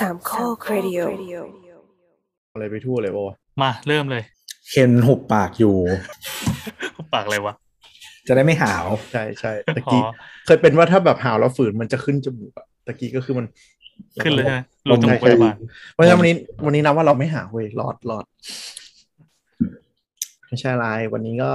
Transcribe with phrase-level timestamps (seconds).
[0.00, 1.00] สามข้อครดิโอ
[2.52, 4.22] อะไรไปทั่วเลยปะวะมาเริ่มเลย
[4.70, 5.76] เคนหุบปากอยู่
[7.14, 7.54] ปากอะไรวะ
[8.26, 10.06] จะได้ไม่หาว ใช่ใช่ตะอ๋กี้อ
[10.46, 13.46] เคยเป็นว่าถ้าแบบหาวแล้วฝืนมันจะขึ้นจมูกอะตะกี้ก็คือมัน
[14.22, 15.56] ขึ้นเลยใช่ไหมลรูงจมูกใช่พยาบาล
[15.92, 16.34] เพราะฉะนั้นวันนี้
[16.66, 18.24] วันนี้นับว่าเราไม่หาวเว้ยรอดรอด
[20.48, 21.52] ไม่ใช่อะไรวันนี้ก็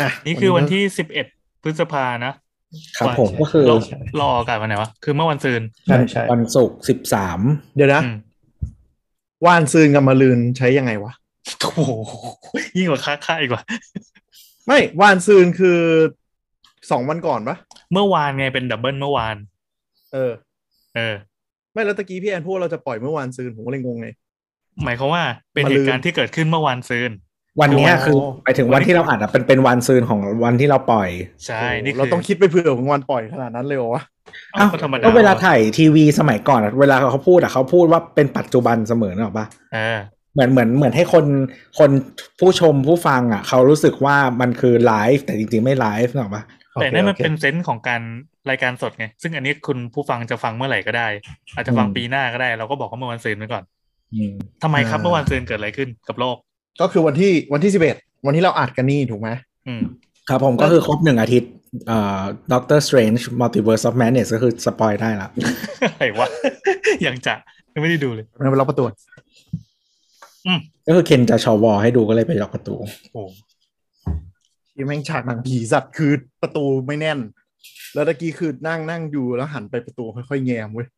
[0.00, 1.26] อะนี่คือวันก็ที่สิบเอ็ด
[1.62, 2.32] พฤษภานะ
[2.98, 3.76] ครับผมก็คือรอ
[4.20, 7.40] รออากาศวันไหนวะ คือเมื่อวันซืนใช่ใช่วันศุกร์สิบสาม
[7.76, 8.16] เดี๋ยวนะอืม
[9.46, 11.12] ว่านซืนกับมาลืนใช้ยังไงวะ
[11.60, 11.92] โอ้โห
[12.78, 13.62] ยิ่งกว่าค้าค่าอีกว่า
[14.66, 15.80] ไม่ว่านซืนคือ
[16.90, 17.56] สองวันก่อนปะ
[17.92, 19.36] เมื่อวานไงเป็นดับเบิลเมื่อวาน
[20.12, 20.32] เออ
[20.96, 21.14] เออ
[21.72, 24.08] ไม่แล้วตะกี้พี่แอนพูดว่าเราจะปล่อยเมื่อวานซืนผมก็เลยงงไง
[24.84, 25.22] หมายความว่า
[25.54, 27.10] เป็นมะรืนเหตุการณ์ที่เกิดขึ้นเมื่อวานซืน
[27.60, 31.08] วันเนี้ยอ๋อคือไปถึงวันที่เราอัดอะเป็นเป็นวันซืนของวันที่เราปล่อย
[31.46, 34.02] ใช่นี่คือเราต้องคิดไปเผื่อของวันปล่อยขนาดนั้นเลยเหรอวะ
[34.54, 39.98] เอ้าก็ธรรมดาก็เวลาถ่ายทีวีสมัยก่อนอะเวลาเขาพูดอะเขาพูดว่าเป็นปัจจุบันเสมอ นึกออกปะเออ
[40.34, 41.26] เหมือนเหมือนเหมือนให้คน
[41.78, 41.90] คน
[42.40, 46.42] ผู้ชมผู้ฟังอะเขารู้สึกว่ามันคือไลฟ์แต่จริงๆไม่ไลฟ์เ นึกออกปะ
[46.80, 48.02] แต่นั่นมันเป็น sense ของการ
[48.50, 51.08] รายการสดไง ซึ่งอันนี้คุณผู้ฟังจะฟังเมื่อไหร่ก็ได้
[51.54, 53.64] อาจจะฟังอืมปีหน้าก็ได้ เราก็บอกว่าเมื่อวันซืนไว้ก่อน
[54.14, 56.36] อืมทำไมครับเมื่อวันซืนเกิดอะไรขึ้นกับโลก
[56.80, 59.28] ก็คือวันที่วันที่สิบเอ็ดวันที่เราอัดกันนี่ถูกไหม
[59.66, 59.82] อืม
[60.28, 61.50] ครับผมก็คือครบหนึ่งอาทิตย์
[61.86, 65.28] เอ่อ Doctor Strange Multiverse of Madness ก็คือสปอยได้ละ
[65.82, 66.28] อะไรวะ
[67.06, 67.34] ยังจะ
[67.72, 68.84] ยังไม่ได้ดูเลยเราไปล็อกประตู
[70.86, 72.74] ก็คือเคนจะชอวอให้ดูก็เลยไปล็อกประตู
[73.12, 73.22] โอ้
[74.74, 76.12] ที่แม่งฉากหนังผีสัตว์คือ
[76.42, 77.18] ประตูไม่แน่น
[77.94, 80.88] แล้วตะกี้คือนั่งนั่งอยู่แล้วหันไปประตูค่อยๆแงมเว้ย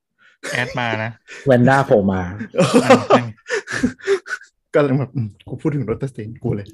[0.52, 1.11] แอดมานะ
[1.47, 2.36] แวนด้าโผล่มาอะ
[2.84, 3.27] นั่ง
[4.75, 6.67] ก็เลยแบบอืมกูพูดถึงรถตัสตินกูเลย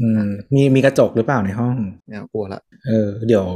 [0.00, 1.76] อืมมีมีกระจกหรือเปล่าในห้อง
[2.08, 3.46] เนี่ยกลัวละเออ เดี๋ยว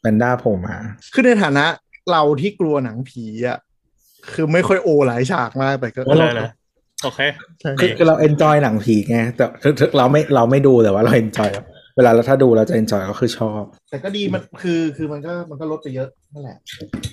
[0.00, 0.76] แวนด้าโผล่มา
[1.14, 1.64] คือในฐานะ
[2.10, 3.58] เราที่กลัวหนังผีอะ
[4.32, 6.50] คือไม่ค่อยโอหลายฉากมากแต่ก็เอาเลยเหรอ
[7.02, 7.20] โอเค
[7.60, 11.50] ใช่คือคือเรา enjoy หนังผีไงแต่คือคือเราไม่เราไม่ดูแต่ว่าเรา enjoy
[11.96, 16.58] เวลาเราถ้าดูเราจะ enjoy ก็คือชอบ แต่ก็ดีมันคือคือมันก็มันก็ลดไปเยอะนั่นแหละ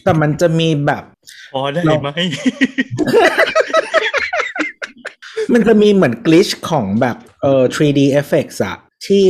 [0.03, 1.03] แต่มันจะมีแบบ
[1.53, 2.09] พอได้เราไหม
[5.53, 9.23] มันจะมีเหมือนกลิชของแบบเอ่อ 3D effects อะที่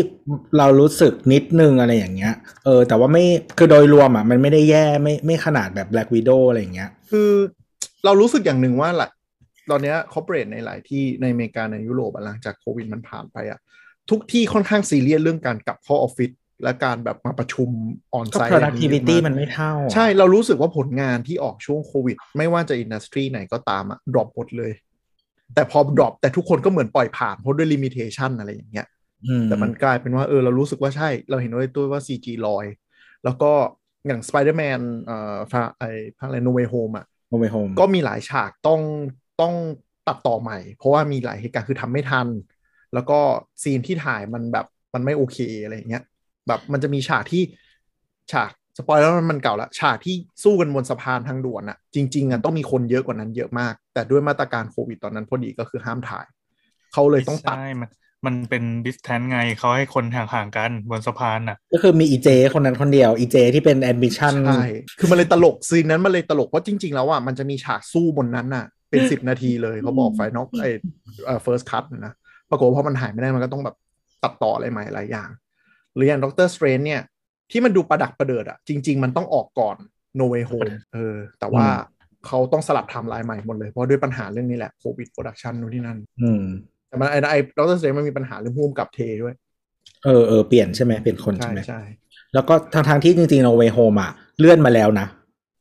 [0.57, 2.33] เรารู้สึกนิดนึงอะไรอย่างเงี้ย
[2.65, 3.25] เออ แต่ว่าไม่
[3.57, 7.29] คือโดยรวมอะมันไม่ได้แย่ไม่ไม่ขนาดแบบ Black Widow อะไรอย่างเงี้ย คือ
[8.05, 9.09] เรารู้สึกอย่างหนึ่งว่าหละ
[9.71, 13.59] ตอนเนี้ยคอร์เปอเรทในหลายที่ในอเมริกาในยุโรปอะหลังจากโควิดมันผ่านไปอะ
[14.09, 16.31] ทุกที่ค่อนข้างซีเรียสเรื่องการกลับเข้าออฟฟิศ
[16.63, 17.69] และการแบบมาประชุม
[18.13, 24.71] ออนก็ไซต์ productivity มันไม่เท่าอะใช่เรารู้สึกว่าผลงานที่ออกช่วงโควิด ไม่ว่าจะ industry ไหนก็ตามอะ drop หมดเลย
[25.55, 28.87] แต่พอ drop แต่ทุกคนก็เหมือนปล่อยผ่านเพราะด้วยลิมิเ t ชันอะไรอย่างเงี้ย
[29.25, 32.65] อืมแต่มันกลายเป็นว่าเออเรารู้สึกว่าใช่ เราเห็นด้วยตัวว่า CG ลอย
[33.23, 33.51] แล้วก็
[34.07, 35.83] อย่าง Spider-Man เอ่อฟาไอ
[36.17, 38.81] ภาคอะไร No Way Home อะ No Way Home ก็มีหลายฉากต้อง
[39.41, 39.53] ต้อง
[40.07, 42.27] ตัดต่อใหม่ เพราะว่ามีหลายเหตุการณ์คือทำไม่ทัน
[42.93, 43.19] แล้วก็
[43.63, 46.03] ซีนที่ถ่ายมันแบบมันไม่โอเคอะไรอย่างเงี้ย
[46.47, 47.43] แบบมันจะมีฉากที่
[48.31, 56.25] ฉาก spoil แล้วมันเก่าละฉากที่สู้กันบนสะพานทางด่วนอะจริงๆอะต้องมีคนเยอะกว่านั้นเยอะมาก แต่ด้วยมาตรการโควิดตอนนั้นพอดีก็คือห้ามถ่าย
[56.93, 57.89] เขาเลยต้องตัดใช่มัน
[58.25, 64.65] มันเป็น distance ไงเขาให้คนห่างๆกันบนสะพานน่ะ ก็คือมีอีเจ๊คนนั้นคนเดียวอีเจ๊ที่เป็น admission ใช่
[64.99, 70.65] คือมันเลยตลกซีนนั้นมันเลยตลกเพราะจริง ๆ แล้วอะมันจะมีฉากสู้บนนั้นน่ะ เป็นสิบนาทีเลยเขาบอก final ไอ
[71.25, 72.13] เอ่อ first cut นะ
[72.49, 73.75] ปรากฏว่าพอมันหายไม่ได้มันก็ต้องแบบ
[74.23, 75.29] ตัดต่ออะไรใหม่หลายอย่าง
[75.95, 77.01] หรืออย่าง Doctor Strange เนี่ย
[77.53, 79.77] ที่มันดูประดักประเดิดอะจริง ๆ มันต้องออกก่อน
[80.19, 81.65] No Way Home เออ แต่ว่า
[82.25, 86.43] เขาต้องสลับไทม์ไลน์ใหม่หมดเลย เพราะด้วยปัญหาเรื่องนี้แหละโควิด production นู่นที่นั่นอืม
[86.87, 89.33] แต่มันไอ้ไอ้ Doctor Strange มันมีปัญหาเรื่องผู้กำกับเทด้วย
[90.05, 91.81] เออเออเปลี่ยนใช่ไหมเปลี่ยนคนใช่ใช่ไหมใช่
[92.33, 95.07] แล้วก็ทางทางๆที่จริงๆ No Way Home อะเลื่อนมาแล้วนะ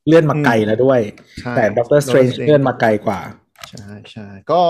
[0.07, 0.99] เลื่อนมาไกลแล้วด้วย
[1.41, 3.19] ใช่แต่ Doctor Strange Strange เลื่อนมาไกลกว่า
[3.69, 4.61] ใช่ใช่ก็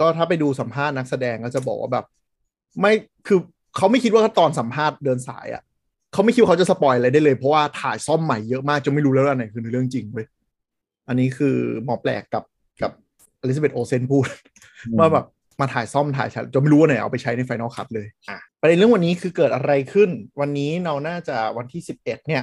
[0.00, 2.04] ก็ถ้าไปดูสัมภาษณ์นักแสดงก็จะบอกว่าแบบ
[2.80, 2.92] ไม่
[3.26, 3.38] คือ
[3.76, 5.62] เขาไม่คิดว่าตอนสัมภาษณ์เดินสายอะ่ะ
[6.14, 10.26] เขาไม่คิดว่าเขาจะ spoil อะไรได้เลย เพราะว่าถ่ายซ่อมใหม่เยอะมากจนไม่รู้แล้วว่าอันไหนคือเรื่องจริงเว้ย
[11.08, 12.44] อันนี้คือหมอแปลกกับ
[12.82, 12.92] กับ
[13.40, 14.26] อลิซาเบธโอลเซนพูด
[14.86, 15.26] อืมว่าแบบ
[15.60, 22.42] มาถ่ายซ่อมถ่ายฉากจนไม่รู้ว่าไหนเอาไปใช้ในไฟนอลคัทเลยอะประเด็นเรื่องวันนี้คือเกิดอะไรขึ้น วันนี้เราน่าจะวันที่สิบเอ็ดเนี่ย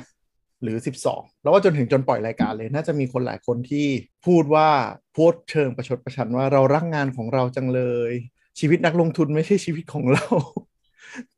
[0.61, 0.77] หรือ
[1.07, 3.87] 12 แล้วว่าจนถึงจนปล่อยรายการเลย น่าจะมีคนหลายคนที่
[4.25, 4.69] พูดว่า
[5.15, 8.11] พูดเชิงประชดประชันว่าเรารักงานของเราจังเลย
[8.59, 10.25] ชีวิตนักลงทุนไม่ใช่ชีวิตของเรา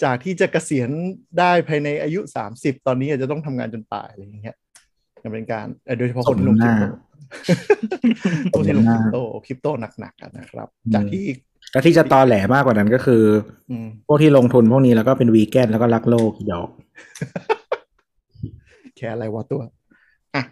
[0.04, 0.90] จากที่จะเกษียณ
[1.40, 2.20] ได้ภายในอายุ
[2.54, 4.58] 30ตอนนี้อาจจะต้องทำงานจนตายอะไรอย่างเงี้ย
[5.24, 6.86] มันเป็นการเอ่อโดยเฉพาะคนลงคริปโต
[8.52, 9.68] พวกที่ลงคริปโตคริปโต
[10.00, 11.26] หนักๆกันนะครับ จากที่
[11.72, 13.24] แล้วที่จะตอแหลมากกว่านั้นก็คือ
[13.72, 16.70] อืมพวกที่ลงทุนพวกนี้แล้วก็เป็นวีแกนแล้วก็รักโลกหยอก
[18.98, 19.62] แค่อะไรวะตัว
[20.36, 20.44] อะ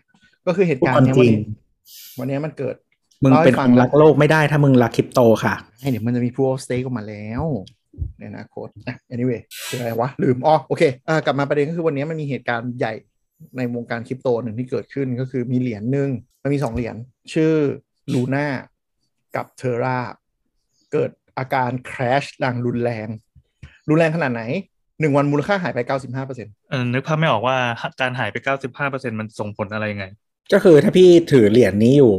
[0.48, 1.40] ก็คือเหตุพูดการความณ์เนี้ยจวัรินงนี้
[2.20, 2.76] วันนี้มันเกิด
[3.24, 7.44] มึงเล่าให้เป็นฟัคงนแล้วรักโลกไม่ได้ถ้ามึงรักคริปโตค่ะให้เดี๋ยวมันจะมี proof of stake ออกมาแล้ว
[8.18, 12.94] ในอนาคตอะ anyway คืออะไรวะ ลืมอ๋อโอเคอ่ากลับมาประเด็นก็คือวันนี้มันมีเหตุการณ์ใหญ่
[13.58, 16.10] ในวงการคริปโตหนึ่งที่เกิดขึ้นก็คือมีเหรียญหนึ่ง
[16.44, 16.96] มันมีสองเหรียญ
[17.34, 17.54] ชื่อ
[18.14, 18.46] ลูน่า
[19.36, 19.98] กับเทอร่า
[20.92, 23.08] เกิดอาการ crash ดังรุนแรง
[23.90, 24.44] รุนแรงขนาดไหน
[25.00, 27.58] หนึ่งวันมูลค่าหายไป95%เออนึกภาพไม่ออกว่า
[28.02, 30.06] การหายไปเก้าสิบห้าเปอร์เซ็นมันส่งผลอะไรยังไง
[30.54, 32.14] ก็คือถ้าพี่ถือเหรียญนี้อยู่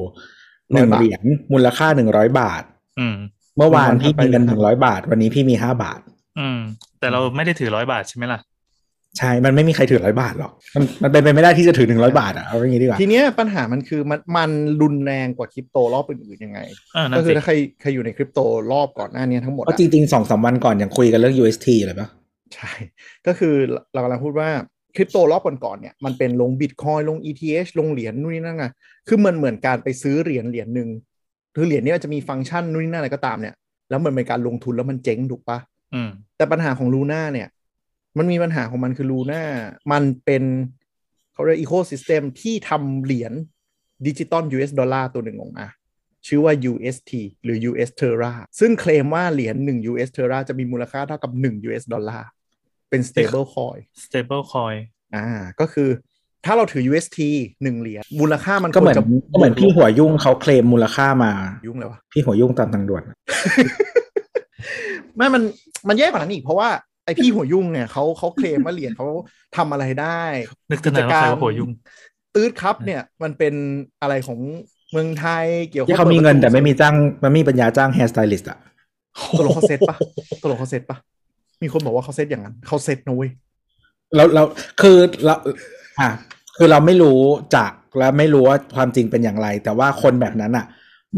[0.73, 1.23] หนึ่ง100บาทเหรียญ
[1.53, 2.63] มูลค่าหนึ่งร้อยบาท
[2.99, 3.17] อืม
[3.57, 6.01] เมื่อวานวันถัดพี่ไปมีเงินเลยหครับนึ่งร้อยบาท วันนี้พี่มีห้าบาท
[6.39, 6.59] อืม
[7.01, 8.41] แต่เราไม่ได้ถือร้อยบาทใช่ไหมล่ะ
[9.19, 14.51] ใช่ มันไม่มีใครถือร้อยบาทหรอก มันมันเป็นไปไม่ได้ที่จะถือหนึ่งร้อยบาทอะ เอาอย่างนี้ดีกว่า ทีเนี้ยปัญหามันคือมันมัน
[14.83, 16.61] รุนแรงกว่าคริปโตรอบอื่นๆยังไง
[16.95, 18.41] เออนั่ก็นคืสิอถ้าใครใครอยู่ในคริปโต
[18.73, 22.09] รอบก่อนหน้านี้ทั้งหมดเพราะอะจริงๆสองสามวันก่อนยังคุยกันเรื่อง UST เลยปะ
[22.55, 22.71] ใช่
[23.27, 23.55] ก็คือ
[23.93, 24.49] เรากำลังพูดว่า
[24.97, 28.65] คริปโตรอบก่อนๆเนี่ยมันเป็นลงบิตคอยลง ETH ลงเหรียญนู่นนี่นั่นไง
[29.09, 30.89] คือมันเหมือนการไปซื้อเหรียญเหรียญหนึ่ง
[31.55, 33.55] คือเหรียญนี้มันจะมีฟังก์ชันนู่นนี่นั่นอะไรก็ตามเนี่ย
[33.91, 35.59] แล้วมันเป็นการลงทุนแล้วมันเจ๊งถูกปะ
[35.95, 37.49] อืมแต่ปัญหาของลูน่าเนี่ย
[38.19, 39.43] มันมีปัญหาของมันคือลูน่า
[39.93, 40.43] มันเป็น
[41.33, 43.33] เขาเรียก ecosystem ที่ทำเหรียญ
[44.07, 45.67] ดิจิตอล US ดอลลาร์ตัวหนึ่งออกมา
[46.27, 47.13] ชื่อว่า UST
[47.45, 52.29] หรือ US Terra ซึ่งเคลมว่าเหรียญ1 US Terra จะมีมูลค่าเท่ากับ 1 US ดอลลาร์
[52.91, 54.81] เป็น stable coin stable coin
[55.15, 55.27] อ่า
[55.61, 55.89] ก็คือ
[56.47, 57.19] ถ้าเราถือ UST
[57.63, 61.33] หนึ่งเหรียญมูลค่ามันก็เหมือนควรจะก็เหมือนพี่หัวยุ่งเขาเคลมมูลค่ามา
[61.67, 63.03] ยุ่งเลยวะพี่หัวยุ่งตามทางด่วน
[65.17, 65.43] ไม่มัน
[65.89, 66.69] มันแย่กว่านั้นอีกเพราะว่า
[67.05, 69.07] ไอพี่หัวยุ่งเนี่ยเขาเขาเคลมว่าเหรียญเขา
[69.57, 70.23] ทำอะไรได้
[70.71, 71.71] นึกถึงไหนว่าใครว่าหัวยุ่ง
[72.35, 73.55] ตืดครับเนี่ย มันเป็น
[74.03, 74.39] อะไรของ
[74.93, 78.59] เมืองไทยเกี่ยวกับที่เขามีเงินแต่ไม่มีจ้างมันไม่มีปัญญาจ้าง hair stylist อะ
[79.39, 79.97] ตกลงเขาเซ็ตปะ
[80.43, 80.99] ตกลงเขาเซ็ตปะ
[81.63, 83.31] มีคนบอกว่าเขาเซ็ตอย่างนั้นเขาเซ็ตนะเว้ย
[84.15, 84.43] แล้วเรา
[84.81, 85.35] คือเรา
[86.01, 86.11] อะ
[86.57, 87.21] คือเราไม่รู้
[87.57, 90.67] จากและไม่รู้ว่าความจริงเป็นอย่างไร แต่ว่าคนแบบนั้นอะ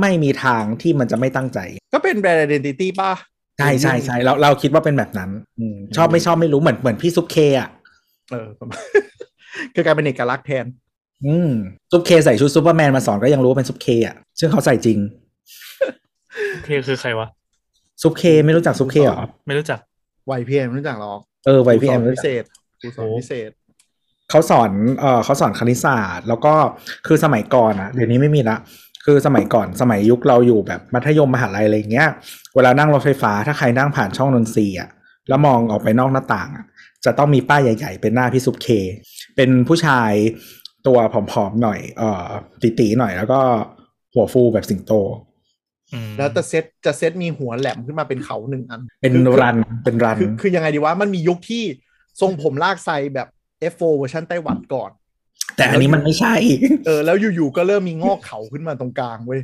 [0.00, 1.58] ไม่มีทางที่มันจะไม่ตั้งใจ
[1.92, 3.12] ก็เป็น brand identity ป่ะ
[3.58, 7.70] ใช่ใช่ใช่เราเราคิดว่าเป็นแบบนั้นอืมชอบไม่ชอบไม่รู้เหมือนเหมือนพี่ซุปเคอะ
[8.30, 8.80] เออประมาณ
[9.74, 10.66] คือกลายเป็นเอกลักษณ์แทน
[11.26, 11.50] อืม
[11.92, 14.98] ซุปเคใส่ชุดซูเปอร์แมนมาสอนก็ยังรู้ว่าเป็นซุปเคอะซึ่งเขาใส่จริง
[16.52, 17.28] โอเคคือใครวะ
[18.02, 19.80] ซุปเคไม่รู้จักซุปเคเหรอไม่รู้จัก
[20.26, 22.44] ไวพีเอ็มรู้จักหรอกเออไวพี่แอมครูสนพิเศษ
[22.80, 23.50] ครูสอนโอ้พิเศษ
[24.30, 26.54] เขาสอนเออเขาสอนคณิตศาสตร์ แล้วก็
[27.06, 28.56] คือสมัยก่อนอะเดี๋ยวนี้ไม่มีละ
[29.04, 32.08] คือสมัยก่อนสมัยยุคเราอยู่แบบมัธยมมหาลัยอะไรอย่างเงี้ย
[32.54, 34.90] เวลานั่งรถไฟฟ้าถ้าใครนั่งผ่านช่องนนทรีย์อะ
[35.28, 36.64] แล้วมองออกไปนอกหน้าต่างอะ
[37.04, 38.68] จะต้องมีป้ายใหญ่ ๆ เป็นหน้าพี่ซุปเค
[39.36, 40.12] เป็นผู้ชาย
[40.86, 42.28] ตัวผอมๆหน่อยเอ่อ
[42.78, 43.40] ตีๆหน่อยแล้วก็
[44.14, 44.92] หัวฟูแบบสิงโต
[45.92, 51.64] อืมแล้วแต่เซตจะเซตมีหัวแหลมขึ้นมาเป็นเขาหนึ่งอัน เป็นคือรันเป็นรันคือคือยังไงดีวะมันมียุคที่
[52.20, 53.28] ทรงผมลากไซแบบ
[53.72, 54.90] F4 เวอร์ชันไต้หวันก่อน
[55.56, 56.34] แต่อันนี้มันไม่ใช่
[56.86, 59.40] เออ แล้วอยู่ๆก็เริ่มมีงอกเขาขึ้นมาตรงกลางเว้ย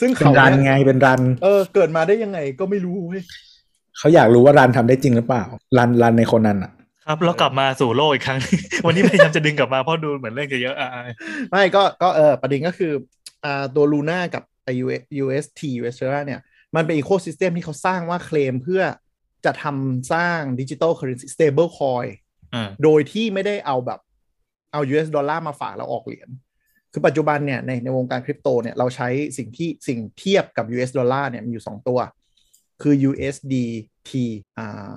[0.00, 3.22] ซึ่งเป็นเขารันเนี่ยไงเป็นรัน เออ เกิดมาได้ยังไงก็ไม่รู้เว้ย
[3.98, 5.44] เขาอยากรู้ว่ารันทำได้จริงหรือเปล่า
[5.78, 6.72] รันรันในคนนั้นอะ
[7.06, 8.40] ครับแล้วกลับมาสู่โลกอีกครั้ง
[8.86, 11.02] วันนี้พยายามจะดึงกลับมาเพราะดูเหมือนเรื่องจะเยอะอะอะ
[11.50, 12.92] ไม่ก็ก็เออประเด็นก็คือ
[13.44, 14.68] อ่าตัวลูน่ากับไอ
[15.24, 16.40] UST US Terra เนี่ย
[16.76, 18.82] มันเป็นอีโค y ิสเต็มที่เขาสร้างว่าเคลมเพื่อ
[19.44, 22.27] จะทำสร้างดิจิ t a ลเคอร์เรนซี stable coin อ่า
[22.84, 24.00] โดยที่ไม่ได้เอาแบบ
[24.72, 26.28] เอา US ดอลลาร์มาฝากแล้วออกเหรียญ
[26.92, 31.98] คือปัจจุบันเนี่ยในในวงการคริปโตเนี่ยเราใช้สิ่งที่สิ่งเทียบกับ US ดอลลาร์เนี่ยมีอยู่ 2 ตัว
[32.82, 34.10] คือ USDT
[34.58, 34.94] อ่า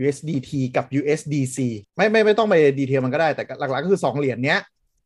[0.00, 1.58] USDT กับ USDC
[1.96, 4.60] ไม่ไม่ไม่ต้องไป detail มันก็ได้แต่หลักๆก็คือ 2 เหรียญเนี้ย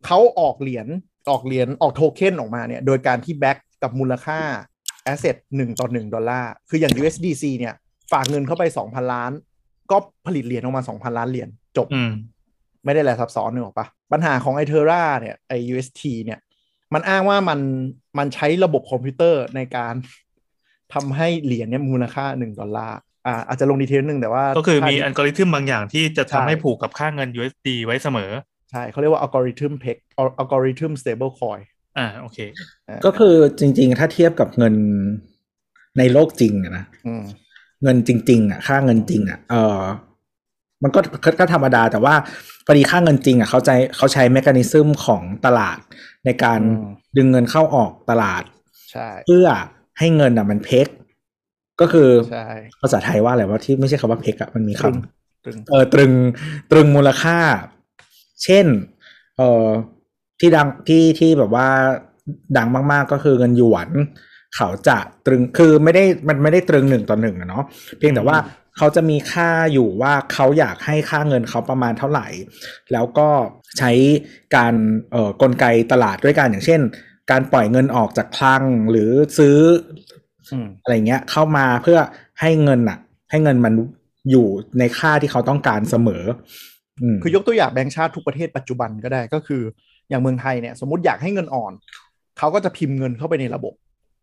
[0.06, 0.86] เขาออกเหรียญ
[1.30, 4.40] ออกเหรียญออกโทเค็นออกมาเนี่ยโดยการที่ back กับมูลค่า
[5.12, 7.74] asset 1ต่อ1ดอลลาร์คืออย่าง USDC เนี่ย
[8.12, 9.32] ฝากเงินเข้าไป 2,000 ล้าน
[9.90, 12.10] ก็ผลิตเหรียญออกมา2,000ล้านเหรียญจบอืม
[12.84, 16.38] ไม่ได้แหละซับซ้อนนึกออกปะปัญหาของไอเทอร่าเนี่ยไอ UST เนี่ย
[16.94, 17.60] มันอ้างว่ามัน
[18.18, 19.94] มันใช้ระบบคอมพิวเตอร์ในการ
[20.94, 28.30] ทำให้เหรียญเนี่ยมูลค่าหนึ่งดอลลาร์อ่าอาจจะลง detail หนึ่งแต่ว่า ก็คือมีถ้าอัลกอริทึมบางอย่างที่จะทำใช่ให้ผูกกับค่าเงิน USD ไว้เสมอ
[28.70, 31.58] ใช่เขาเรียกว่า algorithm peg algorithm stable coin
[31.98, 32.38] อ่าโอเค
[33.04, 34.74] ก็คือจริง ๆ ถ้าเทียบกับเงิน
[35.98, 37.24] ในโลกจริงอะนะอืม
[37.82, 39.80] เงินจริง ๆ อะ ค่าเงินจริง อะ เออ
[40.82, 42.14] มันก็ก็ก็ธรรมดาแต่ว่า
[42.66, 45.78] พอดีค่าเงินจริงอะเขาใจเขาใช้ mechanism ของตลาด
[46.24, 46.84] ในการอืม
[47.16, 48.42] ดึงเงินเข้าออกตลาด
[48.90, 49.46] ใช่เพื่อ
[49.98, 50.86] ให้เงินอะมันเพก
[51.80, 52.48] ก็คือใช่
[52.80, 56.12] ภาษาไทยว่าอะไรว่าที่ไม่ใช่คำว่าเพกอะมันมีตรึงคำตรึงเออตรึง
[56.70, 57.38] ตรึงมูลค่า
[58.44, 58.66] เช่น
[59.36, 59.66] เออ
[60.40, 61.68] ที่ดังที่ที่แบบว่า
[62.56, 63.88] ดังมาก ๆก็คือเงินหยวน
[64.56, 67.64] เขาจะตรึงคือไม่ได้มันไม่ได้ตรึงหนึ่งต่อหนึ่งอะเนาะ
[67.98, 68.38] เพียงแต่ว่า
[68.76, 72.26] เขาจะมีค่าอยู่ว่าเขาอยากให้ค่าเงินเขาประมาณเท่าไหร่
[72.92, 73.28] แล้วก็
[73.78, 73.92] ใช้
[74.56, 74.74] การ
[75.12, 76.80] เอ่อกลไกตลาดด้วยกันอย่างเช่น
[77.30, 79.58] การปล่อยเงินออกจากคลังหรือซื้อ
[80.52, 81.98] อืมอะไรเงี้ยเข้ามาเพื่อ
[82.40, 82.98] ให้เงินอะ
[83.30, 83.72] ให้เงินมัน
[84.30, 84.46] อยู่
[84.78, 86.24] ในค่าที่เขาต้องการเสมอ
[87.02, 89.62] อืมคือยกตัวอย่างแบงก์ชาติทุกประเทศปัจจุบันก็ได้ก็คือ
[90.10, 91.72] อย่างเมืองไทยเนี่ยสมมติอยากให้เงินอ่อน
[92.38, 93.74] เขาก็จะพิมพ์เงินเข้าไปในระบบ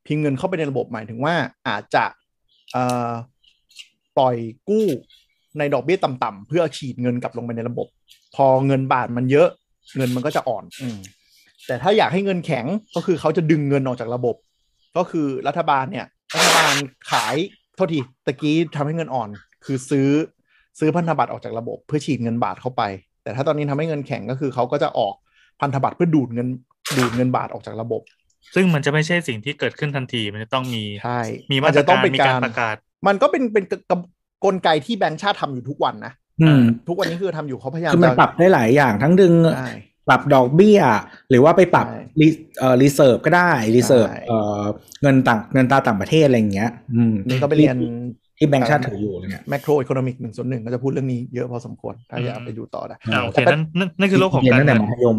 [0.05, 1.35] พิมพ์เงินเข้าไปในระบบหมายถึงว่า
[1.67, 2.05] อาจจะ
[2.71, 3.11] เอ่อ
[4.17, 4.35] ปล่อย
[4.69, 4.85] กู้
[5.59, 7.87] ในดอกเบี้ยต่ำๆเพื่อฉีดเงินกลับลงไปในระบบ
[8.35, 9.49] พอเงินบาทมันเยอะ
[9.97, 10.97] เงินมันก็จะอ่อนอืม
[11.67, 14.35] แต่ถ้าอยากให้เงินแข็งก็คือเขาจะดึงเงินออกจากระบบ
[14.97, 16.73] ก็คือรัฐบาลเนี่ย รัฐบาล
[17.11, 17.35] ขาย
[17.75, 19.29] โทษทีตะกี้ทำให้เงินอ่อน
[19.65, 20.09] คือซื้อ
[20.79, 22.83] ซื้อพันธบัตรออกจากระบบ เพื่อฉีดเงินบาทเข้าไป
[23.23, 25.13] แต่ถ้าตอนนี้ทำให้เงินแข็งก็คือเขาก็จะออก
[25.61, 26.47] พันธบัตรเพื่อดูดเงิน
[26.97, 28.01] ดูดเงินบาทออกจากระบบ
[28.55, 31.19] ซึ่งมันจะไม่ใช่สิ่งที่เกิดขึ้นทันทีมันจะต้องมีใช่
[31.51, 32.75] มีมาตรจะต้กาองรเป็นมีกาการรประกาศ
[33.07, 33.95] มันก็เป็นเป็นกล
[34.45, 39.69] กลไกที่แบงก์ชาติทำอยู่ทุกวันนะอืมทุกวันนี้คือทำอยู่เขาพยายามคือมันจะปรับได้หลายอย่างทั้งดึงใช่
[40.09, 40.79] ปรับดอกเบี้ย
[41.29, 42.27] หรือว่าไปปรับใช่รี
[42.59, 44.61] เอ่อรีเซิร์ฟก็ได้รีเซิร์ฟใช่เอ่อ
[45.01, 47.75] เงินต่างเงินตราต่างประเทศอะไรอย่างเงี้ย อืมนี่ก็ไปเรียน
[48.37, 55.17] ที่แบงก์ชาติถืออยู่อะไรเงี้ยแมกโรอิคโนมิกหนึ่งส่วนหนึ่งก็จะพูดเรื่องนี้เยอะพอสมควร ถ้าอยากไปดูต่อได้อ่าโอเคแต่นั่นนั่นนั่นคือโลกของเรียนการตั้งแต่เงินมัธยม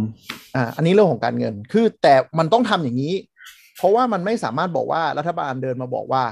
[0.56, 3.14] อ่าอันนี้เรื่องของการเงิน คือแต่มันต้องทำอย่างนี้
[3.76, 6.22] เพราะว่ามันไม่สามารถบอกว่ารัฐบาลเดินมาบอกว่า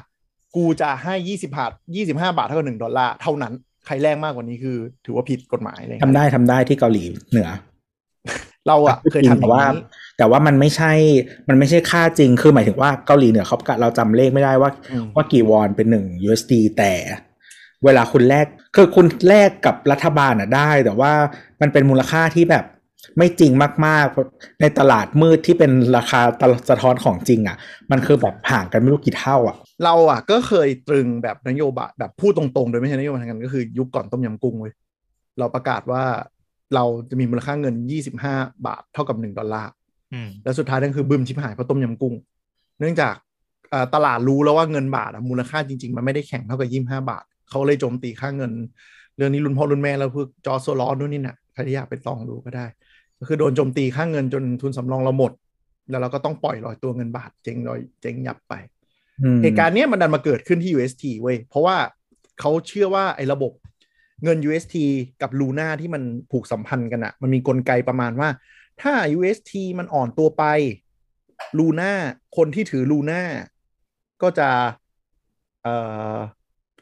[0.57, 3.53] กูจะให้ยี่สิบบาทยี่สิบห้าบาทเท่ากับหนึ่งดอลลาร์เท่านั้น
[3.87, 7.49] ใครแรงมากกว่านี้คือ ถือว่าผิดกฎหมายเลยทำได้ทำได้ที่เกาหลีเหนือ
[8.69, 9.83] เราอะเคยทำอแต่ย่างว่านี้
[10.19, 10.93] แต่ว่ามันไม่ใช่
[11.49, 16.93] มันไม่ใช่ค่าจริง คือหมายถึงว่าเกาหลีเหนือเขาประกาศเราจำเลขไม่ได้ว่าอืมว่ากี่วอนเป็นหนึ่ง USD แต่
[17.85, 21.13] เวลาคุณแลกคือคุณแลกกับรัฐบาลอะได้ แต่ว่า
[21.61, 22.65] มันเป็นมูลค่าที่แบบ
[23.19, 23.53] ไม่จริง
[23.87, 27.57] มากๆ ในตลาดมืดที่เป็นราคาตลสะท้อนของจริงอะ
[27.91, 34.73] มันคือแบบห่างกันไม่รู้กี่เท่าอะ เราอะก็เคยตรึงแบบนโยบายแบบพูดตรงๆ โดยไม่ใช่นโยบายทางการเงินก็คือยุคก่อนต้มยำกุ้งเว้ย
[35.39, 36.03] เราประกาศว่า
[36.75, 37.75] เราจะมีมูลค่าเงิน
[38.21, 39.84] 25 บาทเท่ากับ 1 ดอลลาร์อืม
[40.45, 42.15] แล้วสุดท้ายนั่นคือบึมชิบหายเพราะต้มยำกุ้ง
[42.79, 43.15] เนื่องจาก
[43.71, 48.53] เอ่อตลาดรู้แล้วว่าเงินบาทอะมูลค่าจริง ๆ มันไม่ได้แข็งเท่ากับยี่ห้าบาท เขาเลยโจมตีค่าเงิน
[49.17, 52.67] เรื่องนี้รุ่นพ่อรุ่นแม่แล้วพวกจอร์จโซลอสนู่นนี่น่ะใครที่อยากไปลองดูก็ได้
[53.19, 55.33] ก็คือโดนโจมตีค่าเงินจนทุนสำรองเราหมด
[55.91, 58.55] แล้วเราก็ต้องปล่อยลอยตัวเงินบาทเจ๊งลอยเจ๊งยับไป
[59.23, 61.77] อืมเหตุการณ์เนี้ยมันดันมาเกิดขึ้นที่ UST เว้ยเพราะว่า
[62.41, 63.53] เขาเชื่อว่าไอ้ระบบ
[64.25, 64.77] เงิน UST
[65.23, 68.29] กับ Luna ที่มันผูกสัมพันธ์กันอะมันมีกลไกประมาณว่า
[68.83, 70.45] ถ้า UST มันอ่อนตัวไป
[71.59, 71.93] Luna
[72.37, 73.23] คนที่ถือ Luna
[74.23, 74.49] ก็จะ
[75.63, 75.75] เอ่
[76.15, 76.19] อ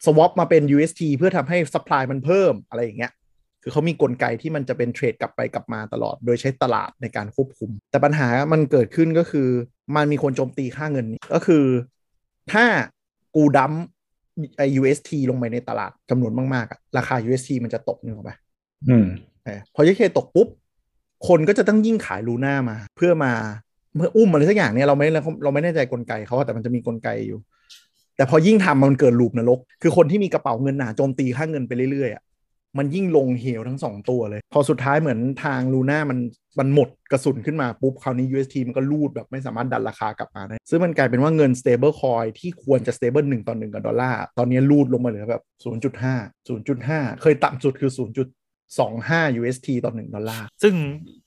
[0.04, 3.12] swap มาเป็น UST เพื่อทำให้ supply มันเพิ่มอะไรอย่างเงี้ย
[3.62, 9.48] คือเขามีกลไกที่มันจะเป็นเทรดกลับไปกลับมาตลอด โดยใช้ตลาดในการควบคุม แต่ปัญหามันเกิดขึ้นก็คือ
[9.96, 11.64] มันมีคนโจมตีค่าเงินนี้ก็คือ
[12.52, 12.64] ถ้า
[13.34, 13.72] กูดัม
[14.56, 18.36] ไอ UST ลงไปในตลาดจำนวนมากๆอะราคา UST มันจะตกนึกออกปะ
[18.88, 19.06] อืม
[19.44, 20.48] เออพอ UST ตกปุ๊บ
[21.28, 23.32] คนก็จะต้องยิ่งขายลูน่ามา เพื่อมา
[23.96, 25.06] เพื่ออุ้มอะไรสักอย่างเนี่ยเราไม่
[25.44, 27.38] เราไม่แน่ใจกลไกเขาแต่มันจะมีกลไกอยู่
[28.16, 32.22] แต่พอยิ่งทำมันเกิดลูปนรก คือคนที่มีกระเป๋าเงินหนาโจมตีค่าเงินไปเรื่อยๆอะ
[32.78, 36.18] มันยิ่งลงเหวทั้งสองตัวเลย พอสุดท้ายเหมือนทางลูน่ามัน
[36.58, 45.42] มันหมดกระสุนขึ้นมาปุ๊บ คราวนี้ UST มันก็ลูดแบบไม่สามารถดันราคากลับมาได้ซึ่งมันกลายเป็นว่าเงิน stable coin ที่ควรจะ stable หนึ่งต่อหนึ่งกับดอลลาร์ ตอนนี้ลูดลงมาเหลือแบบ
[46.02, 47.90] 0.5 0.5 เคยต่ำสุดคือ
[48.78, 50.74] 0.25 UST ต่อหนึ่งดอลลาร์ ซึ่ง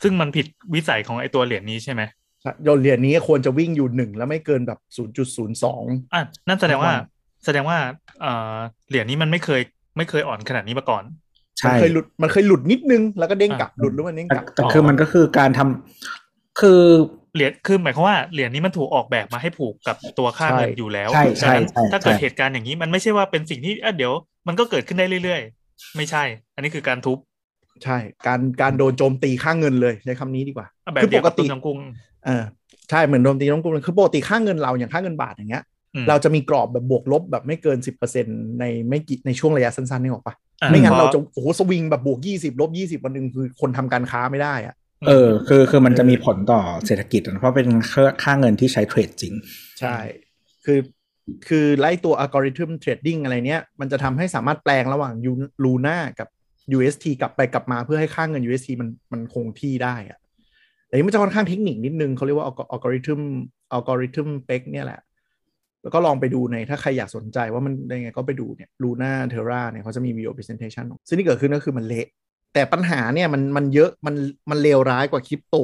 [0.04, 2.02] ซึ่งมันผิดวิสัยของไอตัวเหรียญนี้ใช่ไหม
[2.42, 4.80] ใช่โดยเหรียญนี้ควรจะวิ่งอยู่หนึ่งแล้วไม่เกินแบบ
[5.46, 7.78] 0.02 อะนั่นแสดงว่าทุกวันแสดงว่า
[8.22, 8.56] เอ่อ
[8.90, 9.62] เหรียญนี้มันไม่เคย
[9.98, 11.04] ไม่เคยอ่อนขนาดนี้มาก่อน
[11.64, 16.82] มันใช่เคยหลุดมันเคยหลุดนิดนึงแล้วก็เด้งกลับอ่าหลุดแล้วมันเด้งแต่กลับแต่คือมันก็คือการทำคือ
[17.36, 24.14] เหรียญคือหมายความว่าเหรียญนี้มันถูกออกแบบมาให้ผูกกับตัวค่าเงินอยู่แล้วใช่ใช่ดังนั้นใช่ถ้าเกิดใช่เหตุการณ์อย่างนี้มันไม่ใช่ว่าเป็นสิ่งที่เอ้ะเดี๋ยว
[24.48, 26.24] มันก็เกิดขึ้นได้เรื่อยๆ ไม่ใช่
[26.56, 27.18] อันนี้คือการทุบ
[27.84, 31.78] ใช่ การการโดนโจมตีค่าเงินเลยใช้คำนี้ดีกว่าอะแบบคือเดีปยวกกับติตุ้มยำกุ้ง
[32.26, 32.44] เออ
[32.90, 35.64] ใช่เหมือนโดนตีน้องกลุ่มคือปกติค่าเงินเราอย่างค่าเงินบาทอย่างเงี้ย
[35.96, 37.78] อืมเราจะมีกรอบแบบบวกลบแบบไม่เกิน
[38.18, 44.76] 10%ในไม่กี่ในช่วงระยะสั้นๆนี่หรอกปะอะไม่งั้นพอเราจะโอ้โหสวิงแบบบวก20ลบ20วันหนึ่งคือคนทำการค้าไม่ได้อะ
[45.08, 49.34] เออคือคือมันจะมีผลต่อเศรษฐกิจอะเพราะเป็นค่าค่าเงินที่ใช้เทรดจริง
[49.80, 49.98] ใช่
[50.66, 50.80] คือ
[51.48, 55.14] คือไล่ตัว algorithm trading อะไรเนี้ย มันจะทำให้สามารถแปลงระหว่าง
[55.64, 56.28] ลูน่ากับ
[56.78, 60.20] UST กลับไปกลับมาเพื่อให้ค่าเงิน UST มันมันคงที่ได้อะ
[60.86, 63.20] แต่นี้มันจะค่อนข้างเทคนิคนิดนึงเขาเรียกว่า algorithm
[63.72, 65.00] algorithm peg เนี่ยแหละ
[65.82, 72.08] แล้วก็ลองไปดูในถ้าใครอยากสนใจว่ามันยังไงก็ไปดูเนี่ยลูน่าเทราเนี่ยเขาจะมี video presentation ซึ่งที่เกิดขึ้นก็คือมันเละ
[72.54, 74.16] แต่ปัญหาเนี่ยมันมันเยอะมัน
[74.50, 75.56] มันเลวร้ายกว่าคริปโต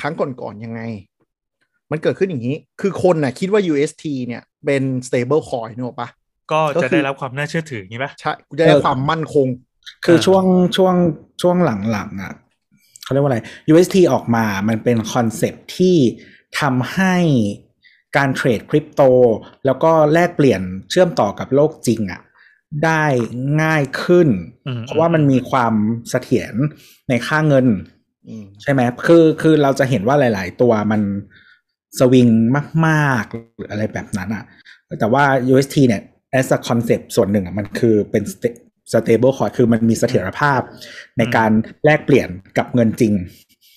[0.00, 0.80] ครั้งก่อนๆยังไง
[1.90, 6.08] มันเกิดขึ้นอย่างนี้ คือคนน่ะคิดว่า UST เนี่ยเป็น stable coin นึกออกปะ
[6.52, 9.46] ก็ก็จะคือได้รับความน่าเชื่อถืออย่างนี้ปะใช่กูจะได้เออความมั่นคง
[10.04, 10.44] คืออ่าช่วง
[10.76, 10.94] ช่วง
[11.42, 12.34] ช่วงหลังๆอะ
[13.02, 13.38] เขาเรียกว่าอะไร
[13.72, 15.96] UST ออกมามันเป็นคอนเซปต์ที่
[16.60, 17.16] ทำให้
[18.16, 19.02] การเทรดคริปโต
[19.66, 20.60] แล้วก็แลกเปลี่ยน
[20.90, 22.20] เชื่อมต่อกับโลกจริงอะ่ะ
[22.84, 23.04] ได้
[23.62, 24.28] ง่ายขึ้น
[24.66, 25.74] อืมเพราะว่ามันมีความ
[26.10, 26.54] เสถียร
[27.08, 27.66] ในค่าเงิน
[28.28, 31.02] อืมใช่ไหมคือคือเราจะเห็นว่าหลาย ๆ ตัวมัน
[31.98, 32.28] สวิง
[32.86, 34.44] มากๆหรืออะไรแบบนั้นอะ
[35.00, 36.02] แต่ว่า UST เนี่ย
[36.38, 40.60] as a concept ส่วนหนึ่งอะมันคือเป็น sta- stable coin คือมันมีเสถียรภาพ
[41.18, 41.50] ในการ
[41.84, 43.12] แลกเปลี่ยนกับเงินจริง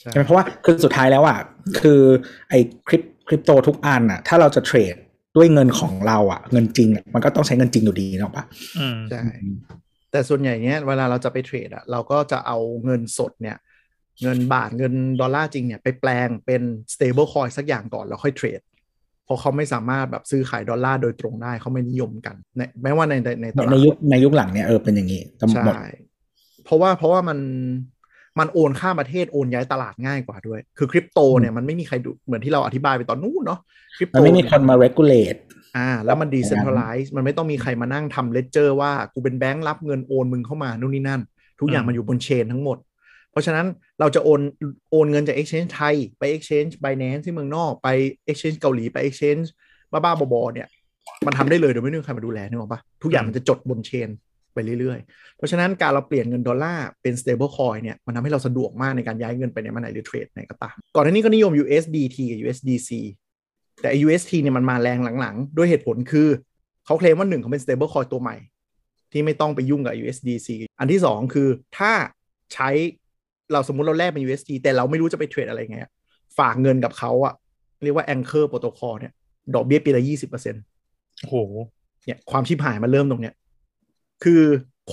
[0.02, 1.40] ใช่ใช่ไหมเพราะว่าคือสุดท้ายแล้วอะ
[1.82, 2.02] คือ
[2.50, 4.96] ไอ้คริปคริปโตทุกอันอะถ้าเราจะเทรด
[5.38, 8.46] ด้วยเงินของเราอะเงินจริงอะมันก็ต้องใช้เงินจริงอยู่ดีเนกอะปะ
[8.80, 9.22] อืมใช่
[10.12, 13.58] แต่ส่วนใหญ่เนี้ยเวลาเราจะไปเทรดอะเราก็จะเอาเงินสดเนี่ย
[14.24, 16.62] เงินบาทเงินดอลลาร์จริงเนี่ยไปแปลงเป็น
[16.94, 18.60] stable coin สักอย่างก่อนแล้วค่อยเทรด
[19.28, 25.84] เพราะเขาไม่สามารถแบบซื้อขายดอลลาร์โดยตรงได้เขาไม่นิยมกันในแม้ว่าในในในตในลาดในยุคในยุคหลังเนี่ยเออเป็นอย่างนี้ทั้งหมดใช่
[26.66, 27.40] เพราะว่าเพราะว่ามัน
[28.40, 33.60] มันโอนข้ามประเทศโอนย้ายตลาดง่ายกว่าด้วย คือคริปโตเนี่ยมันไม่มีใครดูเหมือนที่เราอธิบายไปตอนนู้นเนาะ
[33.98, 35.40] คริปโตมันไม่มีเยคนมา regulate
[35.78, 41.22] อ่า แล้วมัน decentralize มันไม่ต้องมีใครมานั่งทำ ledger ว่า กูเป็นแบงค์รับเงินโอนมึงเข้ามานู่นนี่นั่น
[41.60, 42.87] ทุกอย่างอืมมันอยู่บนเชนทั้งหมดเพ
[43.38, 43.68] ราะฉะนั้น
[44.00, 44.42] เราจะโอน
[44.92, 47.88] โอนเงินจาก exchange ไทย ไป exchange Binance ที่เมืองนอกไป
[48.30, 49.48] exchange เกาหลีไป exchange
[49.92, 50.68] บ้าๆบอๆเนี่ย
[51.26, 54.10] มันทำได้เลยโดยไม่ต้องใครมาดูแลนึกออกปะทุกอย่างมันจะจดบนเชน
[54.54, 62.90] ไปเรื่อยๆ เพราะฉะนั้นการเราเปลี่ยนเงินดอลลาร์เป็น stable coin เนี่ย มันทำให้เราสะดวกมากในการย้ายเงินไปไหนมาไหนหรือเทรดไหนก็ตาม ก่อนหน้านี้ก็นิยม USDT กับ USDC
[63.82, 66.28] แต่ UST เนี่ยมันมาแรงหลังๆ ด้วยเหตุผลคือ
[66.86, 68.38] เขาเคลมว่าหนึ่งเขาเป็น stable coin ตัวใหม่
[69.12, 71.92] ที่ไม่ต้องไปยุ่งกับ USDC อันที่สองคือถ้า
[72.54, 72.70] ใช้
[73.52, 75.92] เราสมมุติเราแลกเป็น USD แต่เราไม่รู้จะไปเทรดอะไรไงอะ
[76.38, 77.34] ฝากเงินกับเขาอะ
[77.84, 79.14] เรียกว่า anchor protocol เนี่ย
[79.56, 80.64] ดอกเบี้ยปีละยี่สิบเปอร์เซ็นต์
[81.22, 81.36] โอ้โห
[82.06, 83.36] เนี่ยความชิบหายมันเริ่มตรงเนี้ย
[84.24, 84.44] คือ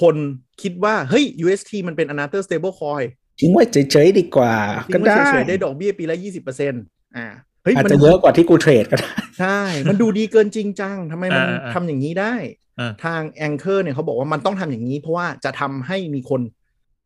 [0.00, 0.16] คน
[0.62, 3.06] คิดว่า เฮ้ย UST มันเป็น another stable coin
[3.40, 4.54] ทิ้งไว้เฉยๆดีกว่า
[4.94, 6.82] ก็ทิ้งไว้ได้เฉยๆได้ดอกเบี้ยปีละยี่สิบเปอร์เซ็นต์
[7.16, 7.26] อ่า
[7.62, 12.34] เฮ้ยอาจมันจะเยอะกว่าที่กูเทรดก็ได้ ใช่ มันดูดีเกินจริงจังทำไมมันอ่าอ่าทำอย่างนี้ได้
[12.80, 16.40] อ่าทาง Anchor เนี่ยเขาบอกว่ามันต้องทำอย่างนี้ เพราะว่าจะทำให้มีคน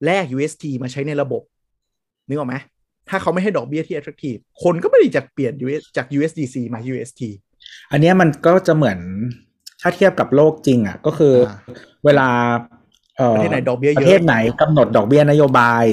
[0.04, 1.42] แลก UST มาใช้ในระบบ
[2.28, 2.56] นึกออกไหม
[3.08, 7.22] ถ้าเขาไม่ให้ดอกเบี้ยที่ attractive คนก็ไม่ได้จะเปลี่ยน US จาก USDC มา UST
[7.92, 8.98] อันเนี้ยมันก็จะเหมือน
[9.80, 11.56] ถ้าเทียบกับโลกจริงอะก็คืออา
[12.04, 12.28] เวลา
[13.16, 15.84] เอ่อประเทศไหนดอกเบี้ยเยอะประเทศไหนกำหนดดอกเบี้ยนโยบาย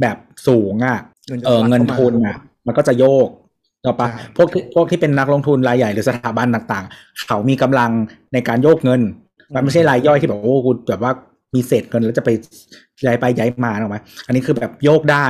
[0.00, 0.16] แบบ
[0.48, 2.36] สูงอะเงินจะเออทะลักเงินเข้ามาทุนอะ
[2.66, 3.28] มันก็จะโยก
[3.84, 7.90] ต่อปะใช่พวกที่พวกที่เป็นนักลงทุนรายใหญ่หรือสถาบันต่าง ๆ เขามีกำลัง
[8.32, 9.00] ในการโยกเงิน
[9.54, 11.12] มันไม่ใช่รายย่อยที่แบบโอ้กูแบบว่า
[11.54, 12.30] มีเศษเงินแล้วจะไป
[13.04, 15.26] ย้ายไปย้ายมาหรอกไหมอันนี้คือแบบโยกได้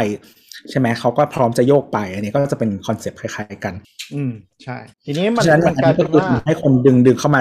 [0.70, 3.74] ใช่ไหมเขาก็พร้อมจะโยกไป อันนี้ก็จะเป็นคอนเซปต์คล้ายๆกัน
[4.14, 4.33] อืม
[4.64, 7.40] ใช่ ทีนี้เพมันราะฉะนั้นมันอันกลายนี้เป็ก็นคือว่าให้คนดึงดึงเข้ามา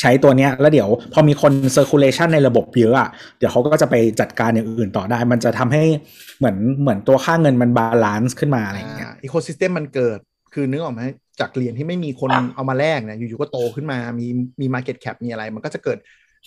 [0.00, 5.82] ใช้ตัวเนี้ย แล้วเดี๋ยวพอมีคน circulation ในระบบเยอะอะเดี๋ยวเขาก็จะไปจัดการอย่างอื่นต่อได้ มันจะทำให้
[6.38, 10.18] เหมือนเหมือนตัวค่าเงินมัน balance ขึ้นมาอะไรอย่างเงี้ย ecosystem มันเกิด
[10.54, 11.02] คือนึกออกไหม
[11.40, 14.26] จากเหรียญที่ไม่มีคนเอามาแลกเนี่ยอยู่ๆก็โตขึ้นมามี
[14.60, 15.98] มี Market Cap มีอะไร มันก็จะเกิด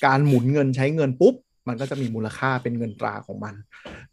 [0.06, 1.36] การหมุนเงินใช้เงินปุ๊บ
[1.67, 3.56] มันก็จะมีมูลค่าเป็นเงินตราของมัน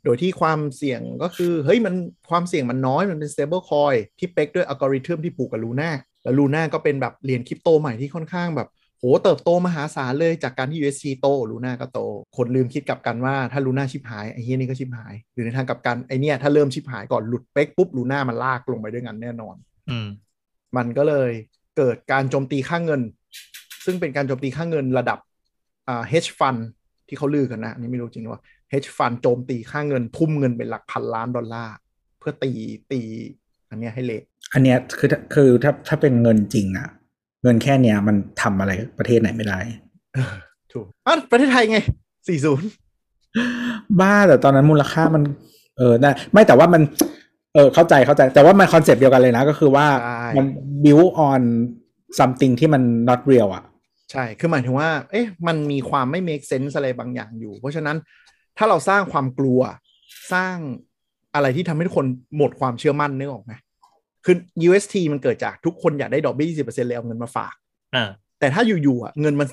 [0.04, 1.94] โดยที่ความเสี่ยงก็คือเฮ้ยมัน
[2.30, 5.90] ความเสี่ยงมันน้อยมันเป็น stable coin ที่ peg ด้วยอัลกอริทึมที่ผูกกับ Luna
[6.22, 12.00] แล้วลูน่าก็เป็นแบบเหรียญคริปโตใหม่ที่ค่อนข้างแบบโหเติบโตมหาศาลเลยจากการที่ USC โตลูน่าก็โต
[12.36, 19.56] คนลืมคิดกลับกันว่าถ้าลูน่าชิบหายไอ้เฮียนี่ก็ชิบหาย หรือในทางกลับกันไอเนี้ยถ้าเริ่มชิบหายก่อนหลุดเป๊กปุ๊บลูน่ามันลากลงไปด้วยกันแน่นอน
[19.90, 20.08] อืม
[20.76, 21.30] มันก็เลย
[21.76, 23.02] เกิดการโจมตีค่าเงิน
[23.84, 25.18] ซึ่งเป็นการโจมตีค่าเงินระดับ
[25.88, 26.60] อ่า hedge fund
[27.10, 28.42] ที่เขาลือกันนะอันนี่ไม่รู้จริงหรือว่า
[28.72, 31.74] hedge fund โจมตีค่าเงินทุ่มเงินเป็นหลักพันล้านดอลลาร์
[32.18, 32.50] เพื่อตี
[32.92, 33.00] ตี
[33.70, 36.88] อันเนี้ยให้เละอันเนี้ยคือถ้าคือถ้าถ้าเป็นเงินจริงอะ
[37.42, 39.58] เงินแค่เนี้ยมันทำอะไรประเทศไหนไม่ได้
[40.72, 41.78] ถูกอะประเทศไทยไง
[42.88, 45.22] 40บ้าแต่ตอนนั้นมูลค่ามัน
[45.76, 46.82] เออได้ไม่แต่ว่ามัน
[47.54, 50.46] เออเข้าใจเข้าใจ แต่ว่ามันคอนเซปต์เดียวกันเลยนะ ก็คือว่าใช่มัน
[50.84, 51.42] build on
[52.18, 53.64] something ที่มัน not real อะ
[54.10, 57.96] ใช่ คือหมายถึงว่า เอ๊ะ มันมีความไม่ make sense อะไรบางอย่างอยู่ เพราะฉะนั้น
[58.58, 59.60] ถ้าเราสร้างความกลัว
[60.32, 60.56] สร้าง
[61.34, 63.52] อะไรที่ทำให้ทุกคนหมดความเชื่อมั่นนึกออกไหม
[64.24, 64.36] คือ
[64.68, 67.54] UST มันเกิดจากทุกคนอยากได้ดอกเบี้ย 20%เลยเอาเงินมาฝาก
[67.94, 68.08] อ่า
[68.40, 69.48] แต่ถ้าอยู่ๆอะเงินมัน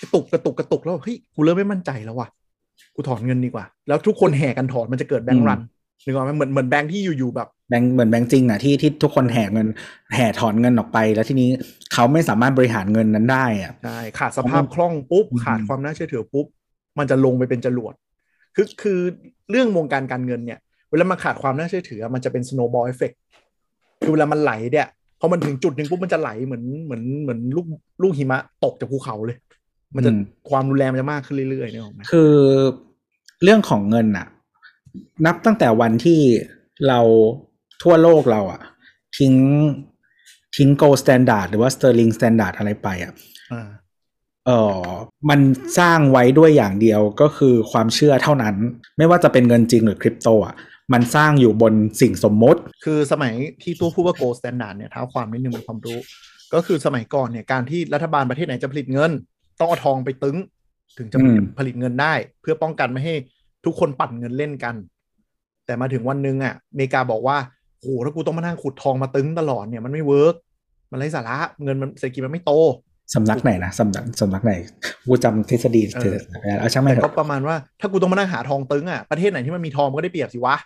[0.00, 2.28] กระตุกกระตุกกระตุกแล้ว เฮ้ย กูเริ่มไม่มั่นใจแล้วว่ะ
[2.94, 5.60] กูถอนเงินดีกว่า แล้วทุกคนแห่กันถอนมันจะเกิดแบงก์รัน
[6.04, 9.66] นึกออกไหมเหมือนเหมือนแบงก์ที่อยู่ๆแบบแบงค์เหมือนแบงค์จริงอะที่ที่ทุกคนแห่เงิน
[10.14, 11.48] แห่ถอนเงินออกไป แล้วทีนี้
[11.92, 16.46] เขาไม่สามารถบริหารเงินนั้นได้อะใช่ขาดสภาพคล่องปุ๊บอืมขาดความน่าเชื่อถือปุ๊บ
[16.98, 17.94] มันจะลงไปเป็นจรวด
[18.54, 18.98] คือคือ
[19.50, 20.58] เรื่องวงการการเงินเนี่ย
[20.90, 23.16] เวลามันขาดความน่าเชื่อถืออะมันจะเป็น snowball effect
[24.02, 24.86] คือเวลามันไหลเนี่ย
[25.20, 27.66] พอมันถึงจุดหนึ่งปุ๊บมันจะไหลเหมือนเหมือนเหมือนลูก
[28.02, 29.38] ลูกหิมะตกจากภูเขาเลย
[29.96, 30.18] มันจะอืม
[30.50, 32.32] ความรุนแรงมันจะมากขึ้นเรื่อยๆเนี่ยหรอกไหมคือ
[33.42, 34.26] เรื่องของเงินอะ
[35.26, 36.20] นับตั้งแต่วันที่
[36.88, 37.00] เรา
[37.82, 38.60] ทั่วโลกเราอะ
[39.18, 39.34] ทิ้ง
[40.56, 43.12] ทิ้ง gold standard หรือว่า sterling standard อะไรไปอะ
[43.52, 43.68] อ่า
[44.46, 44.80] เออ
[45.28, 45.40] มัน
[45.78, 48.56] สร้างไว้ด้วยอย่างเดียวก็คือความเชื่อเท่านั้น
[48.98, 50.54] ไม่ว่าจะเป็นเงินจริงหรือคริปโตอะ
[50.92, 55.98] มันสร้างอยู่บนสิ่งสมมติ คือสมัยที่ตู้พูดว่า gold standard เนี่ยเท้าความนิดนึงมีความรู้
[56.54, 59.10] ก็คือสมัยก่อนเนี่ยการที่รัฐบาลประเทศไหนจะผลิตเงิน
[59.60, 60.36] ต้องเอาทองไปตึง
[60.98, 63.14] ถึงจะอืมผลิตเงินได้ เพื่อป้องกันไม่ให้
[63.64, 64.74] ทุกคนปั่นเงินเล่นกัน
[65.66, 67.36] แต่มาถึงวันหนึงอะอเมริกาบอกว่า
[67.80, 70.34] โหถ้ากูต้องมานั่งขุดทองมาตรึงตลอดเนี่ยมันไม่ work
[70.90, 72.52] มันไร้สาระเงินมันเศรษฐกิจมันไม่โต
[73.14, 74.52] สำนักไหนนะสำนักสำนักไหน
[75.06, 80.56] กูจำทฤษฎีเออทฤษฎีไม่ได้แล้วช่างไม่แต่เถก็อะประมาณว่าถ้ากูต้องมานั่งหาทองตรึงอะประเทศไหนที่มันมีทองมันก็ได้เปรียบสิวะ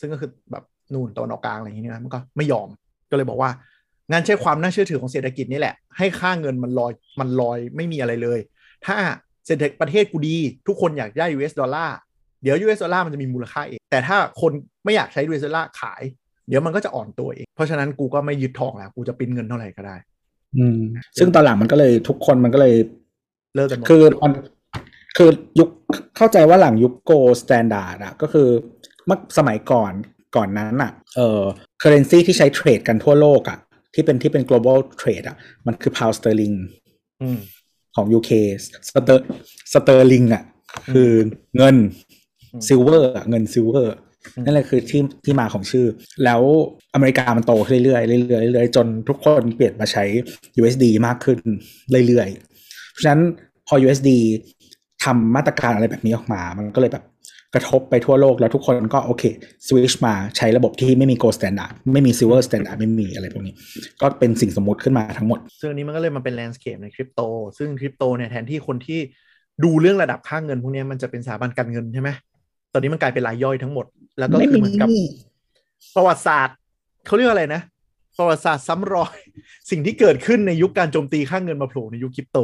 [0.00, 2.68] ซึ่งก็คือแบบนู่นตะวันออกกลางอะไรอย่างนี้นะมันก็ไม่ยอม
[3.10, 3.50] ก็เลยบอกว่า
[4.10, 8.38] งั้นใช้ความน่าเชื่อถือของเศรษฐกิจนี่แหละ ให้ค่าเงินมันลอยมันลอยไม่มีอะไรเลย
[8.86, 8.96] ถ้า
[9.46, 11.96] เศรษฐกิจประเทศกูดี ทุกคนอยากได้ US ดอลลาร์
[12.42, 14.52] เดี๋ยว US ดอลลาร์มันจะมีมูลค่าเอง แต่ถ้าคน
[14.84, 16.02] ไม่อยากใช้ US ดอลลาร์ขาย
[16.48, 19.96] เดี๋ยวมันก็จะอ่อนตัวเอง เพราะฉะนั้นกูก็ไม่ยึดทองแล้ว กูจะปริ้นเงินเท่าไหร่ก็ได้
[20.56, 20.80] อืม
[21.18, 22.74] ซึ่งตอนหลังมันก็เลยทุกคนมันก็เลย
[23.54, 24.32] เลิกกันหมดคือมัน
[25.16, 25.68] คือยุค
[26.16, 28.48] เข้าใจว่าหลังยุค gold standard อะก็คือ
[29.06, 29.92] เมื่อสมัยก่อน
[30.36, 31.42] ก่อนนั้นอะเอ่อ
[31.78, 33.58] currency ที่ใช้เทรดกันทั่วโลกอะ
[33.94, 36.56] ที่เป็นที่เป็น global trade อะมันคือ pound sterling
[37.22, 37.38] อืม
[37.94, 38.30] ของ UK
[38.88, 40.44] ster sterling อะ
[40.94, 41.10] คือ
[41.56, 42.09] เงินอืม
[42.68, 43.96] silver เงิน silver
[44.36, 45.86] อืมนั่นแหละคือที่ที่มาของชื่อ
[46.24, 46.40] แล้ว
[46.94, 50.04] อเมริกามันโตขึ้นเรื่อยๆเรื่อยๆเรื่อยๆจนทุกคนเปลี่ยนมาใช้
[50.60, 51.38] USD มากขึ้น
[52.06, 53.22] เรื่อยๆ เพราะฉะนั้น
[53.66, 54.10] พอ USD
[55.04, 57.04] ทำมาตรการอะไรแบบนี้ออกมา มันก็เลยแบบ
[57.54, 59.24] กระทบไปทั่วโลกแล้วทุกคนก็โอเค
[59.66, 63.54] สวิชมาใช้ระบบที่ไม่มี gold standard ไม่มี silver standard ไม่มีอะไรพวกนี้
[64.00, 67.20] ก็เป็นสิ่งสมมุติขึ้นมาทั้งหมด ซึ่งอันนี้มันก็เลยมาเป็นแลนด์สเคปในคริปโต
[67.58, 69.00] ซึ่งคริปโตเนี่ยแทนที่คนที่
[69.64, 72.10] ดูเรื่องระดับค่าเงินพวกเนี้ยมันจะเป็นสถาบันการเงินใช่ไหม
[72.72, 73.86] ตอนนี้มันกลายเป็นรายย่อยทั้งหมด
[74.18, 74.88] แล้วก็ไม่คือมีเหมือนกับ
[75.94, 76.56] ประวัติศาสตร์
[77.06, 77.62] เขาเรียกว่าอะไรนะ
[78.18, 79.16] ประวัติศาสตร์ซ้ำรอย
[79.70, 82.38] สิ่งที่เกิดขึ้นในยุคการโจมตีค่าเงินมาโผล่ในยุคคริปโต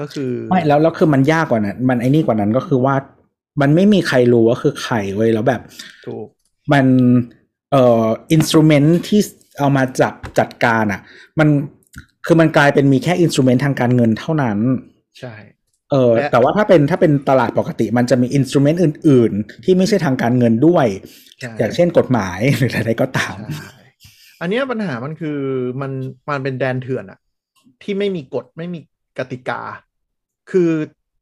[0.00, 2.94] ก็คือไม่แล้วแล้วคือมันยากกว่านั้น มันไอ้นี่กว่านั้นก็คือว่า
[3.60, 5.62] มันไม่มีใครรู้ว่าคือใครเว้ยแล้วแบบ
[6.06, 6.26] ถูก
[6.72, 6.86] มัน
[7.72, 9.20] เอ่อ instrument ที่
[9.58, 11.00] เอามาจับจัดการอะ
[11.38, 11.48] มัน
[12.26, 14.58] คือมันกลายเป็นมีแค่ instrument ทางการเงินเท่านั้น
[15.18, 15.34] ใช่
[15.92, 20.86] เออและแต่ว่าถ้าเป็นถ้าเป็นตลาดปกติมันจะมี instrument อื่น ๆ ที่ไม่ใช่ทางการเงินด้วย
[21.40, 23.72] ใช่อย่างเช่นกฎหมายหรืออะไรก็ตามใช่
[24.40, 25.38] อันเนี้ยปัญหามันคือ
[25.80, 25.92] มัน
[26.30, 27.18] มันเป็นแดนเถื่อนอะ
[27.82, 28.80] ที่ไม่มีกฎไม่มี
[29.18, 29.60] กติกา
[30.50, 30.70] คือ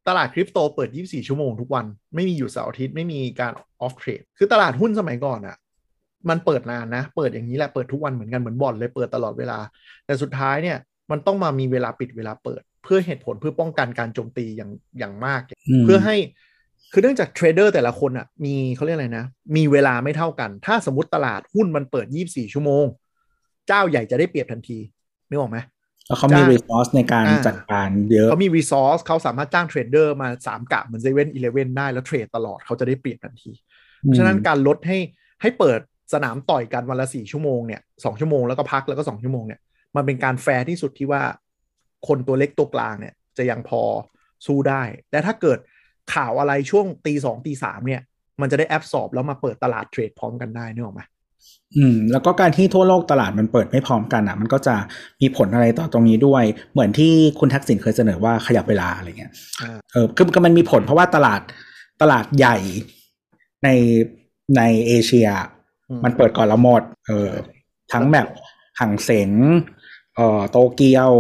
[0.09, 5.57] ตลาดคริปโตเปิด 24 ชั่วโมงทุกวัน ไม่มีหยุดเสาร์อาทิตย์ไม่มีการ off trade คือตลาดหุ้นสมัยก่อนอะ
[6.29, 9.59] มันเปิดนานนะ เปิดอย่างนี้แหละเปิดทุกวันเหมือนกันเหมือนบ่อนเลยเปิดตลอดเวลา
[10.07, 10.79] แต่สุดท้ายเนี่ย
[11.11, 15.41] มันต้องมามีเวลาปิดเวลาเปิด เพื่อเหตุผลเพื่อป้องกันการโจมตีอย่างอย่างมาก
[15.81, 16.17] มเพื่อให้
[16.93, 22.85] คือเนื่องจาก trader แต่ละคนอะมีเขาเรียกอะไรนะ มีเวลาไม่เท่ากัน ถ้าสมมติตลาดหุ้นมันเปิด 24 ชั่วโมง
[23.69, 24.79] เจ้าใหญ่จะได้เปรียบทันที
[25.29, 25.59] นึกออกไหม
[26.07, 33.53] แล้วเขามีจ้าง resourceอสในการอ่าจัดการเยอะเขามี resource เขาสามารถจ้าง trader มาสามกะเหมือนเซเว่นอีเลเว่นได้แล้วเทรดตลอดเขาจะได้เปรียบทันที
[34.01, 34.99] เพราะฉะนั้นการลดให้
[35.43, 35.81] ให้เปิด
[36.15, 39.61] สนามต่อยกันวันละสี่ชั่วโมงเนี่ยสองชั่วโมงแล้วก็พักแล้วก็สองชั่วโมงเนี่ย
[39.97, 41.23] มันเป็นการแฟร์ที่สุดที่ว่า
[42.09, 43.83] คนตัวเล็กตัวกลางเนี่ย จะยังพอ
[44.47, 45.59] สู้ได้ และถ้าเกิด
[46.15, 48.03] ข่าวอะไรช่วงตีสองตีสามเนี่ย
[48.41, 51.03] มันจะได้ absorb แล้วมาเปิดตลาดเทรดพร้อมกันได้นึกออกไหม
[51.77, 54.75] อืมแล้วก็การที่ทั่วโลกตลาดมันเปิดไม่พร้อมกันอะ มันก็จะ
[55.21, 59.33] มีผลอะไรต่อตรงนี้ด้วย เหมือนที่คุณทักษิณเคยเสนอว่าขยับเวลาอะไรเงี้ย
[59.63, 61.41] อ่าเออคือคือมันมีผลเพราะว่าตลาด
[62.03, 62.57] ตลาดใหญ่
[63.65, 63.69] ใน
[64.57, 65.29] ในเอเชีย
[65.89, 67.31] อืมมันเปิดก่อนเราหมด เออ
[67.93, 68.29] ทั้งแบบ
[68.81, 69.31] ห่างเสง
[70.15, 71.13] เอ่อโตเกียว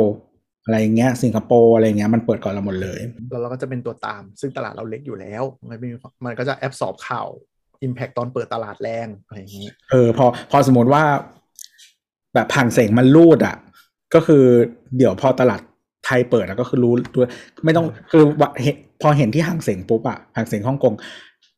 [0.70, 7.28] อะไรเงี้ยสิงคโปร์อะไรเงี้ยมันเปิดก่อนเราหมดเลยแล้วเราก็จะเป็นตัวตาม ซึ่งตลาดเราเล็กอยู่แล้ว มันไม่มีมันก็จะ absorb ข่าว
[7.86, 11.02] Impact ตอนเปิดตลาดแรงอะไรอย่างนี้เออพอพอสมมติว่า
[12.34, 13.56] แบบฮั่งเส็งมันรูดอะ
[14.14, 14.44] ก็คือ
[14.96, 15.60] เดี๋ยวพอตลาด
[16.06, 17.24] ไทยเปิดแล้วก็คือรู้ตัว
[17.64, 20.94] ไม่ต้องคือว่าเห็นพอเห็นที่ฮั่งเส็งปุ๊บอะฮั่งเส็งฮ่องกง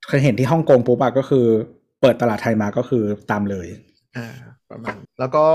[0.08, 1.46] เคยเห็นที่ฮ่องกงปุ๊บอะก็คือ
[2.00, 3.66] เปิดตลาดไทยมาก็คือตามเลย
[4.16, 4.26] อ่า
[4.70, 5.46] ประมาณแล้วก็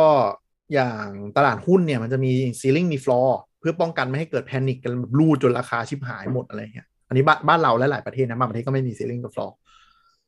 [0.74, 9.56] อย่างตลาดหุ้นเนี่ยมันจะมี ceiling มีฟลอร์ เพื่อป้องกันไม่ให้เกิด panic กันแบบรูดจนราคาชิบหายหมดอะไรเงี้ยอันนี้บ้านบ้านเราและหลายประเทศนะบางประเทศก็ไม่มี ceiling กับฟลอร์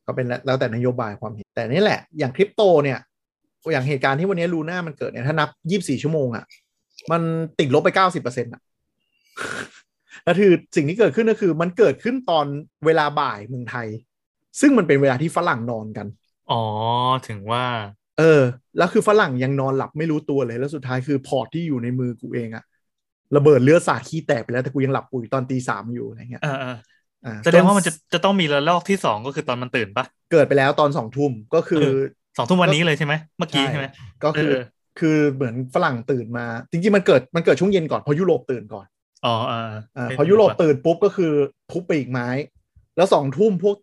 [0.06, 3.00] ก็เป็นแล้วแล้วแต่นโยบายความเห็นแต่นี่แหละ อย่างคริปโตเนี่ย
[3.72, 6.46] อย่างเหตุการณ์ที่วันนี้ลูน่ามันเกิดเนี่ยถ้านับ24ชั่วโมงอะ่ะ
[7.12, 7.22] มัน
[7.60, 8.62] ติดลบไป90%อะ
[10.24, 12.46] แล้วคือสิ่งที่เกิดขึ้นก็คือมันเกิดขึ้นตอน
[12.86, 13.88] เวลาบ่ายเมืองไทย
[14.60, 16.08] ซึ่งมันเป็นเวลาที่ฝรั่งนอนกัน
[16.52, 16.62] อ๋อ
[17.28, 17.66] ถึงว่า
[18.20, 18.42] เออ
[18.78, 22.64] แล้วคือฝรั่งยังนอนหลับไม่รู้ตัวเลย แล้วสุดท้ายคือพอร์ตที่อยู่ในมือกูเองอะ
[23.36, 26.78] ระเบิดเลือดสาดขี้แตกไปแล้วแต่กูยังหลับปุ๋ยตอนตีสามอยู่อะไรเงี้ยเออเออ
[27.26, 32.00] อ่าแสดงว่ามันจะจะต้องมีระลอกที่สองก็คือตอนมันตื่นปะเกิดไปแล้วตอนสองทุ่มก็คือเออ
[32.38, 33.86] สองทุ่มวันนี้เลยใช่ไหมเมื่อกี้ใช่ไหม
[34.24, 34.64] ก็คือเออ
[35.00, 38.86] คือเหมือนฝรั่งตื่นมา จริงๆมันเกิดมันเกิดช่วงเย็นก่อนเพราะยุโรปตื่นก่อน
[39.26, 41.34] อ๋ออ่าอ่าพอยุโรปตื่นปุ๊บก็คือ
[41.72, 42.28] ทุบไปอีกไม้
[42.98, 43.76] แล้วสองทุ่มพวก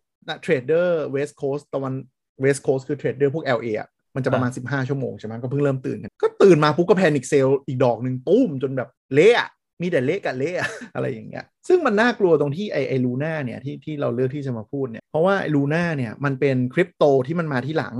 [0.43, 1.95] trader west coast ตะวัน
[2.41, 9.49] west coast คือ trader พวก LA อะ มันจะประมาณ 15 ชั่วโมงใช่ไหมก็เพิ่งเริ่มตื่นกันก็ตื่นมาปุ๊บก็ panic sell อีกดอกหนึ่งตุ้มจนแบบเละอะ
[9.83, 17.95] มีแต่เละกับเละอะอะไรอย่างเงี้ย ซึ่งมันน่ากลัวตรงที่ไอ้ไอ้ Luna เนี่ยที่ที่เราเลือกที่จะมาพูดเนี่ย เพราะว่าไอ้ Luna เนี่ยมันเป็นคริปโตที่มันมาที่หลัง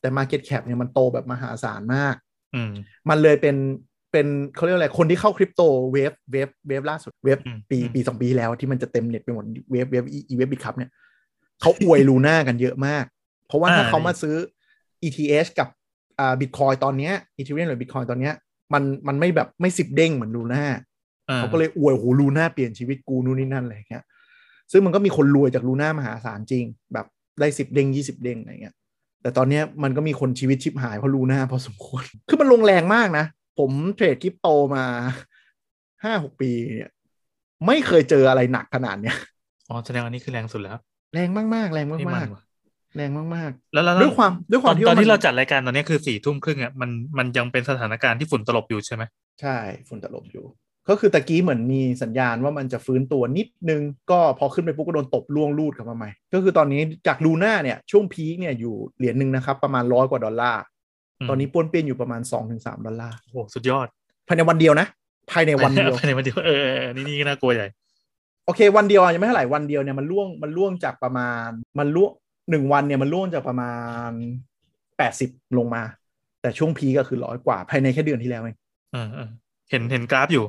[0.00, 2.14] แต่ Market Cap เนี่ยมันโตแบบมหาศาลมาก
[2.54, 2.72] อืม
[3.08, 3.56] มันเลยเป็น
[4.12, 10.90] เป็นเขาเรียกอะไร คนที่เข้าคริปโต wave wave wave ล่าสุด wave อืมปีอืมปีสองปีแล้วที่มันจะเต็มเน็ตไปหมด wave wave อี wave Bitkub เนี่ย
[11.60, 13.04] เขาอวย Luna กันเยอะมาก
[13.46, 14.36] เพราะว่าถ้าเขามาซื้อ
[15.04, 15.68] ETH กับ
[16.18, 18.34] อ่าบิตคอยตอนเนี้ย Ethereum หรือบิตคอยตอนเนี้ย
[18.72, 20.64] มันมันไม่แบบไม่สิบเด้งเหมือน Luna
[21.28, 24.04] อ่าเขาก็เลยอวยโห Luna เปลี่ยนชีวิตกูนู่นนี่นั่นอะไรอย่างเงี้ย
[24.72, 27.06] ซึ่งมันก็มีคนรวยจาก Luna มหาศาลจริง แบบ
[27.40, 28.74] ได้สิบเด้งยี่สิบเด้งอะไรเงี้ย
[29.22, 33.24] แต่ตอนเนี้ยมันก็มีคนชีวิตชิบหายเพราะ Luna พอสมควร คือมันลงแรงมากนะ
[33.58, 34.84] ผมเทรดคริปโตมา
[36.04, 36.90] ห้าหกปีเนี่ย
[37.66, 39.16] ไม่เคยเจออะไรหนักขนาดเนี้ย
[39.68, 40.78] อ๋อแสดงอันนี้คือแรงสุดแล้ว
[41.14, 42.51] แรงมากๆ แรงนี่มากว่ะๆ
[42.96, 49.02] แรงมากแล้วแล้วๆด้วยความด้วยความที่ตอนว่ที่มันเราจัดรายการตอนนี้คือสี่ทุ่มครึ่งอะมันมันยังเป็นสถานการณ์ที่ฝุ่นตลบอยู่ใช่ไหม
[49.40, 49.56] ใช่
[49.88, 50.46] ฝุ่นตลบอยู่
[50.88, 62.20] ก็คือตะกี้เหมือนมีสัญญาณว่ามันจะฟื้นตัวนิดนึง ก็พอขึ้นไปปุ๊บก็โดนตบร่วงรูดกลับมาใหม่ ก็คือตอนนี้จาก Luna เนี่ยช่วงพีคเนี่ยอยู่เหรียญหนึ่งนะครับประมาณร้อยกว่าดอลลาร์ ตอนนี้ป้วนเปี้ยนอยู่ประมาณ
[62.54, 63.86] 2-3ดอลลาร์โอ้โหสุดยอด
[64.28, 64.86] ภายในวันเดียวนะ
[65.30, 67.66] ภายในวันเดียวภายในวันเดียวเออเออเออนี่นี่ก็น่ากลัวใหญ่
[68.46, 72.10] โอเควันเดียวอะยังไม่เท่าไหร่วันเดียวเนี่ยมันล่วงมันล่วงจากประมาณมันล่วง
[72.52, 73.72] หนึ่งวันเนี่ยมันล่วงจากประมา
[74.08, 74.10] ณ
[74.96, 75.82] 80ลงมา
[76.42, 78.56] แต่ช่วงพีคก็คือร้อยกว่า ภายในแค่เดือนที่แล้วเอง
[78.92, 79.28] เออเออ
[79.70, 80.44] เห็นเห็นกราฟอยู่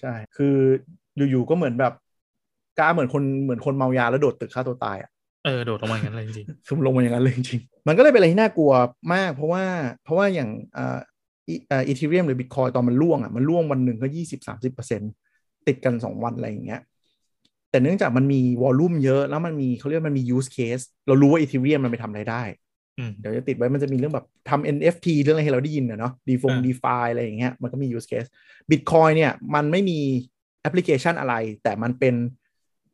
[0.00, 0.56] ใช่ คือ
[1.30, 1.94] อยู่ๆก็เหมือนแบบ
[2.78, 5.10] กล้าเหมือนคนเหมือนคนเมายาแล้วโดดตึกฆ่าตัวตายอะ
[5.44, 8.72] เออโดดลงมาอย่างนั้นเลยจริงซุ่มลงมาอย่างนั้นเลยจริงๆมันก็เลยเป็นอะไรที่น่ากลัว
[9.14, 9.64] มาก เพราะว่า
[10.04, 10.98] เพราะว่าอย่างอ่า
[11.48, 15.02] อีอ่าอีทีเรียมหรือบิตคอยตอนมันล่วงอะมันล่วงวันหนึ่งก็ยี่สิบสามสิบเปอร์เซ็น
[15.66, 16.80] ติดกันสองวันอะไรอย่างเงี้ย
[17.76, 28.28] แต่เนื่องจากมันมีวอลลุ่มเยอะ แล้วมันมีเขาเรียกมันมี use case เรารู้ว่าอีทีเรียมมันไปทำอะไรได้ๆอืมเดี๋ยวจะติดไว้มันจะมีเรื่องแบบทำ NFT เรื่องอะไรให้เราได้ยินอะเนาะดีฟงอ่าดีฟาอะไรอย่างเงี้ยมันก็มี use case
[28.70, 29.98] Bitcoin เนี่ยมันไม่มี
[30.60, 32.14] แอปพลิเคชันอะไร แต่มันเป็น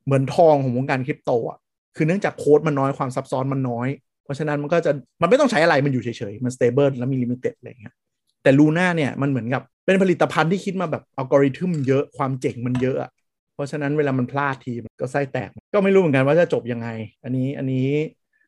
[0.04, 1.58] เหมือนทองของวงการคริปโตอะ
[1.96, 3.88] คือเนื่องจากโค้ดมันน้อยความซับซ้อนมันน้อย
[4.24, 4.92] เพราะฉะนั้นมันก็จะ
[5.22, 7.94] มันไม่ต้องใช้อะไรมันอยู่เฉยๆ มัน stable แล้วมี limited อะไรอย่างเงี้ย
[8.42, 13.21] แต่ลูน่าเนี่ยมันเหมือนกับเป็นผลิตภัณฑ์ที่คิดมาแบบอัลกอริทึมเยอะความเจ๋งมันเยอะอะเพ
[13.62, 16.88] ราะฉะนั้นเวลามันพลาดทีมันก็ไส้แตก ก็ไม่รู้เหมือนกันว่าจะจบยังไง
[17.24, 17.88] อันนี้อันนี้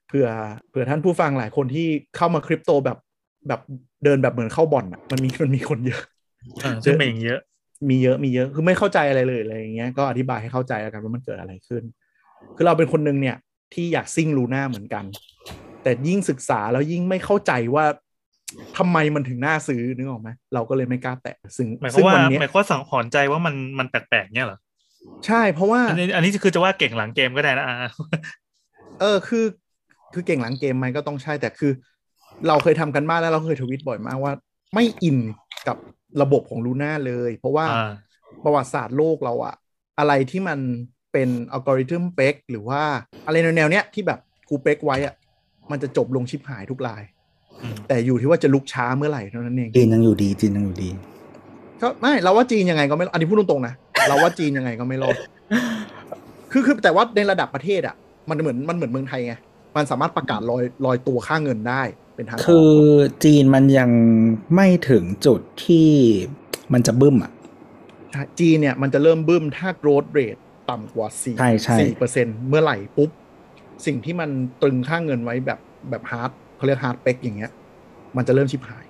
[0.09, 0.29] เผื่อ
[0.71, 2.99] เผื่อท่านผู้ฟังหลายคนที่เข้ามาคริปโตแบบ
[3.49, 3.61] แบบ
[4.05, 6.03] เดินแบบเหมือนเข้าบ่อนอะมันมีมันมีคนเยอะ
[6.63, 7.41] เออซึ่งเป็นอย่างเยอะ
[7.89, 11.83] มีเยอะมีเยอะคือไม่เข้าใจอะไรเลยอะไรอย่างเงี้ยก็อธิบายให้เข้าใจแล้วกันว่ามันเกิดอะไรขึ้น
[12.57, 13.37] คือเราเป็นคนหนึ่งเนี่ย
[13.75, 15.05] ที่อยากซิ่งลูน่าเหมือนกัน
[15.83, 17.85] แต่ยิ่งศึกษาแล้วยิ่งไม่เข้าใจว่า
[18.79, 24.59] ทำไมมันถึงน่าซื้อนึกออกไหมเราก็เลยไม่กล้าแตะซึ่งหมายควาซึ่มงว่าวันเนี้ยหมายความว่าสังหรณ์ใจว่ามันมันแปลกๆเนี่ยเหรอ
[25.27, 27.77] ใช่เพราะว่า อันนี้อันนี้คือจะว่าเก่งหลังเกมก็ได้นะอ่า
[29.01, 29.45] เออคือ
[30.13, 31.73] คือเก่งหลังเกมไหมก็ต้องใช่แต่คือ
[32.49, 34.33] เราเคยทำกันบ้านแล้วเราเคยทวิตบ่อยมากว่า
[34.75, 35.19] ไม่อิน
[35.69, 35.77] กับ
[36.23, 37.91] ระบบของลูน่าเลย เพราะว่าอ่า
[38.45, 39.55] ประวัติศาสตร์โลกเราอะ
[39.99, 40.59] อะไรที่มัน
[41.13, 42.83] เป็นอัลกอริทึมเป๊กหรือว่า
[43.27, 45.15] อะไรแนวๆเนี้ยที่แบบกูเป๊กไว้อะ
[45.71, 47.03] มันจะจบลงชิบหายทุกราย
[47.63, 50.91] อืมแต่อยู่ที่ว่าจะลุกช้าเมื่อไหร่เท่านั้นเองจีนยังอยู่ดีจีนยังอยู่ดี
[51.83, 53.75] ก็ไม่เราว่าจีนยังไงก็ไม่อันนี้พูดตรงๆนะ
[54.09, 55.17] เราว่าจีนยังไงก็ไม่รอด
[56.53, 57.97] คือคือแต่ว่าในระดับประเทศอะ
[58.29, 59.35] มันเหมือนมันเหมือนเมืองไทยไง
[59.77, 61.83] มันสามารถประกาศลอยลอยตัวค่าเงินได้
[62.15, 62.75] เป็นทางออกคือ
[63.25, 63.91] จีนมันยัง
[64.55, 65.91] ไม่ถึงจุดที่
[66.73, 67.33] มันจะบึ้มอะ
[68.13, 70.41] ใช่จีนเนี่ยมันจะเริ่มบึ้มถ้า growth rate
[70.71, 73.11] ต่ำกว่า4ใช่ใช่4เปอร์เซ็นเมื่อไหร่ปุ๊บ
[73.87, 74.31] สิ่งที่มัน
[74.63, 77.53] ตรึงค่าเงินไว้แบบแบบ hard เขาเรียก hard peg อย่างเงี้ย
[78.17, 78.87] มันจะเริ่มชิบหาย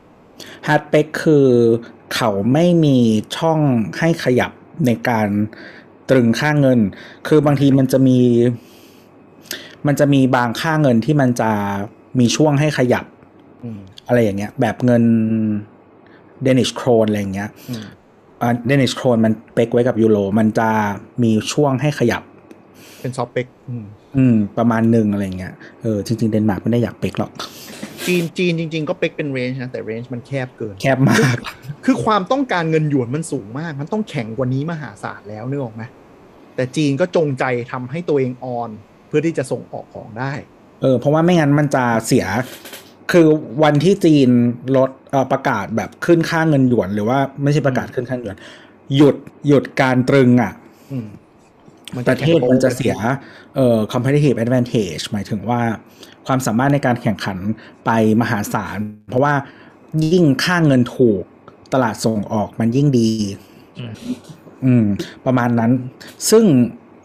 [0.66, 1.48] hard peg คือ
[2.14, 2.98] เขาไม่มี
[3.36, 3.60] ช่อง
[3.98, 4.52] ให้ขยับ
[4.86, 5.28] ในการ
[6.10, 6.80] ตรึงค่าเงิน
[7.28, 8.18] คือบางทีมันจะมี
[9.86, 11.50] มันจะมีบางค่าเงินที่มันจะ
[12.18, 13.04] มีช่วงให้ขยับ
[13.64, 15.02] อืมอะไรอย่างเงี้ย แบบเงิน
[16.42, 17.84] Danish krone อะไรอย่างเงี้ยอืม
[18.40, 20.68] อ่า Danish krone มัน peg ไว้กับยูโรมันจะ
[21.22, 22.22] มีช่วงให้ขยับ
[23.00, 23.84] เป็น soft peg อืม
[24.16, 27.30] อืมประมาณหนึ่งอะไรเงี้ย เออจริงๆเดนมาร์กไม่ได้อยาก peg หรอก
[28.06, 31.36] จีนจีนจริง ๆ ก็ peg เป็น range นะแต่ range มันแคบเกิน แคบมาก
[31.84, 35.82] คือความต้องการเงินหยวนมันสูงมาก มันต้องแข็งกว่านี้มหาศาลแล้วนึกออกไหม
[36.54, 38.70] แต่จีนก็จงใจทำให้ตัวเองอ่อน
[39.08, 40.32] เพื่อที่จะส่งออกของได้
[40.82, 42.24] เออ เพราะว่าไม่งั้นมันจะเสีย
[43.12, 43.26] คือ
[43.62, 44.28] วันที่จีน
[44.76, 48.38] ลดเอ่อประกาศแบบขึ้นค่าเงินหยวน หรือว่าไม่ใช่ประกาศขึ้นค่าเงินหยวน
[48.96, 50.52] หยุดหยุดการตรึงอะ
[50.92, 51.08] อืม
[51.94, 52.94] มันประเทศมันจะเสีย
[53.56, 55.60] เอ่อ competitive advantage หมายถึงว่า
[56.26, 57.38] ความสามารถในการแข่งขัน
[57.84, 59.34] ไปมหาศาล เพราะว่า
[60.04, 61.22] ยิ่งค่าเงินถูก
[61.72, 63.10] ตลาดส่งออกมันยิ่งดี
[63.78, 63.92] อืม
[64.64, 64.84] อืม
[65.26, 65.70] ประมาณนั้น
[66.30, 66.44] ซึ่ง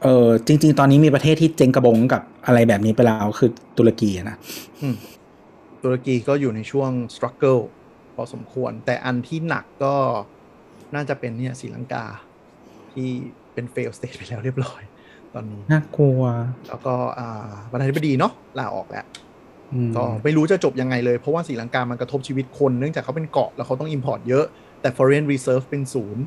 [0.03, 4.37] เออจริง ๆ ตอนนี้มีประเทศที่เจ๊งกระบงกับอะไรแบบนี้ไปแล้วคือตุรกีอะนะ
[5.83, 7.61] ตุรกีก็อยู่ในช่วง struggle
[8.15, 9.95] พอสมควร แต่อันที่หนักก็
[10.95, 12.05] น่าจะเป็นเนี่ยศรีลังกา
[12.93, 13.09] ที่
[13.53, 14.81] เป็น fail state ไปแล้วเรียบร้อย
[15.33, 16.21] ตอนนี้น่ากลัว
[16.67, 19.05] แล้วก็อ่าประธานาธิบดีเนาะลาออกแล้ว
[19.73, 24.45] อืมก็ไม่รู้จะจบยังไงเลย เพราะว่าศรีลังกามันกระทบชีวิตคน เนื่องจากเขาเป็นเกาะแล้วเขาต้อง import เยอะ
[24.81, 26.23] แต่ foreign reserve เป็นศูนย์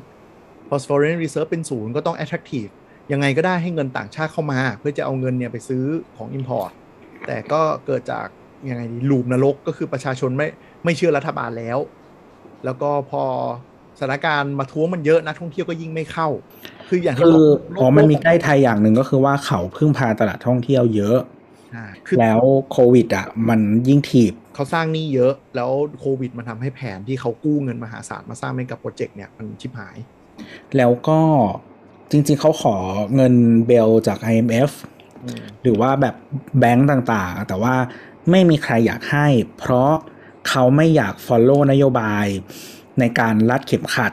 [0.67, 2.71] พอ foreign reserve เป็นศูนย์ก็ต้อง attractive
[3.11, 5.83] ยังไงก็ได้ให้เงินต่างชาติเข้ามา เพื่อจะเอาเงินเนี่ยไปซื้อ
[6.17, 6.71] ของ import
[7.27, 8.27] แต่ก็เกิดจาก
[8.69, 10.47] ยังไงดีลูมนรกก็คือประชาชนไม่
[10.83, 11.77] ไม่เชื่อรัฐบาลแล้ว
[12.65, 13.23] แล้วก็พอ
[13.99, 16.29] สถานการณ์มาท้วงมันเยอะนักท่องเที่ยวก็ยิ่งไม่เข้า
[16.87, 21.17] คืออย่างที่คืบออกโลกอ๋อมันมีโลกใกล้ไทยอย่างหนึ่งก็คือว่าเขาพึ่งพาตลาดท่องเที่ยวเยอะ
[21.75, 22.41] อ่าคือแล้ว
[22.71, 29.97] โควิดอะมันยิ่งถีบเขาสร้างหนี้เยอะ แล้วโควิดมันทำให้แผนที่เขากู้เงินมหาศาลมาสร้างเป็นกับโปรเจกต์เนี่ยมันชิบหาย
[30.77, 31.19] แล้วก็
[32.11, 32.75] จริงๆเขาขอ
[33.15, 33.33] เงิน
[33.67, 34.71] เบลจาก IMF
[35.25, 36.15] อืมหรือว่าแบบ
[36.59, 37.75] แบงก์ต่างๆ แต่ว่า
[38.31, 39.27] ไม่มีใครอยากให้
[39.59, 39.91] เพราะ
[40.49, 42.25] เขาไม่อยาก follow นโยบาย
[42.99, 44.11] ในการรัดเข็มขัด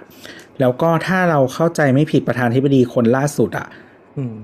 [0.60, 3.68] แล้วก็ถ้าเราเข้าใจไม่ผิดประธานธิบดีคนล่าสุดอะ
[4.18, 4.34] อืม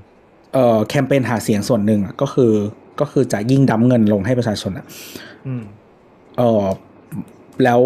[0.53, 2.53] เอ่อแคมเปญหาเสียงส่วนหนึ่งอะก็คือ
[3.01, 4.87] ก็คือจะยิ่งดำเงินลงให้ประชาชนอะ
[5.47, 5.63] อืม
[6.39, 6.65] เออ
[7.65, 7.81] แล้ว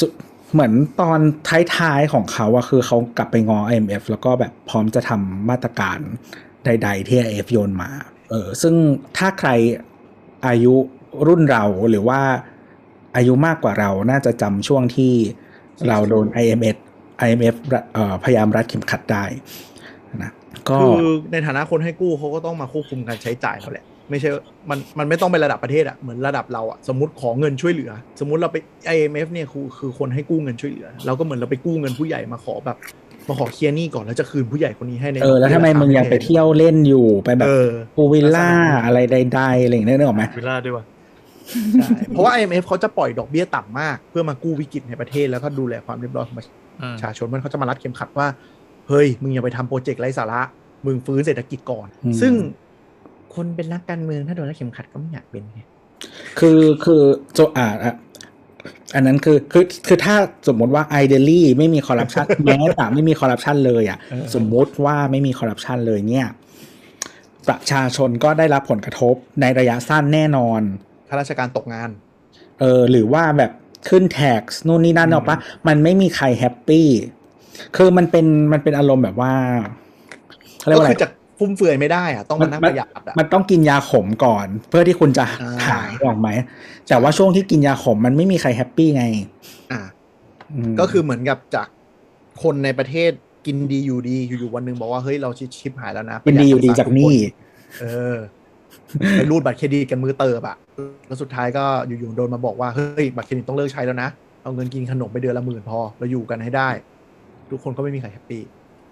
[0.00, 0.10] สุด
[0.52, 1.20] เหมือนตอน
[1.76, 5.98] ท้ายๆของเขาอะคือเขากลับไปงอ IMF แล้วก็แบบพร้อมจะทำมาตรการ
[6.64, 7.90] ใด ๆ ที่ IMF โยนมา
[8.30, 8.74] เออซึ่ง
[9.16, 9.50] ถ้าใคร
[10.46, 10.74] อายุ
[11.26, 12.20] รุ่นเราหรือว่า
[13.16, 15.12] อายุมากกว่าเราน่าจะจำช่วงที่
[15.88, 16.76] เราโดน IMF
[17.24, 17.54] IMF
[17.94, 19.24] เอ่อพยายามรัดเข็มขัดได้
[20.22, 20.30] นะ
[20.68, 24.30] ก็คือในฐานะคนให้กู้เขาก็ต้องมาควบคุมการใช้จ่ายเขาแหละไม่ใช่
[24.70, 28.56] มันมันไม่ต้องเป็นระดับประเทศอะเหมือนระดับเราอะสมมติขอเงินช่วยเหลือ สมมติเราไป
[28.94, 32.76] IMF เนี่ยคือคือคนให้กู้เงินช่วยเหลือ เราก็เหมือนเราไปกู้เงินผู้ใหญ่มาขอแบบ
[33.28, 38.50] มาขอเคลียร์หนี้ก่อนแล้วจะคืนผู้ใหญ่คนนี้ให้ในเออแล้วทำไมมึงยังไปเที่ยวเล่นอยู่ไปแบบเออพูลวิลล่า
[38.84, 38.98] อะไร
[39.34, 40.84] ใดๆอะไรอย่างเงี้ยนึกออกไหมวิลล่าด้วยวะ
[41.74, 46.46] ใช่เพราะว่า IMF เขาจะปล่อยดอกเบี้ยต่ำมาก เพื่อมากู้วิกฤตในประเทศแล้วก็ดูแลความเรียบร้อยของประ
[46.82, 48.26] อืมชาชนมันเขาจะมารัดเข็มขัดว่า
[48.88, 50.40] เฮ้ย มึงอย่าไปทำโปรเจกต์ไร้สาระ
[50.86, 51.88] มึงฟื้นเศรษฐกิจก่อน
[52.20, 52.32] ซึ่ง
[53.34, 55.60] คนเป็นนักการเมืองถ้าโดนรัดเข็มขัดก็ไม่อยากเป็นไง
[56.38, 57.02] คือคือ
[57.34, 57.94] โจอ่าอะ
[58.94, 60.16] อันนั้นคือคือคือถ้า
[60.48, 66.26] สมมติว่า ideally ไม่มีคอร์รัปชันแม้แต่ไม่มีคอร์รัปชันเลยอะเออสมมุติว่าไม่มีคอร์รัปชันเลยเนี่ย
[67.48, 70.60] ประชาชนก็ได้รับผลกระทบในระยะสั้นแน่นอน
[71.08, 71.90] ข้าราชการตกงาน
[72.60, 73.52] เออหรือว่าแบบ
[73.88, 76.88] ขึ้นแท็กนู่นนี่นั่นอืมออกปะมันไม่มีใครแฮปปี้
[77.76, 79.32] คือมันเป็นมันเป็นอารมณ์แบบว่า
[80.58, 81.06] เขาเรียกก็ว่าอะคืไรอจะ
[81.38, 86.28] ฟุ่มเฟือยไม่ได้อะต้องมานั่งประหยัดอะมันต้องกินยาขมก่อน เพื่อที่คุณจะอ่าหายออกไหม
[86.88, 89.04] แต่ว่าช่วงที่กินยาขมมันไม่มีใครแฮปปี้ไง
[89.72, 89.80] อ่า
[90.76, 91.68] มก็คือเหมือนกับจาก
[92.42, 93.10] คนในประเทศ
[93.46, 97.14] กินดีอยู่ดีอยู่ๆวันหนึ่งบอกว่าเฮ้ยเราชิปหายแล้วนะเป็นดีอยู่ดีจากหนี่
[97.80, 98.16] เออ
[99.16, 100.56] ไปรูดบัตรเครดิตกันมือเติบอะ
[101.06, 104.08] แล้วสุดท้ายก็อยู่ๆโดนมาบอกว่าเฮ้ยบัตรเครดิตต้องเลิกใช้แล้วนะ
[104.42, 106.68] เอาเงินกินขนมไปเดือนละหมื่นพอเราอยู่กันให้ได้
[107.50, 108.42] ทุกคนก็ไม่มีใคร happy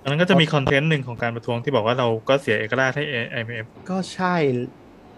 [0.03, 4.35] อันนั้นก็จะมีคอนเทนต์หนึ่งของการประท้วงที่บอกว่าเราก็เสียเอกราชให้ IMF ก็ใช่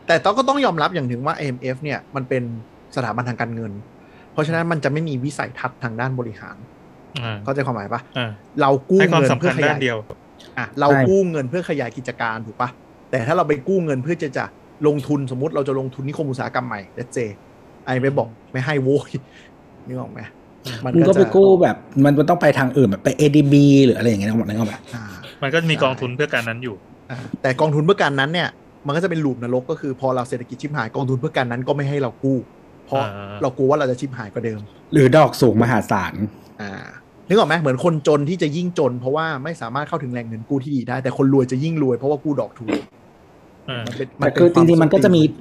[0.07, 2.43] แต่ต้องก็ต้องยอมรับอย่างหนึ่งว่า IMF เนี่ยมันเป็น
[2.97, 3.73] สถาบันทางการเงิน
[4.33, 6.57] เพราะฉะนั้นมันจะไม่มีวิสัยทัศน์ทางด้านบริหาร
[7.23, 9.99] อ่าเข้าใจความหมายปะอ่าเรากู้ให้ความเงินสำเพื่คัอญขด้ายานยเดียว
[10.59, 12.69] อะเรากู้เงินเพื่อขยายกิจการถูกปะ
[13.11, 14.45] แต่ถ้าเราไปกู้เงินเพื่อจะจะ
[14.87, 17.19] ลงทุนสมมติเราจะลงทุนนิคมอุตสาหกรรมใหม่เลเจ
[17.87, 19.11] ไอไม่บอกไม่ให้โว้ย
[19.87, 20.21] นึกออกไหม
[20.95, 25.05] มึงก็ไปจะกู้แบบมันมันต้องไปทางอื่นแบบไป ADB หรืออะไรอย่างเงี้ยนึกออกไหมนึกออกไหมอ่า
[25.43, 26.77] มันก็มีกองทุนเพื่อการนั้นอยู่
[27.11, 28.49] อ่าแต่กองทุนเพื่อการนั้นเนี่ย
[28.87, 32.39] มันก็จะเป็นลูปนรกก็คือพอเราเศรษฐกิจชิบหายกองทุนเพื่อการนั้นก็ไม่ให้เรากู้
[32.87, 34.61] เพราะอ่าเรากลัวว่าเราจะชิบหายกว่าเดิม
[34.93, 36.15] หรือดอกสูงมหาศาล
[36.61, 36.87] อ่า
[37.29, 42.81] นึกออกไหมเหมือนคนจนที่จะยิ่งจน เพราะว่าไม่สามารถเข้าถึงแหล่งเงินกู้ที่ดีได้ แต่คนรวยจะยิ่งรวยเพราะว่ากู้ดอกถูกอ่า
[43.87, 45.33] มันเป็นแต่เป็นคือจวาริงๆมันก็จะมีสติ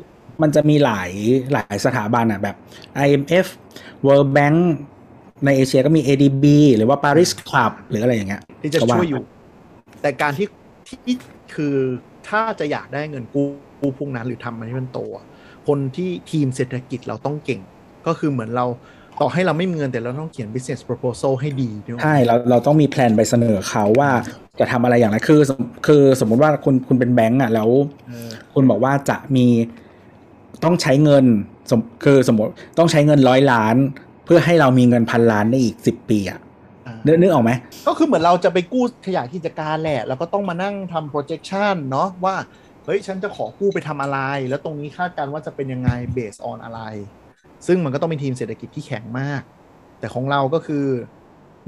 [0.41, 1.11] มันจะมีหลาย
[1.53, 2.55] หลายสถาบันอะแบบ
[3.05, 3.45] IMF
[4.05, 4.57] World Bank
[5.45, 6.45] ในเอเชียก็มี ADB
[6.77, 9.23] หรือว่า Paris Club หรืออะไรอย่างเงี้ยที่จะก็ว่าช่วยอยู่
[10.01, 10.47] แต่การที่
[10.87, 11.15] ที่
[11.55, 11.75] คือ
[12.27, 13.47] ถ้าจะอยากได้เงินกู้
[13.79, 15.25] กู้พวกนั้นหรือทำมันให้มันโตอะ
[15.67, 17.61] คนที่ทีมเศรษฐกิจเราต้องเก่ง
[18.07, 18.65] ก็คือเหมือนเรา
[19.21, 24.11] ต่อให้เราไม่มีเงินแต่เราต้องเขียน business proposal ให้ดีด้วยใช่เราเราต้องมีแพลนไปเสนอเขาว่า
[24.59, 25.41] จะทำอะไรอย่างไรคือ
[25.87, 27.69] คือสมมุติว่าคุณคุณเป็นแบงก์อะแล้ว
[28.07, 29.47] เออคุณบอกว่าจะมี
[30.63, 31.25] ต้องใช้เงิน
[31.71, 33.75] สมคือสมมติต้องใช้เงินร้อยล้าน
[34.25, 36.39] เพื่อให้เรามีเงินพันล้านในอีกสิบปีอะ
[36.87, 37.51] อ่านึกนึกออกไหไหม
[37.87, 42.35] ก็คือเหมือนเราจะไปกู้ขยายกิจการแหละ แล้วก็ต้องมานั่งทำ projection เนาะว่า
[42.85, 46.81] เฮ้ย ฉันจะขอกู้ไปทำอะไร แล้วตรงนี้คาดการณ์ว่าจะเป็นยังไง based on อะไร
[47.67, 49.41] ซึ่งมันก็ต้องเป็นทีมเศรษฐกิจที่แข็งมาก
[49.99, 50.85] แต่ของเราก็คือ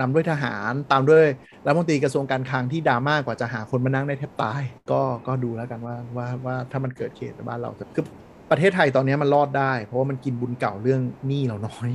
[0.02, 1.24] นำด้วยทหารตามด้วย
[1.66, 8.06] รัฐมนตรีกระทรวงการคลังที่ดราม่ากว่าจะหาคนมานั่งได้แทบตาย ก็ก็ดูแล้วกันว่าว่าว่าถ้ามันเกิดเหตุในบ้านเราจะคือ
[8.52, 11.90] ประเทศไทยตอนนี้มันรอดได้ เพราะว่ามันกินบุญเก่าเรื่องหนี้เราน้อย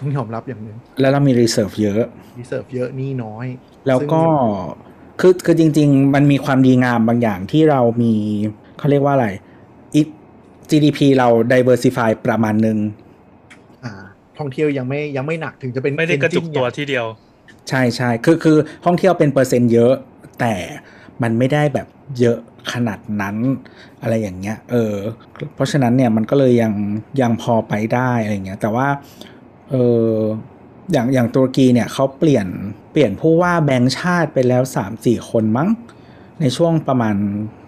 [0.00, 2.02] ต้องยอมรับอย่างหนึ่งแล้วเรามี reserve เยอะ
[2.38, 3.46] reserve เยอะหนี้น้อย
[3.88, 4.22] แล้วก็
[5.20, 8.14] คือคือจริง ๆ มันมีความดีงามบางอย่างที่เรามี
[8.78, 9.38] เขาเรียกว่าอะไรอี
[10.72, 12.78] GDP เรา diversify ประมาณหนึ่ง
[13.84, 13.92] อ่า
[14.38, 17.06] ท่องเที่ยวยังไม่ยังไม่หนักถึงจะเป็นไม่ได้กระจุก engine ตัวใหญ่ที่เดียว
[17.68, 19.94] ใช่ใช่คือคือท่องเที่ยวเป็นเปอร์เซ็นต์เยอะ
[20.40, 20.54] แต่
[21.22, 21.86] มันไม่ได้แบบ
[22.20, 22.38] เยอะ
[22.72, 23.36] ขนาดนั้น
[24.02, 24.94] อะไรอย่างเงี้ย เออ
[25.54, 26.72] เพราะฉะนั้นเนี่ยมันก็เลยยัง
[27.20, 28.88] ยังพอไปได้อะไรเงี้ย แต่ว่า
[29.70, 29.74] เอ
[30.10, 30.14] อ
[30.92, 32.46] อย่างอย่างตุรกีเนี่ยเขาเปลี่ยน
[32.92, 35.68] เปลี่ยนผู้ว่าแบงค์ชาติไปแล้วสามสี่คนมั้ง
[36.40, 37.14] ในช่วงประมาณ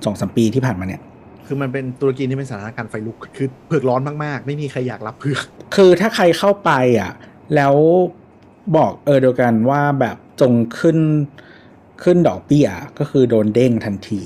[0.04, 1.02] สองสมปีที่ผ่านมาเนี่ย
[1.46, 5.44] คือมันเป็นตุรกีที่เป็นสถานการณ์ไฟลุกคือเผือกร้อนมากๆ ไม่มีใครอยากรับเผือก
[5.76, 6.70] คือถ้าใครเข้าไป
[7.00, 7.12] อะ
[7.54, 7.74] แล้ว
[8.76, 10.98] บอกเออเดียวกันว่าแบบจงขึ้น
[12.02, 12.68] ขึ้นดอกเบี้ย
[12.98, 14.20] ก็คือโดนเด้งทันที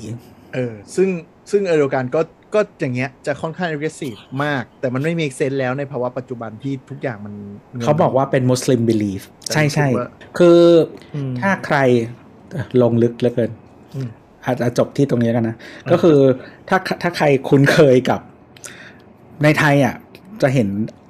[0.53, 1.09] เออ ซึ่ง
[1.51, 2.21] ซึ่งเออเดียวกันก็
[2.55, 7.33] ก็อย่างเงี้ยจะค่อนข้าง aggressive มาก แต่มันไม่มีเซนแล้วในภาวะปัจจุบันที่ทุกอย่างมัน
[7.75, 10.61] งินเขาบอกว่าเป็นมุสลิม belief แต่ใช่ใช่รู้สึกว่าคือ
[11.15, 11.77] อมถ้าใคร
[12.81, 13.51] ลงลึกเหลือเกิน
[13.95, 14.09] อืม
[14.45, 15.55] อาจจะจบที่ตรงนี้กันนะ
[15.85, 16.19] อ่าก็คือ
[16.69, 18.19] ถ้าถ้าใครคุ้นเคยกับ
[19.43, 19.95] ในไทยอะ
[20.41, 20.67] จะเห็น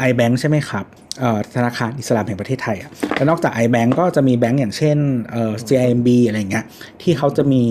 [0.09, 0.85] iBank ใช่ไหมครับ
[1.19, 4.97] เอ่อธนาคารอิสลามแห่งประเทศไทยอะแล้วนอกจาก iBank ก็จะมีแบงก์อย่างเช่น
[5.31, 6.65] เอ่อ CIMB อะไรอย่างเงี้ย
[7.01, 7.63] ที่เขาจะมี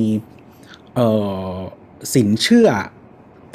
[0.94, 1.08] เอ่
[1.52, 1.54] อ
[2.14, 2.68] สินเชื่อ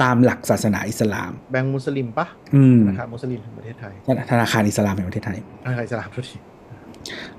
[0.01, 2.25] ตามหลักศาสนาอิสลาม แบงก์มุสลิมปะ
[2.55, 3.93] อืมนะครับมุสลิมแห่งประเทศไทย
[4.31, 6.37] ธนาคารอิสลามแห่งประเทศไทยธนาคารอิสลามทุกที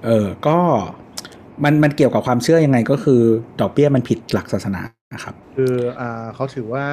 [0.04, 0.58] เออก็
[1.64, 3.20] มันมันเกี่ยวกับความเชื่อยังไงก็คือ
[3.60, 4.80] ดอกเบี้ยมันผิดหลักศาสนา
[5.14, 6.86] นะครับคืออ่าเขาถือว่า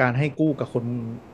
[0.00, 0.84] การให้กู้กับคน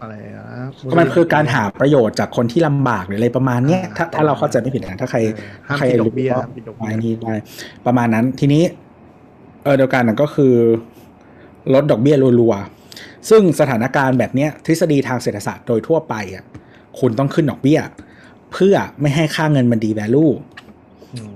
[0.00, 7.34] อะไรนะสลิมันคือการหาประโยชน์จากคนที่ลำบากหรืออะไรประมาณเนี้ยอ่าถ้าถ้าเราเข้าใจไม่ผิดนะถ้าใครเออห้ามใครคิดดอกเบี้ยรู้ห้ามคิดดอกเบี้ยไม้นี้ได้
[7.86, 8.62] ประมาณนั้นทีนี้
[9.64, 10.54] เออเดียวกันนะก็คือ
[11.74, 16.44] ลดดอกเบี้ยรัวๆซึ่งสถานการณ์แบบเนี้ยทฤษฎีทางเศรษฐศาสตร์โดยทั่วไปอะ
[17.00, 17.80] คุณต้องขึ้นดอกเบี้ย
[18.52, 20.26] เพื่อไม่ให้ค่าเงินมันดีแวลู
[21.14, 21.32] อืม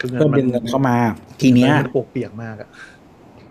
[0.00, 0.96] คือเงินเพิ่มมัดึงเงินเข้ามา
[1.40, 2.72] ทีเนี้ยมันปวกเปียกมากอะเ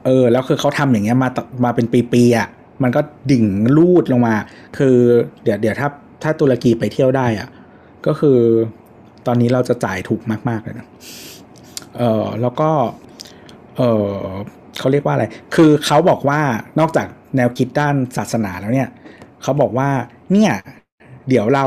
[0.09, 1.29] ออ แล้วคือเขาทำอย่างเงี้ยมา
[1.65, 2.47] มาเป็นปีๆอะ
[2.83, 3.01] มันก็
[3.31, 3.45] ดิ่ง
[3.77, 4.35] ลูดลงมา
[4.77, 4.95] คือ
[5.43, 5.87] เดี๋ยวเดี๋ยวถ้า
[6.23, 7.49] ถ้าตุรกีไปเที่ยวได้อะ
[8.05, 8.39] ก็คือ
[9.27, 10.87] ตอนนี้เราจะจ่ายถูกมากๆเลยนะ
[11.97, 12.69] เออแล้วก็
[13.77, 14.13] เออ
[14.79, 16.41] เขาเรียกว่าอะไร คือเขาบอกว่า
[16.79, 18.89] นอกจากแนวคิดด้านศาสนาแล้วเนี่ย
[19.43, 19.89] เขาบอกว่า
[20.31, 20.51] เนี่ย
[21.29, 21.65] เดี๋ยวเรา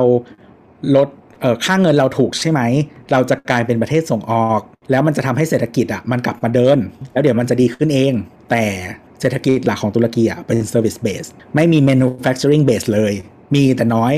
[0.96, 1.08] ลด
[1.40, 2.60] เออค่าเงินเราถูกใช่ไหม
[3.12, 4.60] เราจะกลายเป็นประเทศส่งออก
[4.92, 6.78] แล้วมันจะทำให้เศรษฐกิจอะมันกลับมาเดิน
[7.12, 8.12] แล้วเดี๋ยวมันจะดีขึ้นเอง
[8.50, 8.64] แต่
[9.20, 13.12] เศรษฐกิจหลักของตุรกีอะเป็น service base ไม่มี manufacturing base เลย
[13.54, 14.12] มีแต่น้อย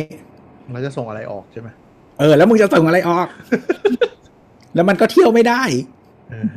[0.72, 1.68] เราจะส่งอะไรออกใช่ไหม
[2.20, 3.26] เออ แล้วมึงจะส่งอะไรออก
[4.74, 5.62] แล้วมันก็เที่ยวไม่ได้
[6.30, 6.48] เออ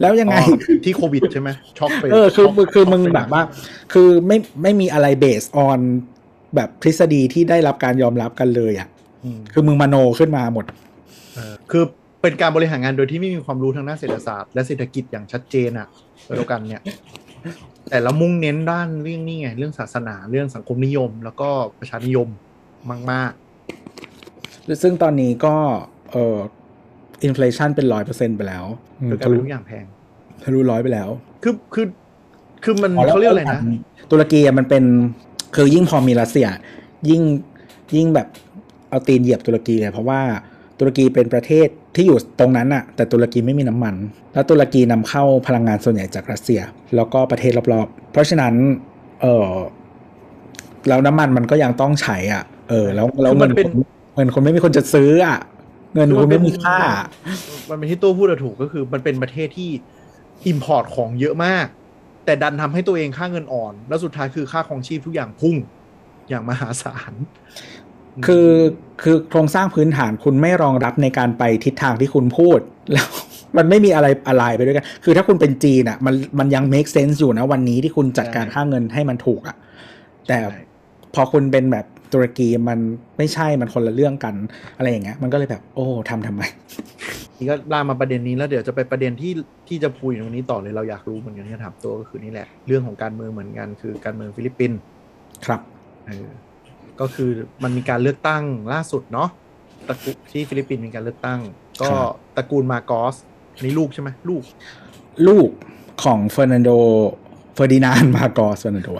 [0.00, 3.42] แล้วยังไงอ๋อที่โควิดใช่ไหมช็อกไปเออคือช็กคือมึงช็กไปแบบว่า
[3.92, 5.80] คือไม่ไม่มีอะไรเบสออน
[6.54, 8.88] แบบทฤษฎีที่ได้รับการยอมรับกันเลยอะ
[9.24, 10.64] อืมคือมึงมโนขึ้นมาหมด
[11.34, 11.84] เออคือ
[12.22, 15.88] เป็นการบริหารงานโดยที่ไม่มีความรู้ทางด้านเศรษฐศาสตร์และเศรษฐกิจอย่างชัดเจนอะ
[16.34, 16.82] เดียวกันเนี่ย
[17.88, 21.48] แต่เรามุ่งเน้นด้านเรื่องนี่ไง เรื่องศาสนาเรื่องสังคมนิยม แล้วก็
[21.78, 22.28] ประชานิยม
[23.12, 23.32] มาก
[24.82, 25.54] ซึ่งตอนนี้ก็
[26.10, 26.38] เออ
[27.24, 29.84] อินฟลชันเป็นร้อยเปอร์เซ็นไปแล้วๆโดยการเป็นทุกอย่างแพง
[30.42, 31.08] ทะลุร้อยไปแล้ว
[31.42, 31.86] คือคือ
[32.64, 33.60] คือมันอ๋อแล้วเขาเรียกอะไรนะ
[34.10, 34.84] ตุรกีอะมันเป็น
[35.54, 36.48] คือยิ่งพอมีรัสเซีย
[37.10, 37.22] ยิ่ง
[37.96, 38.28] ยิ่งแบบ
[38.88, 40.20] เอาตีนเหยียบตุรกีเลยเพราะว่า
[40.78, 43.94] ตุรกีเป็นประเทศที่อยู่ตรงนั้นอะแต่ตุรกีไม่มีน้ำมัน
[44.34, 46.60] แล้วตุรกีนำเข้าพลังงานส่วนใหญ่จากรัสเซีย
[46.96, 48.54] แล้วก็ประเทศรอบๆ เพราะฉะนั้น
[49.22, 49.48] เออ
[50.88, 55.38] แล้วน้ำมันมันก็ยังต้องใช้อะ เออ แล้วแล้วคือมัเงินนเป็นคนเงินคนไม่มีคนจะซื้ออะ
[55.94, 56.78] เงินคุณไม่มีค่า
[57.70, 59.70] มันเป็นที่ตัวพูดอะถูกก็คือ มันเป็นประเทศที่
[60.46, 61.66] อิมพอร์ตของเยอะมาก
[62.24, 65.56] แต่ดันทำให้ตัวเองค่าเงินอ่อน แล้วสุดท้ายคือค่าของชีพทุกอย่างพุ่ง
[66.28, 67.12] อย่างมหาศาล
[68.26, 68.48] คือ
[69.02, 72.60] คือโครงสร้างพื้นฐานคุณไม่รองรับในการไปทิศทางที่คุณพูด
[72.92, 73.08] แล้ว
[73.56, 79.56] มันไม่มีอะไรอะไรไปด้วยกัน คือถ้าคุณเป็นจีนอะ มันมันยัง make sense อยู่นะวันนี้ที่คุณจัดการค่าเงินให้มันถูกอะ
[80.28, 80.60] แต่ใช่
[81.14, 82.78] พอคุณเป็นแบบตุรกีมัน
[83.18, 84.34] ไม่ใช่มันคนละเรื่องกัน
[84.76, 86.42] อะไรอย่างเงี้ย มันก็เลยแบบ โอ้ทำทำไม
[87.38, 89.32] นี่ก็ลามมาประเด็นนี้แล้วเดี๋ยวจะไปประเด็นที่
[89.68, 94.78] ที่จะพูดตรงนี้ต่อเลยเราอยากรู้เหมือนกันที่จะถามตัวก็คือนี่แหละ เรื่องของการเมืองเหมือนกันคือการเมืองฟิลิปปินส์
[95.46, 95.60] ครับ
[96.06, 96.28] เออ
[97.00, 97.30] ก็คือ
[97.62, 98.42] มันมีการเลือกตั้ง
[98.72, 99.28] ล่าสุดเนาะ
[99.88, 101.40] ตระกูลที่ฟิลิปปินส์มีการเลือกตั้ง
[101.82, 103.14] ก็ครับตระกูลมาร์กอส
[103.54, 104.42] อันนี่ลูกใช่ไหมลูก
[105.28, 105.48] ลูก
[106.04, 106.70] ของเฟอร์นันโด
[107.54, 108.90] เฟอร์ดินานมาโกสเฟอร์นันโด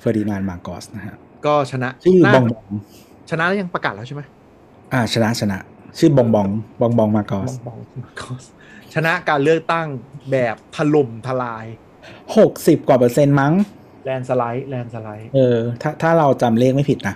[0.00, 1.16] เฟอร์ดินานมาโกสนะฮะ
[1.46, 2.64] ก็ชนะชื่อน่าบองบอง
[3.30, 4.22] ชนะแล้วยังประกาศแล้วใช่ไหม
[4.92, 5.58] อ่า ชนะชนะ
[5.98, 6.48] ชื่อบองบอง
[6.80, 8.44] บองบองมาร์กอสบองมาร์กอส
[8.94, 9.86] ชนะการเลือกตั้ง
[10.30, 11.64] แบบถล่มทลาย
[12.36, 13.52] หกสิบกว่าเปอร์เซ็นต์มั้ง
[14.04, 17.14] landslide landslide เออถ้าถ้าเราจำเลขไม่ผิดนะ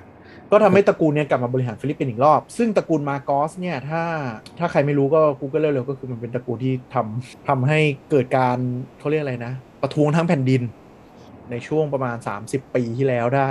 [0.53, 4.03] ก็ทำให้ตระกูลเนี้ยกลับมาบริหารฟิลิปปินส์อีกรอบ ซึ่งตระกูลมาร์กอสเนี่ยถ้า
[4.59, 7.79] ถ้าใครไม่รู้ก็กูก็เร็วๆก็คือมันเป็นตระกูลที่ทำทำให้
[8.11, 8.57] เกิดการ
[8.99, 10.63] เขาเรียกอะไรนะ ประท้วงทั้งแผ่นดิน
[11.51, 13.51] ในช่วงประมาณ 30 ปีที่แล้วได้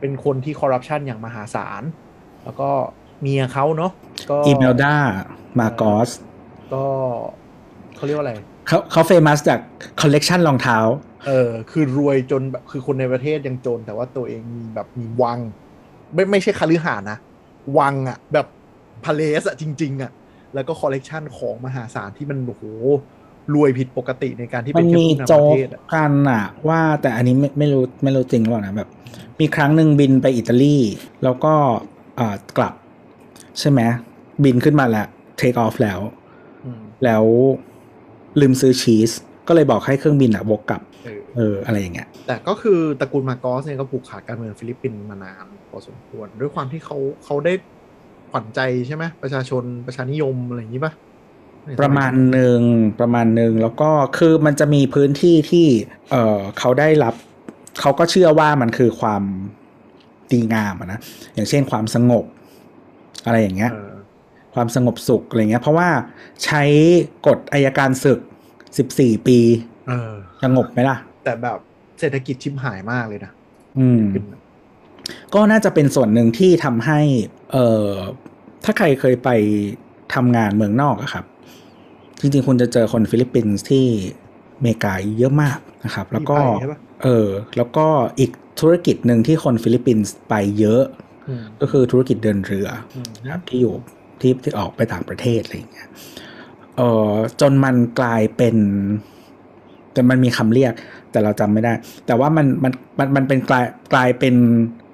[0.00, 1.82] เป็นคนที่คอร์รัปชันอย่างมหาศาล
[2.44, 2.70] แล้วก็
[3.20, 3.92] เมียเขาเนาะ
[4.30, 4.94] ก็อีเมลดา
[5.58, 6.10] มาร์กอส
[6.72, 6.84] ก็
[7.96, 8.34] เขาเรียกว่าอะไร
[8.66, 9.60] เขาเขา famous จาก
[10.00, 10.78] คอลเลกชันรองเท้า
[11.26, 15.38] เออคือรวยจนแบบคือคนในประเทศยังจน แต่ว่าตัวเองมีแบบมีวัง
[16.14, 17.18] ไม่ไม่ใช่คฤหาสน์นะ
[17.78, 18.46] วังอะแบบ
[19.04, 20.10] palace อะจริง ๆอะ
[20.54, 22.64] แล้วก็คอลเลกชันของมหาศาลที่มันโอ้โห
[23.54, 28.88] รวยผิดปกติในการที่เป็นแค่ผู้นำประเทศกันอะว่าแต่อันนี้ไม่ไม่รู้ไม่รู้จริงหรือเปล่านะแบบ
[29.40, 30.76] มีครั้งหนึ่งบินไปอิตาลี
[31.22, 31.54] แล้วก็
[32.18, 32.74] อ่ากลับ
[33.58, 33.80] ใช่ไหม
[34.44, 35.06] บินขึ้นมาแล้ว
[35.36, 36.00] take off แล้ว
[37.04, 37.24] แล้ว
[38.40, 39.10] ลืมซื้อชีส
[39.48, 40.82] ก็เลยบอกให้เครื่องบินอะวกกลับ
[41.36, 47.52] เอออะไรอย่างเงี้ยแต่ก็คือตระกูลมาร์กอสเนี่ยก็ผูกขาดการเมืองฟิลิปปินส์มานานพอสมควรด้วยความที่เขาเขาได้
[48.30, 50.92] ขวัญใจใช่ไหมประชาชนประชานิยมอะไรอย่างนี้ปะ
[51.80, 52.60] ประมาณหนึ่ง
[53.00, 55.66] ประมาณหนึ่งแล้วก็คือมันจะมีพื้นที่ที่
[56.10, 57.14] เออเขาได้รับ
[57.80, 59.22] เขาก็เชื่อว่ามันคือความ
[60.32, 61.00] ดีงามนะ
[61.34, 62.24] อย่างเช่นความสงบ
[63.26, 63.72] อะไรอย่างเงี้ย
[64.54, 65.88] ความสงบสุขอะไรเงี้ยเพราะว่า
[66.44, 66.62] ใช้
[67.26, 68.20] กฎอัยการศึก
[68.98, 69.08] สิ
[69.88, 71.58] บสี่ปีสงบไหมล่ะ แต่แบบ
[72.00, 73.32] เศรษฐกิจชิบหายมากเลยนะ
[73.78, 74.02] อืม
[75.34, 77.00] ก็น่าจะเป็นส่วนหนึ่งที่ทำให้
[77.52, 77.92] เอ่อ
[78.64, 79.28] ถ้าใครเคยไป
[80.14, 81.24] ทำงานเมืองนอกอะครับ
[82.20, 83.86] จริงๆ คุณจะเจอคนฟิลิปปินส์ที่
[84.62, 86.36] เมกาเยอะมากนะครับ แล้วก็
[87.02, 87.86] เออ แล้วก็
[88.18, 88.30] อีก
[88.60, 90.82] ธุรกิจหนึ่งที่คนฟิลิปปินส์ไปเยอะ
[91.60, 92.68] ก็คือธุรกิจเดินเรือ
[93.30, 93.74] ครับที่อยู่
[94.20, 95.88] ที่ที่ออกไปต่างประเทศอะไรอย่างเงี้ย
[96.76, 98.56] เออจนมันกลายเป็น
[99.98, 100.72] แต่มันมีคำเรียก
[101.10, 101.72] แต่เราจำไม่ได้
[102.06, 104.34] แต่ว่ามันมันมันมันเป็นกลายกลายเป็น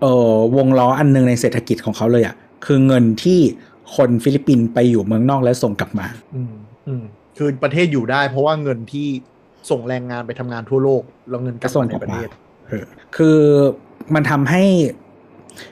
[0.00, 2.34] เออวงล้ออันนึงในเศรษฐกิจของเขาเลยอะ่ะ
[2.66, 3.40] คือเงินที่
[3.96, 6.54] คนฟิลิปปินส์ไปอยู่เมืองนอกแล้วส่งกลับมา อืม
[6.86, 7.02] อืม
[7.36, 9.06] คือประเทศอยู่ได้ เพราะว่าเงินที่
[9.70, 12.28] ส่งแรงงานไปทำงานทั่วโลกแล้วเงินกระส่งในประเทศ
[13.16, 13.38] คือ
[14.14, 14.64] มันทำให้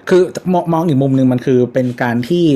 [0.08, 0.22] คือ
[0.52, 2.46] มองมองอีกมุมหนึ่งมันคือเป็นการที่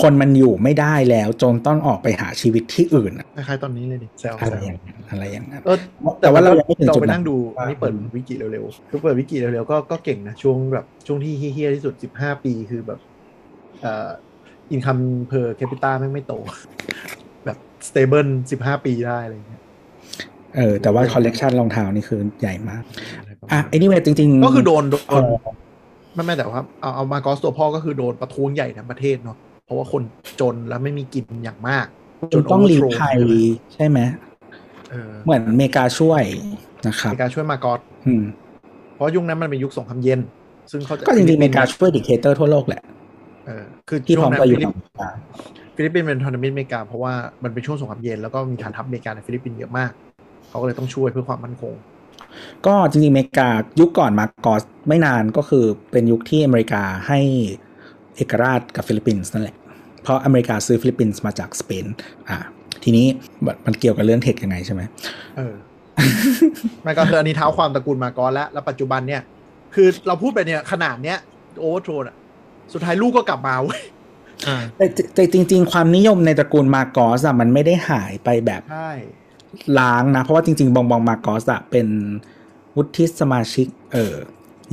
[0.00, 5.62] คนมันอยู่ไม่ได้แล้วจนต้องออกไปหาชีวิตที่อื่นคล้ายๆตอนนี้เลยดิแซวอะไรอย่างนั้นอะไรอย่างนั้น
[6.20, 6.52] แต่ว่าเรา
[6.86, 7.36] เราไปนั่งดู
[7.68, 13.00] นี่เปิดวิกิเร็วๆคือเปิดวิกิเร็วๆก็ก็เก่งนะช่วงแบบช่วงที่เฮี้ยที่สุดสิบห้าปีคือแบบ
[13.80, 14.08] เอ่อ
[14.72, 14.98] income
[15.28, 16.34] per capita ไม่ไม่โต
[17.44, 19.62] แบบ stable สิบห้าปีได้อะไรเงี้ย
[20.56, 22.82] เออแต่ว่าคอลเลกชันรองเท้านี่คือใหญ่มาก
[23.52, 25.24] อะไอ้นี่เวจริง ๆ ก็คือโดนโดน
[26.14, 30.02] ไม่ไม่แต่ว่าเอาเอามากอสตัวพ่อก็คือโดนประท้วงใหญ่ในประเทศเนาะเพ ราะว่าคน
[30.40, 31.86] จนแล้วไม่มีกินอย่างมาก
[32.32, 33.16] จนต้องลี้ภัย
[33.74, 33.98] ใช่ไหม
[35.24, 36.22] เหมือนเมกาช่วย
[36.86, 37.80] นะครับเมกาช่วยมากอส
[38.94, 40.20] เพราะยุคนั้นมันเป็นยุคสงครามเย็น
[40.70, 42.82] ซึ่งเขาก็จริงๆเมกาช่วย dictator ทั่วโลกแหละ
[43.46, 44.58] เออคือที่พร้อมกัอยู่
[45.76, 49.90] ฟิลิปปินส์เป็นพันธมิตรอเมริกาเพราะว่ามันเป็นช่วงสงครามเย็นแล้วก็มีฐานทัพอเมริกาในฟิลิปปินส์เยอะมาก
[50.48, 51.74] เขาก็เลยต้องช่วยเพื่อความมั่นคง
[52.66, 53.48] ก็จริงๆอเมริกา
[53.80, 57.20] ยุคก่อนมากอสไม่นานก็คือเป็นยุคที่อเมริกาให้
[58.16, 59.56] เอกราชกับฟิลิปปินส์นั่นแหละ
[60.02, 61.86] เพราะอเมริกาซื้อฟิลิปปินส์มาจากสเปน
[62.28, 62.38] อ่า
[62.84, 63.06] ทีนี้
[63.66, 64.82] มันเกี่ยวกับเรื่อง tech ยังไงใช่ไหม
[65.36, 65.54] เออ
[66.86, 69.22] มันก็คืออันนี้เท้าความตระกูลมาก่อนแล้ว แล้วปัจจุบันเนี่ย
[69.74, 71.18] คือเราพูดไปเนี่ยขนาดเนี้ย
[71.60, 72.16] overthrow อะ
[72.72, 73.80] สุดท้ายลูกก็กลับมาเว้ย
[74.76, 78.62] แต่แต่จริง ๆ ความนิยมในตระกูลมาโกสอะมันไม่ได้หายไปแบบ
[79.78, 81.86] ล้างนะ เพราะว่าจริง ๆ บองบองมาโกสอะเป็น
[82.76, 84.14] วุฒิสมาชิก เออ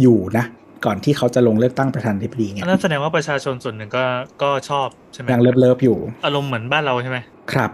[0.01, 0.45] อยู่นะ
[0.85, 4.03] ก่อนที่เขาจะลงเลือกตั้งประธานาธิบดีไงนั่นแสดงว่าประชาชนส่วนหนึ่งก็
[4.43, 7.17] ก็ชอบใช่ไหมยัง love love อยู่ อารมณ์เหมือนบ้านเราใช่ไหม
[7.53, 7.71] ครับ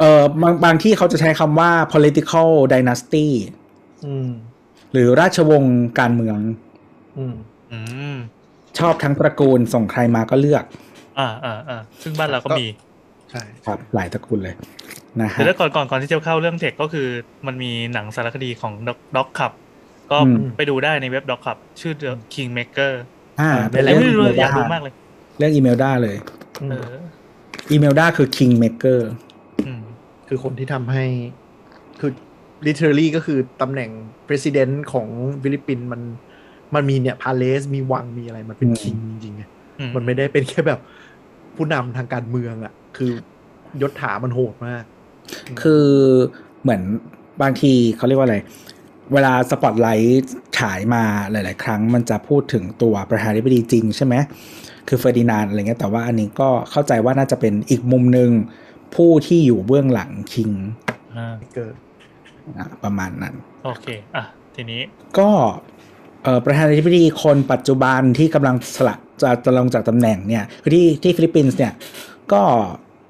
[0.00, 3.26] เออบางบางที่เขาจะใช้คำว่า political dynasty
[4.92, 6.38] หรือราชวงศ์การเมือง
[8.78, 10.64] ชอบทั้งตระกูลส่งใครมาก็เลือก
[11.18, 12.66] อ่าอ่าอ่าซึ่งบ้านเราก็มี
[13.30, 14.54] ใช่ครับ หลายตระกูลเลย
[15.20, 17.06] นะฮะแต่แล้วก่อนก่อนก่อนที่จะเข้าเรื่องเทคก็คือ
[17.46, 18.72] มันมีหนังสารคดีของ
[19.16, 19.52] ด็อกขับ
[20.12, 20.18] ก็
[20.56, 22.92] ไปดูได้ในเว็บด็อกครับ ชื่อ The Kingmaker
[23.40, 24.94] อ่าเป็นเรื่องอยากดูมากเลย
[25.38, 26.16] เรื่องอีเมลด้าเลย
[27.70, 29.00] อีเมลด้าคือ Kingmaker
[30.28, 31.04] คือคนที่ทำให้
[32.00, 32.10] คือ
[32.66, 33.90] literally ก็คือตำแหน่ง
[34.28, 35.08] president ของ
[35.42, 36.00] ฟิลิปปินส์มัน
[36.74, 40.80] มันมีเนี่ย palace มีวังมีอะไร มันเป็น king จริงๆมันไม่ได้เป็นแค่แบบ
[41.56, 43.12] ผู้นำทางการเมืองอะ คือ
[43.82, 44.84] ยศถามันโหดมาก
[45.62, 45.86] คือ
[46.62, 46.82] เหมือน
[47.42, 48.36] บางทีเขาเรียกว่าอะไร
[49.12, 54.14] เวลาสปอตไลท์ฉายมาหลาย ๆ ครั้ง มันจะพูดถึงตัวประธานาธิบดีจริงใช่ไหม
[54.88, 58.30] คือเฟอร์ดินานด์อะไรเงี้ยแต่ว่าอันนี้ก็เข้าใจว่าน่าจะเป็นอีกมุมหนึ่ง
[58.94, 60.50] ผู้ที่อยู่เบื้องหลังคิง
[61.16, 61.74] อ่าเกิด
[62.58, 63.34] อะประมาณนั้น
[63.64, 63.86] โอเค
[64.16, 64.82] อะ ทีนี้
[65.18, 65.30] ก็
[66.22, 71.72] เอ่อประธานาธิบดีคนปัจจุบันที่กำลังสละจะจะลงจากตำแหน่งเนี่ยคือที่ที่ฟิลิปปินส์เนี่ย
[72.32, 72.42] ก็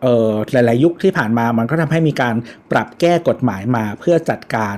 [0.02, 2.34] เอ่อหลาย ๆ ยุคที่ผ่านมามันก็ทำให้มีการ
[2.70, 4.76] ปรับแก้กฎหมายมาเพื่อจัดการ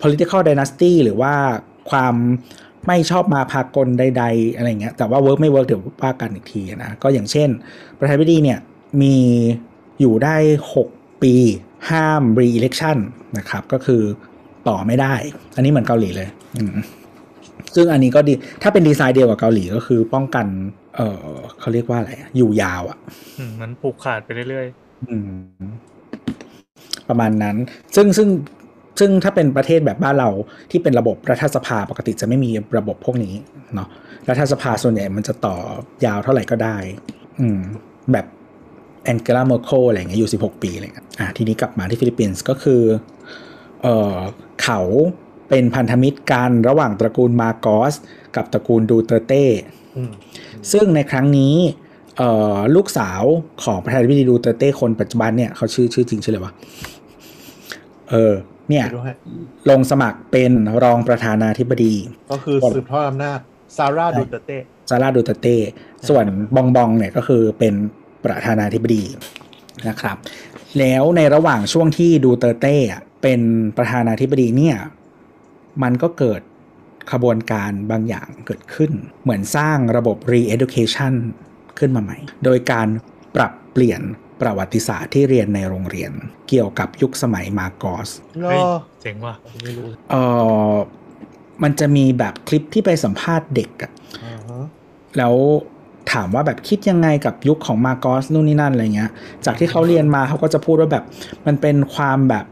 [0.00, 1.34] political dynasty หรือว่า
[1.90, 2.14] ความ
[2.86, 7.48] ไม่ชอบมาพากลใด ๆ อะไรเงี้ย แต่ว่า work ไม่ work เดี๋ยวว่ากันอีกทีนะ ก็อย่างเช่น
[7.98, 8.58] ประธานาธิบดีเนี่ย
[9.02, 9.16] มี
[10.00, 10.36] อยู่ได้
[10.80, 11.34] 6 ปี
[11.90, 12.98] ห้าม re-election
[13.38, 14.02] นะครับ ก็คือ
[14.68, 15.14] ต่อไม่ได้
[15.54, 16.76] อันนี้เหมือนเกาหลีเลยอืม
[17.74, 18.32] ซึ่งอันนี้ก็ดี
[18.62, 20.46] ถ้าเป็นดีไซน์เดียวกับเกาหลีก็คือป้องกัน
[20.96, 22.98] เออเขาเรียกว่าอะไรอะอยู่ยาวอะ่ะ
[23.38, 24.66] อืมมันผูกขาดไปเรื่อย
[25.10, 25.62] อืม
[27.08, 27.56] ประมาณนั้น
[27.96, 28.28] ซึ่งซึ่ง
[28.98, 30.30] ซึ่งถ้าเป็นประเทศแบบบ้านเรา
[30.70, 33.34] ที่เป็นระบบรัฐสภาปกติจะไม่มีระบบพวกนี้
[33.74, 33.88] เนาะ
[34.28, 35.56] รัฐสภาส่วนใหญ่มันจะต่อ
[36.06, 36.76] ยาวเท่าไหร่ก็ได้
[37.40, 37.60] อืม
[38.12, 38.26] แบบ
[39.04, 42.82] แองเกลาเมอร์เคิลอะไรเงี้ยอยู่16 ปีอะไรเงี้ยอะทีนี้กลับมาที่ฟิลิปปินส์ก็คือ
[43.82, 44.16] เออ
[44.62, 44.80] เขา
[45.48, 47.94] เป็นพันธมิตรกันระหว่างตระกูลมาโกส
[48.36, 49.44] กับตระกูลดูเตอร์เต้
[49.96, 50.10] อืม
[50.72, 51.54] ซึ่งในครั้งนี้
[52.16, 53.22] เอ่อลูกสาว
[53.64, 56.52] ของประธานาธิบดีดูเตอร์เต้คนปัจจุบันเนี่ยเขาชื่อชื่อจริงชื่ออะไรวะ
[58.10, 58.34] เออ
[58.70, 59.12] เนี่ยไปดูให้
[59.70, 60.52] ลงสมัครเป็น
[60.82, 61.94] รองประธานาธิบดี
[62.30, 63.38] ก็คือสืบทอดอำนาจ
[63.76, 64.58] ซาร่าดูเตเต้
[64.90, 65.56] ซาร่าดูเตอร์เต้
[66.08, 67.74] ส่วนบองบองเนี่ยก็คือเป็น
[68.24, 69.04] ประธานาธิบดี
[69.88, 70.16] นะครับ
[70.78, 73.40] แล้วในระหว่างช่วงที่ดูเตอร์เต้อะเป็น
[73.76, 74.76] ประธานาธิบดีเนี่ย
[75.82, 76.40] มันก็เกิด
[77.12, 78.92] ขบวนการบางอย่างเกิดขึ้น
[79.22, 81.14] เหมือนสร้างระบบ re-education
[81.78, 82.88] ขึ้นมาใหม่ โดยการ
[83.36, 84.00] ปรับเปลี่ยน
[84.40, 86.12] ประวัติศาสตร์ที่เรียนในโรงเรียน
[86.48, 88.62] เกี่ยวกับยุคสมัยมาโกสๆรอเฮ้ย
[89.02, 90.14] เจ๋งว่ะไม่รู้เอ
[90.72, 90.74] อ
[91.62, 93.90] มันจะมีแบบคลิปที่ไปสัมภาษณ์เด็กอะ
[94.24, 94.64] อ่าฮะ
[95.18, 95.34] แล้ว
[96.12, 99.10] ถามว่าแบบคิดยังไงกับยุคของมาโกสนู่นนี่นั่นอะไรเงี้ย
[99.44, 101.04] จากที่เขาเรียนมาเขาก็จะพูดว่าแบบ
[101.46, 102.44] มันเป็นความแบบ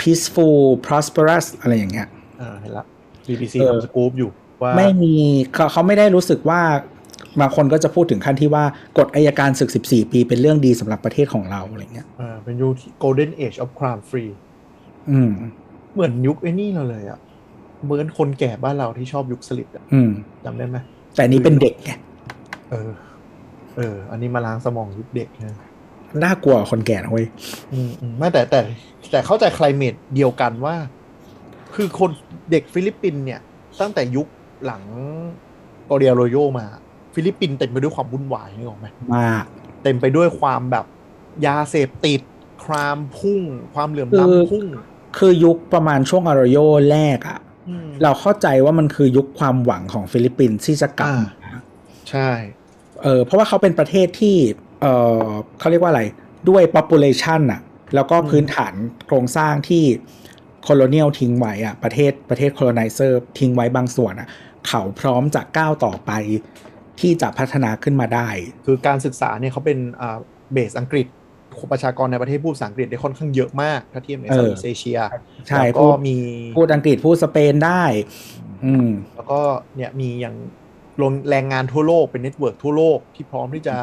[0.00, 2.08] peaceful prosperous อะไรอย่างเงี้ย
[2.40, 2.84] อ่าเห็นละ
[3.26, 4.30] BBC เออทำสกู๊ปอยู่
[4.62, 5.14] ว่าไม่มี
[5.54, 6.60] เขาเขาไม่ได้รู้สึกว่า
[7.40, 8.64] บางคนก็จะพูดถึงขั้นที่ว่า
[8.98, 14.32] กฎอายการศึก 14 ปีเป็นเรื่องดีสำหรับประเทศของเราอะไรเงี้ยอ่าเป็นยุคที่ golden age of crime free
[15.10, 15.30] อืม
[15.94, 17.18] เหมือนยุคไอ้นี่เราเลยอะ
[17.84, 20.10] เหมือนคนแก่บ้านเราที่ชอบยุคสลิดอะอืม
[20.44, 20.76] จำได้ไหม
[21.14, 21.90] แต่อันนี้เป็นเด็กไง
[22.70, 22.92] เออ
[23.76, 25.58] เออ อันนี้มาล้างสมองยุคเด็กนะ
[26.24, 27.26] น่ากลัวกว่าคนแก่นะเว้ย
[27.72, 28.60] อืมอืมไม่แต่แต่
[29.10, 30.76] แต่เข้าใจ climate เดียวกันว่า
[31.74, 32.10] คือคน
[32.50, 33.40] เด็กฟิลิปปินส์เนี่ย
[33.80, 34.26] ตั้งแต่ยุค
[34.64, 34.82] หลัง
[35.88, 36.66] กลอเรียอาร์โรโยมา
[37.14, 39.44] ฟิลิปปินส์เต็มไปด้วยความวุ่นวายนึกออกไหมมาก
[39.82, 40.86] เต็มไปด้วยความแบบ
[41.46, 42.20] ยาเสพติด
[42.64, 43.42] crime พุ่ง
[43.74, 44.66] ความเหลื่อมคือล้ำพุ่ง
[45.18, 46.58] คือยุคประมาณช่วงอารโย
[46.90, 47.38] แรกอะ
[47.68, 51.60] อืมเราเข้าใจว่ามันคือยุคความหวังของฟิลิปปินส์ที่จะกลับอ่ามา
[52.10, 52.30] ใช่
[53.02, 54.36] เออเพราะว่าเขาเป็นประเทศที่
[54.80, 54.86] เอ
[55.24, 55.26] อ
[55.58, 56.02] เขาเรียกว่าอะไร
[56.48, 57.60] ด้วย population อะ
[57.94, 58.74] แล้วก็พื้นฐาน
[59.06, 59.84] โครงสร้างที่
[60.66, 64.28] colonial ทิ้งไว้อะประเทศประเทศ colonizer ทิ้งไว้บางส่วนอะ
[64.68, 66.10] เขาพร้อมจะก้าวต่อไป
[67.00, 68.28] ที่จะพัฒนาขึ้นมาได้
[68.66, 70.18] คือการศึกษาเนี่ยเขาเป็นอ่า
[70.52, 71.06] base อังกฤษ
[71.72, 74.98] ประชากรในประเทศพูดภาษาอังกฤษได้ค่อนข้างเยอะมาก ถ้าเทียบในเออเซาท์อีสเอเชีย
[75.48, 76.16] ใช่แล้วพูก็ดมี
[76.56, 77.82] พูดอังกฤษพูดสเปนได้
[78.64, 79.40] อืมแล้วก็
[79.76, 80.34] เนี่ยมีอย่าง
[81.02, 83.76] ส่งแรงงานทั่วโลกเป็น network ทั่วโลกที่พร้อมที่จะ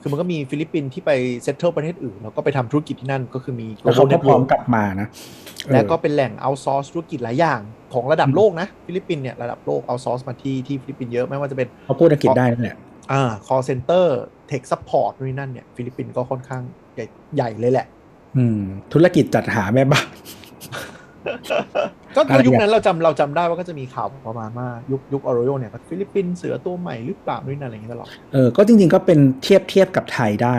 [0.00, 1.10] คือมันก็มีฟิลิปปินส์ที่ไป
[1.42, 7.60] เซ t ตเทิลประเทศอื่น แล้วก็ไปทำธุรกิจที่นั่นก็คือมีแล้วเขา global ก็พร้อม network กลับมานะเออ และก็เป็นแหล่ง outsource ธุรกิจหลายอย่าง
[7.94, 12.76] ของระดับโลกนะ ฟิลิปปินส์เนี่ยระดับโลก outsource มาที่ที่ฟิลิปปินส์เยอะไม่ว่าจะเป็นเขาพูดอังกฤษได้นั่นแหละ
[13.12, 14.06] อ่า call center
[14.50, 16.62] tech support นู่นนนั่นเนี่ยฟิลิปปินส์ก็ค่อนข้าง
[16.94, 17.06] ใหญ่
[17.36, 17.86] ใหญ่เลยแหละ
[18.36, 18.60] อืม
[18.92, 20.06] ธุรกิจจัดหาแม่บ้าน
[22.16, 30.58] ก็อะไรยุคอย่างนั้นเราจำเราจำได้ว่าก็จะมีข่าวประมาณว่ายุคยุคอาร์โรโยเนี่ยฟิลิปปินส์เสือตัวใหม่หรือเปล่านู่นนั่นอะไรอย่างเงี้ยตลอดเออก็จริง ๆ ก็เป็นเทียบเทียบกับไทยได้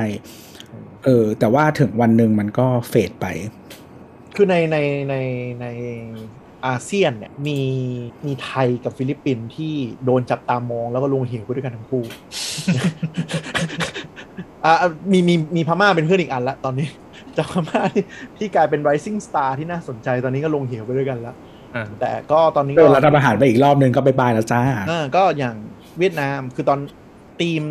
[1.05, 3.25] เออแต่ว่าถึงวันหนึ่งมันก็เฟดไป
[4.35, 4.77] คือในใน
[5.09, 5.15] ใน
[5.61, 5.65] ใน
[6.65, 7.59] อาเซียนเนี่ยมี
[8.25, 9.73] มีไทยกับฟิลิปปินส์ที่
[10.05, 12.03] โดนจับตามองแล้วก็ลงเหวไปด้วยกันทั้งคู่
[14.65, 14.73] อ่า
[15.11, 16.87] มีมีมีพม่าเป็นเพื่อนอีกอันละตอนนี้
[17.37, 18.03] จากพม่าที่
[18.37, 21.35] ที่กลายเป็น rising star ที่น่าสนใจตอนนี้ก็ลงเหวไปด้วยกันแล้ว
[21.75, 25.55] อ่าแต่ก็ตอนนี้โดก็นรัฐประหารไปอีกรอบหนึ่งก็ไปบายแล้วจ้าอ่าก็อย่าง
[25.99, 26.79] เวียดนามคือตอน
[27.41, 27.61] ทีม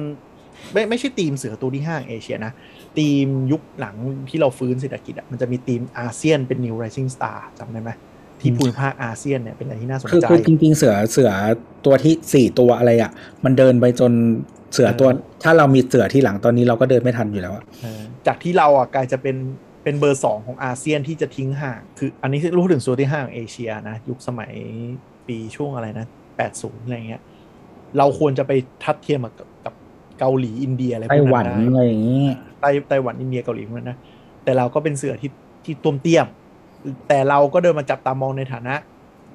[0.72, 2.52] ไม่ไม่ใช่ทีมเสือตัวที่ห้างเอเชียนะ
[2.98, 3.96] ทีมยุคหลัง
[4.28, 7.90] ที่เราฟื้นเศรษฐกิจอะมันจะมีทีมอาเซียนเป็น New Rising Star จำได้ไหม
[8.40, 11.30] ที่ภูมิภาคอาเซียนเนี่ยเป็นอะไรที่น่าสนคือใจคือจริงๆเสือเสือ
[11.86, 13.12] ตัวที่สี่ตัวอะไรอะ
[13.44, 14.12] มันเดินไปจน
[14.72, 19.36] เสือตัวเออถ้าเรามีเสือที่หลังตอนนี้เราก็เดินไม่ทันอยู่แล้วอะเออจากที่เราอะกลายจะเป็น
[19.82, 24.52] เป็นเบอร์สองของอาเซียนที่จะทิ้งห่าง คืออันนี้รู้ถึงส่วนที่ห้าของเอเชียนะยุคสมัย
[25.28, 26.06] ปีช่วงอะไรนะ
[26.46, 27.22] 80อะไรเงี้ย
[27.98, 28.52] เราควรจะไป
[28.84, 29.74] ทัดเทียมกับกับ
[30.18, 32.24] เกาหลีอินเดียอะไรไต้หวันพวกนั้นได้อะไรอย่างนี้
[32.62, 33.98] ไต้ไต้หวันอินเดียเกาหลีพวกนั้นนะ
[34.44, 35.30] แต่เราก็เป็นเสือที่
[35.64, 36.26] ที่ต้วมเตี้ยม
[37.08, 38.74] แต่เราก็เดินมาจับตามองในฐานะ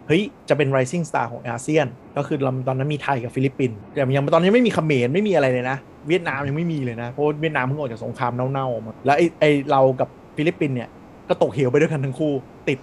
[0.07, 10.89] เฮ้ยจะเป็น rising star ของอาเซียน ก็คือเราตอนนั้นมีไทยกับฟิลิปปินส์แต่ยังตอนนี้ไม่มีเขมรไม่มีอะไรเลยนะ เวียดนามยังไม่มีเลยนะ เพราะว่าเวียดนามเพิ่งออกจากสงครามเน่าๆออกมาแล้วไอ้ไอ้เรากับฟิลิปปินส์เนี่ย
[11.29, 12.33] ก็ตกเหวไปด้วยกันทั้งคู่
[12.67, 12.79] ติด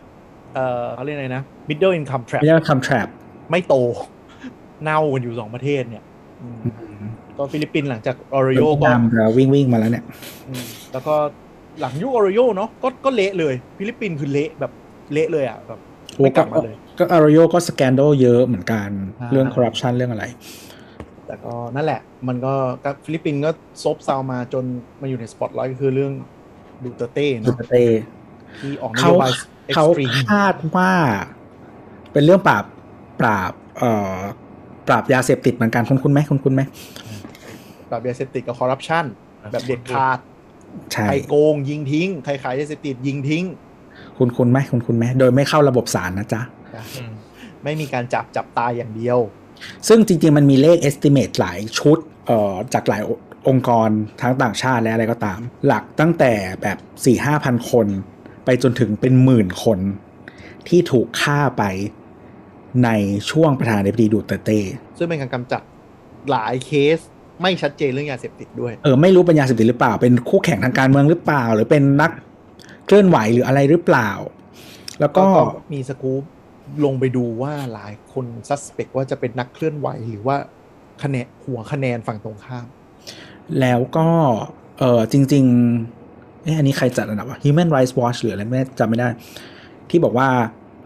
[0.54, 3.08] เอ่อเขาเรียกอะไรนะ middle income trap ไม่ใช่คำ trap
[3.50, 3.74] ไม่โต
[4.82, 6.04] เน่ากันอยู่สองประเทศเนี่ย
[7.38, 10.04] อืมก็ฟิลิปปินส์หลังจากอาร์โรโยก็พยายามจะวิ่งวิ่งมาแล้วเนี่ย
[10.48, 11.14] อืมแล้วก็
[11.80, 14.72] หลังยุคอาร์โรโยเนาะก็ก็เละเลย ฟิลิปปินส์คือเละแบบ
[15.12, 15.80] เละเลยอะแบบ
[16.20, 20.24] ไม่กลับมาเลยก็อารโยก็ scandal เยอะเหมือนกันอ่าเรื่องคอร์รัปชันเรื่องอะไร
[21.26, 22.54] แต่ก็นั่นแหละ มันก็
[22.84, 23.50] ก็ฟิลิปปินส์ก็
[23.84, 24.64] ซบเซามาจน
[25.00, 26.12] มาอยู่ในสปอตไลท์ก็คือเรื่อง
[26.84, 27.84] ดูเตอร์เต้ดูเนาะเขา
[28.60, 29.32] ที่ออกนโยบาย
[29.66, 30.92] extremeคาดว่า
[32.12, 32.64] เป็นเรื่องปราบ
[33.20, 34.18] ปราบเอ่อ
[34.88, 36.62] ปราบยาเสพติดเหมือนกันคุ้นคุ้นไหมคุ้นคุ้นไหม
[37.94, 39.04] แบบยาเสพติดกับคอร์รัปชัน
[39.52, 40.18] แบบเด็ดขาด
[40.92, 43.44] ใช่ใครโกงยิงทิ้งใครขายยาเสพติดยิงทิ้ง
[44.18, 46.40] คุ้นคุ้นไหมคุ้นคุ้นไหมโดยไม่เข้าระบบศาลนะจ๊ะ
[46.94, 47.12] อืม
[47.64, 49.18] ไม่มีการจับจับตายอย่างเดียว
[49.88, 53.02] ซึ่งจริง ๆ มันมีเลข estimate หลายชุดเอ่อจากหลาย
[53.48, 53.88] องค์กร
[54.20, 56.32] ทั้งต่างชาติและอะไรก็ตาม หลักตั้งแต่
[56.62, 57.86] แบบ4ี่ห้าพันคน
[58.44, 59.78] ไปจนถึงเป็นหมื่นคน
[60.68, 61.64] ที่ถูกฆ่าไป
[62.84, 62.90] ใน
[63.30, 64.60] ช่วงประธานาธิบดีดูเตอร์เต้
[64.98, 65.62] ซึ่งเป็นการกำจัด
[66.30, 66.98] หลายเคส
[67.42, 72.10] ไม่ชัดเจนเรื่องยาเสพติดด้วย เออไม่รู้เป็นยาเสพติดหรือเปล่า เป็นคู่แข่งทางการเมืองหรือเปล่า หรือเป็นนัก
[72.86, 74.10] เคลื่อนไหวหรืออะไรหรือเปล่า
[75.00, 76.22] แล้วก็ก็มีสกู๊ป
[76.84, 80.36] ลงไปดูว่าหลายคน suspect ว่าจะเป็นนักเคลื่อนไหวหรือว่า
[81.02, 82.66] คะแนนหัวคะแนนฝั่งตรงข้าม
[83.60, 84.06] แล้วก็
[84.78, 89.08] เออจริงๆเอ๊ะอันนี้ใครจัดอันดับวะ Human Rights Watch หรืออะไรไม่แน่จำไม่ได้
[89.90, 90.28] ที่บอกว่า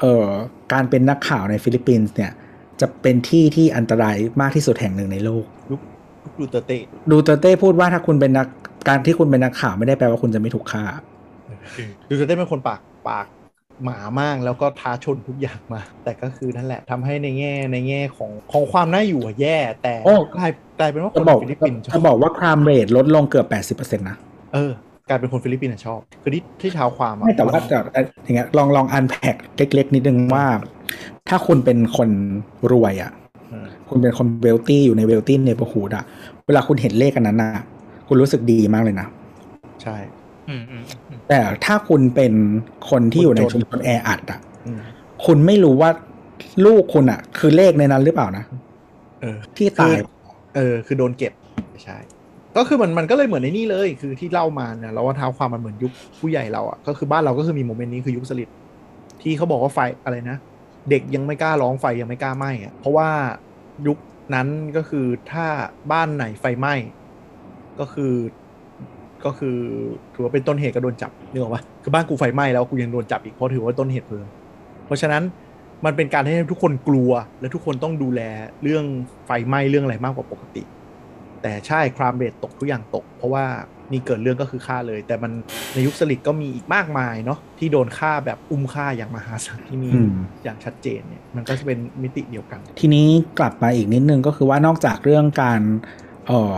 [0.01, 0.27] เออ
[0.73, 2.33] การเป็นนักข่าวในฟิลิปปินส์เนี่ย
[2.81, 5.88] จะเป็นที่ที่อันตรายมากที่สุดแห่งหนึ่งในโลกยุคยุค
[6.41, 6.79] ดูเตอร์เต้
[7.11, 8.47] ดูเตอร์เต้พูดว่าถ้าคุณเป็นนัก
[8.89, 10.85] การที่คุณเป็นนักข่าวไม่ได้แปลว่าคุณจะไม่ถูกฆ่า
[12.09, 13.27] ดูเตอร์เต้เป็นคนปากปาก
[13.85, 20.51] หมามากแล้วก็ท้าชนทุกอย่างมา แต่ก็คือนั่นแหละทำให้ในแง่ในแง่ของของความน่าอยู่อะแย่ แต่โอ้กลาย
[20.81, 24.17] กลายเป็นว่าคนฟิลิปปินส์ชอบ จะบอก จะบอกว่า crime rate ลดลงเกือบ80%นะ
[24.55, 24.73] เออ
[25.09, 30.47] กลายเป็นคนฟิลิปปินส์อะชอบ คือที่ที่เท้าความอะไม่แต่ว่าแต่แต่อย่างเงี้ยลองลอง unpack เล็กๆนิดนึงว่า
[31.29, 32.11] ถ้าคุณเป็นคน
[32.73, 33.28] รวยอะเออ
[33.89, 36.05] คุณเป็นคน wealthy อยู่ใน wealthy neighborhood อะ
[36.47, 37.63] เวลาคุณเห็นเลขอันนั้นน่ะ
[38.09, 39.07] คุณรู้สึกดีมากเลยนะ
[39.83, 39.97] ใช่
[40.49, 42.33] อืมอืมอืมแต่ถ้าคุณเป็น
[42.91, 44.81] คนที่อยู่ในคนจนชุมชนแออัดอะอืม
[45.27, 45.91] คุณไม่รู้ว่า
[46.65, 48.45] ลูกคุณอะคือเลขในนั้นหรือเปล่านะ
[49.21, 49.97] เออ ที่ตาย
[50.57, 51.33] เออ คือโดนเก็บ
[51.73, 51.99] ไม่ใช่
[52.57, 58.49] ก็คือมันมันก็เลยเหมือนในนี่เลย คือที่เล่ามาเนี่ยเราว่าเท้าความมันเหมือนยุคผู้ใหญ่เราอะ่ะก็คือบ้านเราก็คือมีโมเมนต์นี้คือยุคสลิด
[59.23, 60.37] ที่เขาบอกว่าไฟอะไรนะ
[60.91, 63.09] เด็กยังไม่กล้าร้องไฟยังไม่กล้าไหม้อะเพราะว่า
[63.87, 63.99] ยุค
[64.35, 65.47] นั้นก็คือถ้า
[65.93, 66.75] บ้านไหนไฟไหม้
[67.81, 68.15] ก็คือ
[69.25, 69.59] ก็คือ
[70.15, 74.27] ถือว่าเป็นต้นเหตุก็โดนจับนึกออกปะคือบ้านกูไฟไหม้แล้วกูยังโดนจับอีกเพราะถือว่าต้นเหตุเพลิง
[74.87, 75.23] เพราะฉะนั้น
[75.85, 77.11] มันเป็นการให้ทุกคนกลัว
[77.41, 78.21] และทุกคนต้องดูแล
[78.63, 78.85] เรื่อง
[79.27, 80.63] ไฟไหม้เรื่องอะไรมากกว่าปกติ
[81.43, 83.45] แต่ใช่ครามเรทตกทุกอย่างตก เพราะว่า
[83.93, 85.33] นี่เกิดเรื่องก็คือฆ่าเลย แต่มัน
[85.75, 90.13] ในยุคสลิดก็มีอีกมากมายเนาะที่โดนฆ่าแบบอุ้มฆ่าอย่างมหาศาลที่มีอืม
[90.45, 93.07] อย่างชัดเจนเนี่ยมันก็จะเป็นมิติเดียวกัน ทีนี้
[93.39, 95.61] กลับมาอีกนิดนึงก็คือว่านอกจากเรื่องการ
[96.27, 96.57] เอ่อ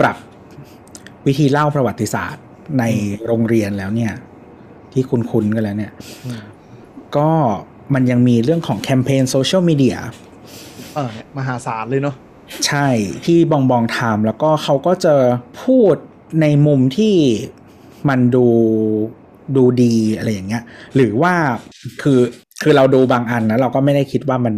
[0.00, 0.16] ปรับ
[1.26, 2.44] วิธีเล่าประวัติศาสตร์
[2.78, 2.84] ใน
[3.26, 4.12] โรงเรียนแล้วเนี่ย
[4.92, 5.92] ที่คุ้นๆกันแล้วเนี่ย
[6.26, 6.40] อืม
[7.16, 7.30] ก็
[7.94, 9.96] มันยังมีเรื่องของแคมเปญโซเชียลมีเดีย
[10.94, 12.16] เออเนี่ยมหาศาลเลยเนาะ
[12.66, 12.88] ใช่
[13.24, 15.14] ที่บองบองทำแล้วก็เขาก็จะ
[15.62, 15.96] พูด
[16.40, 17.14] ในมุมที่
[18.08, 18.46] มันดู
[19.56, 20.62] ดูดีอะไรอย่างเงี้ย
[20.96, 21.34] หรือว่า
[22.02, 22.20] คือ
[22.62, 24.54] คือเราดูบางอันนะเราก็ไม่ได้คิดว่ามัน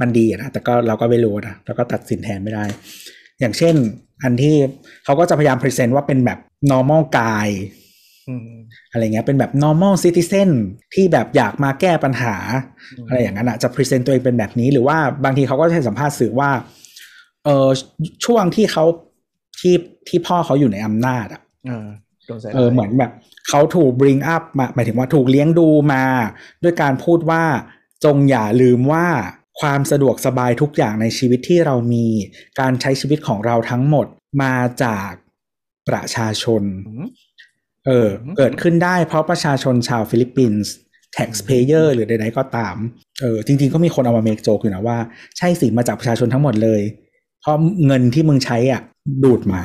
[0.00, 2.64] มันดีอะนะแต่ก็เราก็ไม่รู้นะเราก็ตัดสินแทนไม่ได้
[3.40, 3.74] อย่างเช่น
[4.22, 4.56] อันที่
[5.04, 6.38] เขาก็จะพยายามพรีเซนต์ว่าเป็นแบบ
[6.70, 7.48] normal guy
[8.28, 8.50] อืม
[8.92, 10.50] อะไรเงี้ยเป็นแบบ normal citizen
[10.94, 12.34] ที่แบบอยากมาแก้ปัญหา
[12.98, 16.50] อืมอะไรอย่างนั้นอะจะพรีเซนต์ตัวเองเป็นแบบนี้ หรือว่าบางทีเขาก็จะให้สัมภาษณ์สื่อว่า
[17.44, 17.68] เออ
[18.24, 18.84] ช่วงที่เขา
[19.62, 19.74] ที่
[20.08, 21.86] ที่พ่อเขาอยู่ในอำนาจอะเออ
[22.26, 23.12] โดนใส่เออเหมือนแบบ
[23.48, 26.04] เขาถูก bring up มาหมายถึงว่าถูกเลี้ยงดูมา
[26.62, 27.42] ด้วยการพูดว่า
[28.04, 29.06] จงอย่าลืมว่า
[29.60, 32.06] ความสะดวกสบายทุกอย่างในชีวิตที่เรามี
[32.60, 34.06] การใช้ชีวิตของเราทั้งหมด
[34.42, 35.10] มาจาก
[35.88, 37.06] ประชาชนอืม
[37.86, 40.72] เอออืมเกิดขึ้นได้เพราะประชาชนชาวฟิลิปปินส์
[41.16, 42.76] taxpayer หรือใดๆก็ตาม
[43.20, 44.98] เออ จริงๆ ก็มีคนเอามา make joke อยู่นะว่า
[45.38, 46.80] ใช่สิมาจากประชาชนทั้งหมดเลย
[47.42, 48.82] เพราะเงินที่มึงใช้อะ
[49.24, 49.62] ดูดมา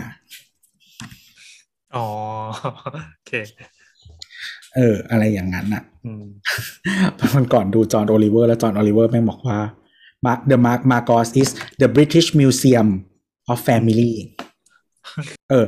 [1.96, 2.08] อ๋อ
[3.14, 3.32] โอเค
[4.76, 6.26] เออ อะไรอย่างนั้นอะอืม
[7.36, 9.60] วันก่อนดูจอห์นโอลิเวอร์แล้วจอห์นโอลิเวอร์แม่งบอกว่า
[10.26, 11.50] Ma- the Mar- Marcos is
[11.82, 12.88] the British Museum
[13.52, 14.12] of Family
[15.50, 15.66] เออ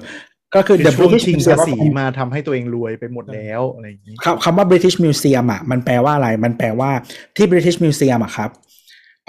[0.55, 6.91] ก็คือคือ The ช่วง British ชิง Museum ภา of ษีมาทำให้ตัวเองรวยไปหมดแล้วอะไรอย่างนี้คำคำว่า British Museum อะ มันแปลว่าอะไร มันแปลว่า
[7.35, 8.49] ที่ British Museum อะครับ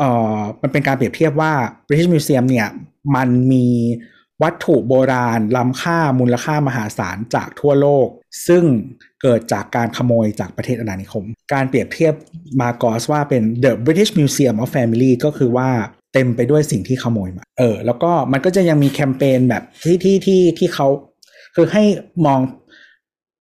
[0.01, 1.53] เอ่อมันเป็นการเปรียบเทียบว่า
[1.86, 2.68] British Museum เนี่ย
[3.14, 3.66] มันมี
[4.42, 8.09] วัตถุโบราณล้ำค่ามูลค่ามหาศาลจากทั่วโลก
[8.48, 8.64] ซึ่ง
[9.22, 12.14] เกิดจากการขโมยจากประเทศอาณานิคม การเปรียบเทียบ
[12.61, 15.68] มาโกสว่าเป็น The British Museum of Family ก็คือว่า
[16.12, 20.86] เต็มไปด้วยสิ่งที่ขโมยมาเออแล้วก็มันก็จะยังมีแคมเปญแบบที่ที่ที่ที่เขา
[21.55, 21.84] คือให้
[22.26, 22.40] มอง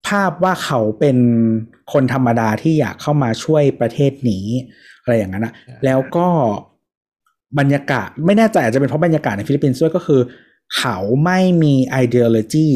[0.08, 1.18] ภาพว่าเขาเป็น
[1.92, 4.46] คนธรรมดาที่อยากเข้ามาช่วยประเทศนี้
[5.02, 6.26] อะไรอย่างนั้นอะใช่แล้วก็
[7.58, 10.20] บรรยากาศไม่แน่ใจอาจจะเป็นเพราะบรรยากาศในฟิลิปปินส์ด้วยก็คือ
[10.78, 11.74] เขาไม่มี
[12.04, 12.68] ideology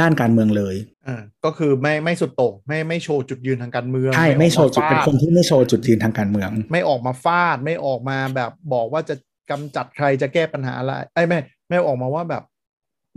[0.00, 0.74] ด้านการเมืองเลย
[1.06, 9.14] อ่าก็คือไม่ไม่สุดโต่งไม่ไม่โชว์จุดยืนทางการเมือง ใช่ ไม่โชว์จุดออกเป็นมาฟาคนที่ไม่โชว์จุดยืนทางการเมือง ไม่ออกมาฟาดไม่ออกมาแบบบอกว่าจะ
[9.50, 11.38] กำจัดใครจะแก้ปัญหาอะไรไอ้ยไม่
[11.68, 12.42] ไม่ออกมาว่าแบบ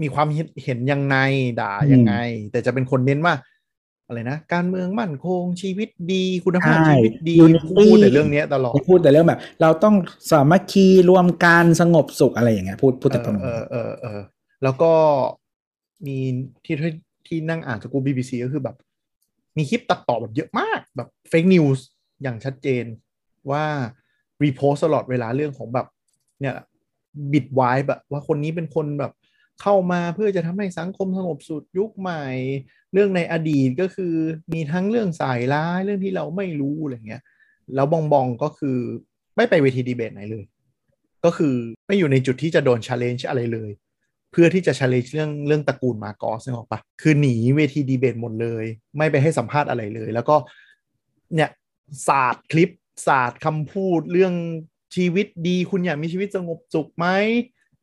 [0.01, 1.17] มีความเห็นเห็นยังไง
[1.61, 2.13] ด่ายังไง
[2.51, 3.33] แต่จะเป็นคนเน้นว่า
[4.07, 9.95] อะไรนะการเมืองมั่นคงชีวิตดีคุณภาพใช่ชีวิตดี Unity พูดแต่เรื่องเนี้ยตลอดพูดแต่เรื่องแบบ เราต้อง
[10.31, 14.21] สามัคคีรวมกันสงบสุขอะไรอย่างเงี้ยพูดพูดแต่ประมาณเอนี้อเออเออ
[14.63, 14.91] แล้วก็
[16.05, 16.17] มี
[16.65, 16.91] ที่ที่
[17.27, 18.75] ที่นั่งอ่านสกูบีบีซีก็คือแบบ
[19.57, 21.85] มีคลิปตัดต่อแบบเยอะมากแบบเฟกนิวส์
[22.23, 22.85] อย่างชัดเจน
[23.51, 23.63] ว่า
[24.43, 25.87] repost ตลอดเวลาเรื่องของแบบ
[26.41, 26.55] เนี่ย
[27.33, 29.11] บิดไว้แบบว่าคนนี้เป็นคนแบบ
[29.61, 32.25] เข้ามาเพื่อจะทำให้สังคมสงบสุขยุคใหม่
[32.93, 34.15] เรื่องในอดีตก็คือ
[34.53, 37.23] มีทั้งเรื่องสายร้ายเรื่องที่เราไม่รู้อะไรเงี้ย
[37.75, 38.77] แล้วบองบองก็คือ
[39.35, 40.43] ไม่ไปเวทีดีเบตไหนเลย
[41.25, 41.55] ก็คือ
[41.87, 43.71] ไม่อยู่ในจุดที่จะโดน challenge อะไรเลย
[44.31, 48.65] เพื่อที่จะ challenge เรื่องเรื่องตระกูลมาร์กอสนึกออกปะคือหนีเวทีดีเบตหมดเลย
[48.97, 50.35] ไม่ไปให้สัมภาษณ์อะไรเลย แล้วก็
[51.35, 51.49] เนี่ย
[52.07, 52.69] ศาสตร์คลิป
[53.07, 54.33] ศาสตร์คำพูดเรื่อง
[54.95, 57.07] ชีวิตดีคุณอยากมีชีวิตสงบสุขไหม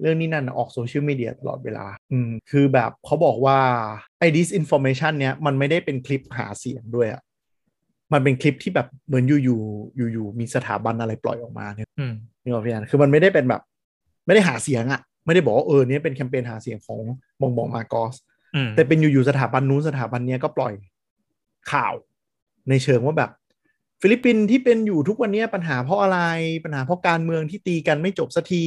[0.00, 3.58] เรื่องนี้นั่นออกโซเชียลมีเดียตลอดเวลา อืม คือแบบเขาบอกว่า
[4.18, 7.22] ไอ้ disinformation เนี้ยมันไม่ได้เป็นคลิปหาเสียงด้วยอะ
[8.12, 13.62] มันเป็นคลิปที่แบบเหมือนอยู่ๆอยู่ๆมีสถาบันอะไรปล่อยออกมาเนี่ยอืมนี่ว่าพี่อันคือมันไม่ได้เป็นแบบ
[14.26, 17.00] ไม่ได้หาเสียงอะไม่ได้บอกว่าเออเนี่ยเป็นแคมเปญหาเสียงของ
[17.40, 18.14] บองบองมาโกส
[18.54, 20.74] อืมแต่เป็นอยู่ๆสถาบันนู้นสถาบันเนี้ยก็ปล่อย
[21.72, 21.94] ข่าว
[22.68, 23.30] ในเชิงว่าแบบ
[24.00, 26.18] ฟิลิปปินส์ที่เป็นอยู่ทุกวันเนี้ยปัญหาเพราะอะไร
[26.64, 28.64] ปัญหาเพราะการเมืองที่ตีกันไม่จบสักที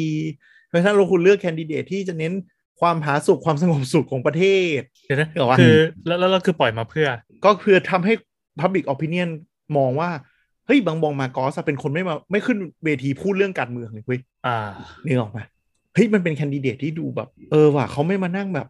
[0.74, 2.34] เพราะฉะนั้นเราคุณเลือกแคนดิเดตที่จะเน้น
[2.82, 4.44] ความผาสุกความสงบสุขของประเท
[4.78, 7.08] ศเดี๋ยวนะเหรอวะคือแล้วแล้วแล้วคือปล่อยมาเพื่อ
[7.44, 8.14] ก็เพื่อทำให้
[8.60, 9.30] Public Opinion
[9.78, 10.10] มองว่า
[10.66, 14.58] เฮ้ยบองบองมาร์กอสอะเป็นคนไม่มาไม่ขึ้นเวทีพูดเรื่องการเมืองเลยเว้ยอ่า
[15.06, 15.40] นึกออกไหม
[15.94, 18.68] เฮ้ยมันเป็นแคนดิเดตที่ดูแบบ เออว่ะเขาไม่มานั่งแบบ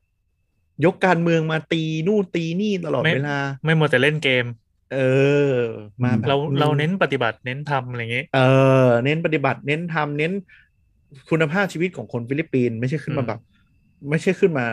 [0.85, 4.45] ยกการเมืองมาตีนู่นตีนี่ตลอดไม่เวลา ไม่มัวแต่เล่นเกม
[4.95, 4.99] เอ
[5.53, 5.57] อ
[6.03, 8.41] มาแบบเราเราเน้นปฏิบัติเน้นทำอะไรอย่างงี้เอ
[8.85, 10.33] อ เน้นปฏิบัติเน้นทำเน้น
[11.29, 13.39] คุณภาพชีวิตของคนฟิลิปปินส์ไม่ใช่ขึ้นมาอืมแบบ
[14.09, 14.65] ไม่ใช่ขึ้นมา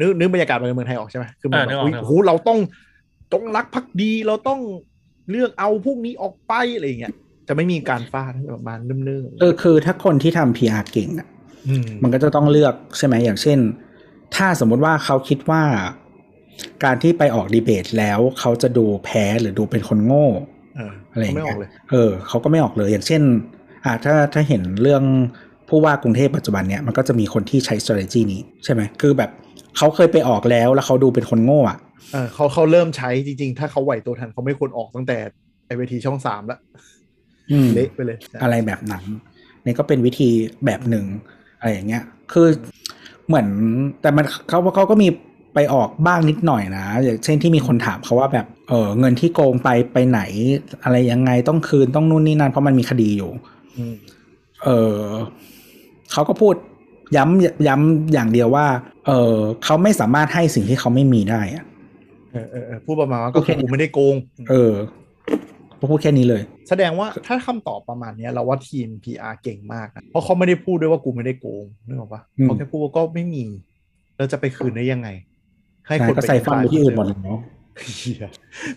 [0.00, 2.58] นึกนึกบรรยากาศในเมืองไทยออกใช่ไหมคือมันเออแบบนึกออกอุ๊ยนึกออกโอ้โหเราต้อง
[3.32, 4.60] ต้องรักภักดีเราต้อง
[5.30, 7.14] เลือกเอาพวกนี้ออกไปอะไรอย่างเงี้ย
[7.48, 11.28] จะไม่มีการฟาดประมาณเนิ่มๆเออคือถ้าคนที่ทำ PR เก่งอะ
[11.68, 13.58] อืมมันก็จะต้องเลือกใช่ไหมอย่างเช่น
[14.36, 15.62] ถ้าสมมุติว่าเขาคิดว่า
[16.84, 20.26] การที่ไปออกดีเบตแล้วเขาจะดูแพ้หรือดูเป็นคนโง่
[20.76, 23.22] เอออะไรอย่างไม่อเงี้อยกเลยเออเขาก็ไม่ออกเลย อย่างเช่น
[23.84, 25.02] อ่าถ้าถ้าเห็นเรื่อง
[25.68, 29.30] ผู้ว่ากรุงเทพปัจจุบันเนี่ยมันก็จะมีคนที่ใช้ strategy นี้ใช่ไหมคือแบบ
[29.76, 31.78] เขาเคยไปออกแล้วแล้วเขาดูเป็นคนโง่อะ
[32.12, 35.18] เออเขาเขาเริ่มใช้จริงๆ ถ้าเขาไหวตัวทันเขาไม่ควรออกตั้งแต่
[35.66, 36.58] ไอเวทีช่องสามแล้ว
[37.50, 39.04] อืมเละไปเลย อะไรแบบนั้น
[39.64, 40.28] นี่ก็เป็นวิธี
[40.64, 41.04] แบบหนึ่ง
[41.58, 42.02] อะไรอย่างเงี้ย
[42.32, 42.48] คือ
[43.26, 43.48] เหมือน
[44.00, 45.08] แต่มันเขาเขาก็มี
[45.54, 50.20] ไปออกบ้างนิดหน่อยนะ อย่างเช่นที่มีคนถามเขาว่าแบบเออเงินที่โกงไปไปไหน
[50.84, 53.30] อะไรยังไงต้องคืนต้องนู่นนี่นั่นเพราะมันมีคดีอยู่
[53.76, 53.96] อืม
[54.64, 54.98] เออ
[56.12, 56.54] เขาก็พูด
[57.16, 58.66] ย้ำย้ำอย่างเดียวว่า
[59.06, 61.64] เออเขาไม่สามารถให้สิ่งที่เขาไม่มีได้อะ
[62.32, 64.14] เออเออเออพูดประมาณว่าก็คือกูไม่ได้โกง
[64.50, 64.72] เออ
[65.76, 73.44] เขาพูดแค่นี้เลย แสดงว่าถ้าคำตอบประมาณเนี้ยเราว่าทีม PR เก่งมากนะเพราะเขาไม่ได้พูดด้วยว่ากูไม่ได้โกงนึกออกปะอืมเขาแค่พูดว่าก็ไม่มี
[74.16, 75.08] แล้วจะไปคืนได้ยังไง
[75.86, 78.30] ให้ใช่คนก็ไปใส่ฟันไปที่อื่นหมดเลเเนาะเหี้ย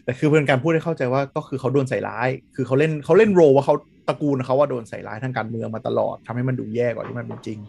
[0.04, 3.76] แต่คือเป็นการพูดให้เข้าใจว่าก็คือเขาโดนใส่ร้าย คือเขาเล่นเขาเล่นโรว่าเขา
[4.08, 7.60] ตระกูลเขาว่าโดนใส่ร้ายทางการเมืองมาตลอดทำให้มันดูแย่กว่าที่มันเป็นจริง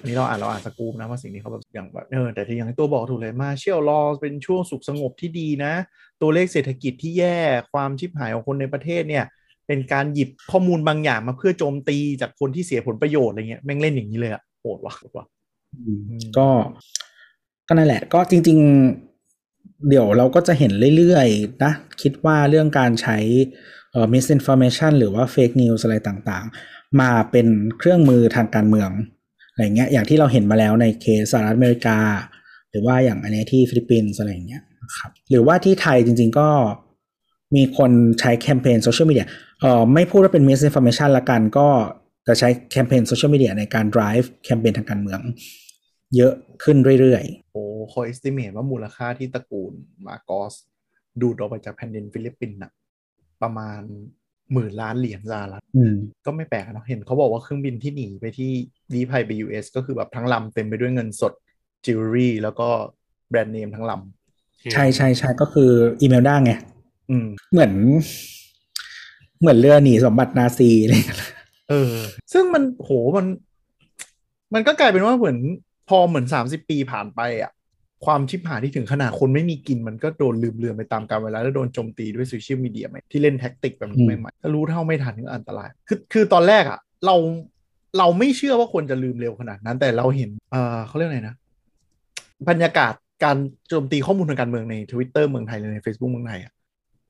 [0.00, 5.72] อันนี้เราอ่านเราอ่านสกูปนะว่าสิ่งนี้เขาแบบอย่างแบบเออแต่ที่อย่างตัวบอกถูกเลยมาเชี่ยลรอเป็นช่วงสุขสงบที่ดีนะ
[6.22, 7.38] ตัวเลขเศรษฐกิจที่แย่
[7.72, 9.24] ความชิบหายของคนในประเทศเนี่ย
[9.66, 15.26] เป็นการหยิบข้อมูลบางอย่างมาเพื่อโจมตีจากคนที่เสียผลประโยชน์อะไรเงี้ยแม่งเล่นอย่างนี้เลยอะโหดว่ะโหดว่ะ
[16.38, 16.46] ก็
[17.68, 18.58] ก็นั่นแหละ ก็จริง
[18.92, 19.13] ๆ
[19.88, 21.72] เดี๋ยวเราก็จะเห็นเรื่อยๆนะ
[22.02, 23.18] คิดว่าเรื่องการใช้
[23.92, 27.46] เอ่อ misinformation หรือว่า fake news อะไรต่างๆ มาเป็น
[27.78, 28.90] เครื่องมือทางการเมือง
[29.50, 31.98] อะไรเงี้ยอย่างที่เราเห็นมาแล้วในเคสสหรัฐอเมริกา
[32.70, 34.62] หรือว่าอย่างอันนี้ที่ฟิลิปปินส์อะไรเงี้ย
[34.96, 36.48] ครับหรือว่าที่ไทยจริงๆก็
[37.56, 39.26] มีคนใช้แคมเปญโซเชียลมีเดีย
[39.60, 41.68] เอ่อไม่พูดว่าเป็น misinformation ละกันก็
[42.26, 45.20] จะใช้แคมเปญโซเชียลมีเดียในการ drive แคมเปญทางการเมือง
[46.16, 46.34] เยอะ
[46.64, 49.72] ขึ้นเรื่อยๆ โอ้คอย estimate ว่ามูลค่าที่ตระกูล
[50.06, 50.54] มาร์กอส
[51.20, 52.72] ดูดออกไปจากแผ่นดินฟิลิปปินส์นะ
[53.42, 53.80] ประมาณ
[54.52, 55.64] หมื่นล้านเหรียญสหรัฐ
[56.26, 58.50] ก็ไม่แปลกนะเห็นเขาบอกว่าเครื่องบินที่หนีไปที่
[58.94, 61.32] ลี้ภัยไป US ก็คือแบบทั้งลำเต็มไปด้วยเงินสด
[61.84, 62.68] จิวเวลรี่แล้วก็
[63.30, 66.52] แบรนด์เนมทั้งลำใช่ใช่ใช่ก็คืออีเมลได้ไง
[67.52, 67.72] เหมือน
[69.40, 71.02] เหมือนเรือหนีสมบัตินาซีเลย
[71.70, 71.94] เออ
[72.32, 73.26] ซึ่งมันโหมัน
[74.54, 75.38] มันก็กลายเป็นว่าเหมือน
[75.88, 77.52] พอเหมือนสามสิบปีผ่านไปอะ
[78.04, 87.16] ความชิบหายที่ถึงขนาดคนไม่มีกินมันก็โดนลืมเลือนไปตามกาลเวลาแล้วโดนโจมตีด้วยโซเชียลมีเดียใหม่ที่เล่นแท็กติกแบบนี้ใหม่ๆถ้ารู้เท่าไม่ทันก็อันตราย คือคือตอนแรกอะ เรา
[87.98, 91.34] เราไม่เชื่อว่าคนจะลืมเร็วขนาดนั้น แต่เราเห็นเออเขาเรียกไงนะ
[92.48, 93.36] บรรยากาศการ
[93.68, 96.52] โจมตีข้อมูลทางการเมืองในทวิตเตอร์เมืองไทยเลยใน Facebook เมืองไทยอะ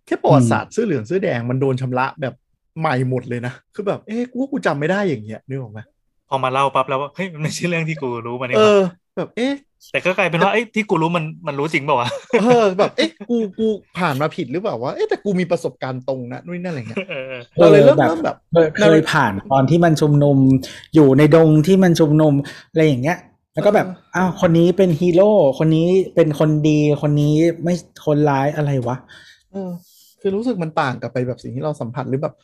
[0.06, 2.34] แค่ประวัติศาสตร์เสื้อเหลืองเสื้อแดงมันโดนชำระแบบ
[2.80, 5.93] ใหม่หมดเลยนะ คือแบบ เอ๊ะกูกูจำไม่ได้อย่างเงี้ยนึกออกไหมพ
[6.34, 8.80] อมาเล่าปั๊บแล้วว่าเฮ้ยมันไม่ใช่เรื่องที่กูรู้มาเนี่ยเออ
[9.16, 9.52] แบบเอ๊ะ
[9.92, 12.08] แต่ก็กลายเป็นว่าไอ้ที่กูรู้มันมันรู้จริงเปล่าวะ
[12.40, 13.66] เออแบบเอ๊ะกูกู
[13.98, 17.06] ผ่านมาผิดหรือเปล่าวะเอ๊ะแต่กูมีประสบการณ์ตรงนะนู่นนั่นอะไรเงี้ย
[17.58, 18.36] เราเลยเริ่มเริ่มแบบ
[18.78, 20.38] เคยผ่านตอนที่มันชุมนุม
[20.94, 22.34] อยู่ในดงที่มันชุมนุม
[22.70, 23.18] อะไรอย่างเงี้ย
[23.54, 27.74] แล้วก็แบบ อ้าว คนนี้เป็นฮีโร่ คนนี้เป็นคนดี คนนี้ไม่
[28.06, 28.96] คนร้ายอะไรวะ
[29.52, 29.70] เออ
[30.20, 32.34] คือรู้สึกมันต่างกับไปแบบสิ่งที่เราสัมผัสหรือแบบ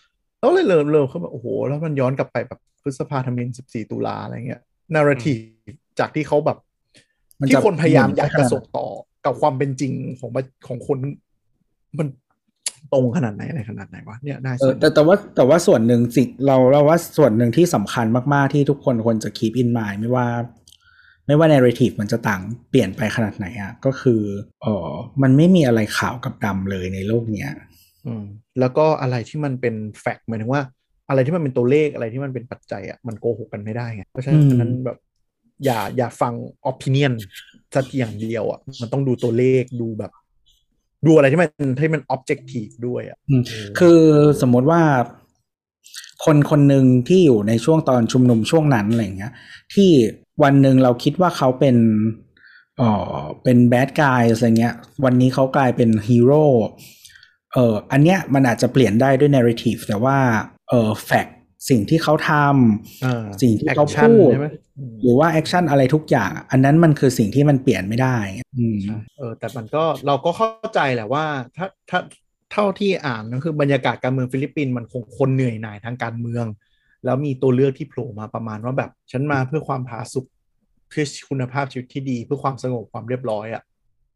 [0.40, 4.60] เราเลยเริ่มเริ่มเขาแบบโอ้โห แล้วมันย้อนกลับไปแบบพฤษภาธมินสิบสี่ตุลาอะไรเงี้ย
[4.94, 5.34] นาราที
[5.98, 6.58] จากที่เขาแบบ
[7.48, 8.86] ที่คนพยายามอยากจะส่งต่อ
[9.26, 10.30] กับความเป็นจริงของ
[10.66, 10.98] ของคน
[11.98, 12.08] มัน
[12.92, 20.26] ตรงขนาดไหนอะไรขนาดไหนวะเนี่ยน่าสนแต่แต่ว่าแต่ว่าส่วนหนึ่งสิเราเราว่าส่วนหนึ่งที่สำคัญมาก ๆ ที่ทุกคนควรจะ keep in mind ไม่ว่า
[21.26, 24.22] ไม่ว่า narrative มันจะต่างเปลี่ยนไปขนาดไหนอะก็คือ
[24.64, 24.76] อ๋อ
[25.22, 27.50] มันไม่มีอะไรขาวกับดำเลยในโลกเนี้ย
[28.06, 28.24] อืม
[28.60, 30.62] แล้วก็อะไรที่มันเป็นแฟกต์หมายถึงว่า
[31.08, 34.98] อะไรที่มันเป็นตัวเลขอะไรที่มันเป็นปัจจัยอะมันโกหกกันไม่ได้ไงเพราะฉะนั้นแบบ
[35.64, 36.34] อย่าอย่าฟัง
[36.66, 37.12] ออปิเนียน
[37.76, 40.12] สักอย่างเดียวอะมันต้องดูตัวเลขดูแบบ
[41.06, 43.18] ดูอะไรที่มันที่มันออบเจกตีฟด้วยอะ
[43.78, 44.00] คือ
[44.40, 44.82] สมมติว่า
[46.24, 49.32] คนคนหนึ่งที่อยู่ในช่วงตอนชุมนุมช่วงนั้นอะไรเงี้ย
[49.74, 49.90] ที่
[50.42, 51.76] วันหนึ่งเราคิดว่าเขาเป็น
[52.80, 52.90] อ๋อ
[53.42, 54.74] เป็นแบดกายอะไรเงี้ย
[55.04, 56.44] วันนี้เขากลายเป็นฮีโร่
[57.54, 60.16] เอออันเนี้ยมันอาจจะเปลี่ยนได้ด้วย narrative แต่ว่า
[60.68, 61.26] เออ fact
[61.68, 64.30] สิ่งที่เขาทำสิ่งที่เขาพูด
[65.02, 68.16] หรือว่า action อะไรทุกอย่าง อันนั้นมันคือสิ่งที่มันเปลี่ยนไม่ได้
[68.58, 68.78] อืม
[69.18, 71.24] เออแต่มันก็เราก็เข้าใจแหละว่า
[71.56, 71.98] ถ้าถ้า
[72.52, 76.46] เท่าที่อ่านก็คือบรรยากาศการเมืองฟิลิปปินส์มันคงคนเหนื่อยหน่ายทางการเมือง
[77.04, 80.26] แล้วมีตัวเลือกที่โผล่มาประมาณว่าแบบ ฉันมาเพื่อความผาสุก
[80.88, 83.62] เพื่อคุณภาพชีวิตที่ดีเพื่อความสงบความเรียบร้อยอะ่ะ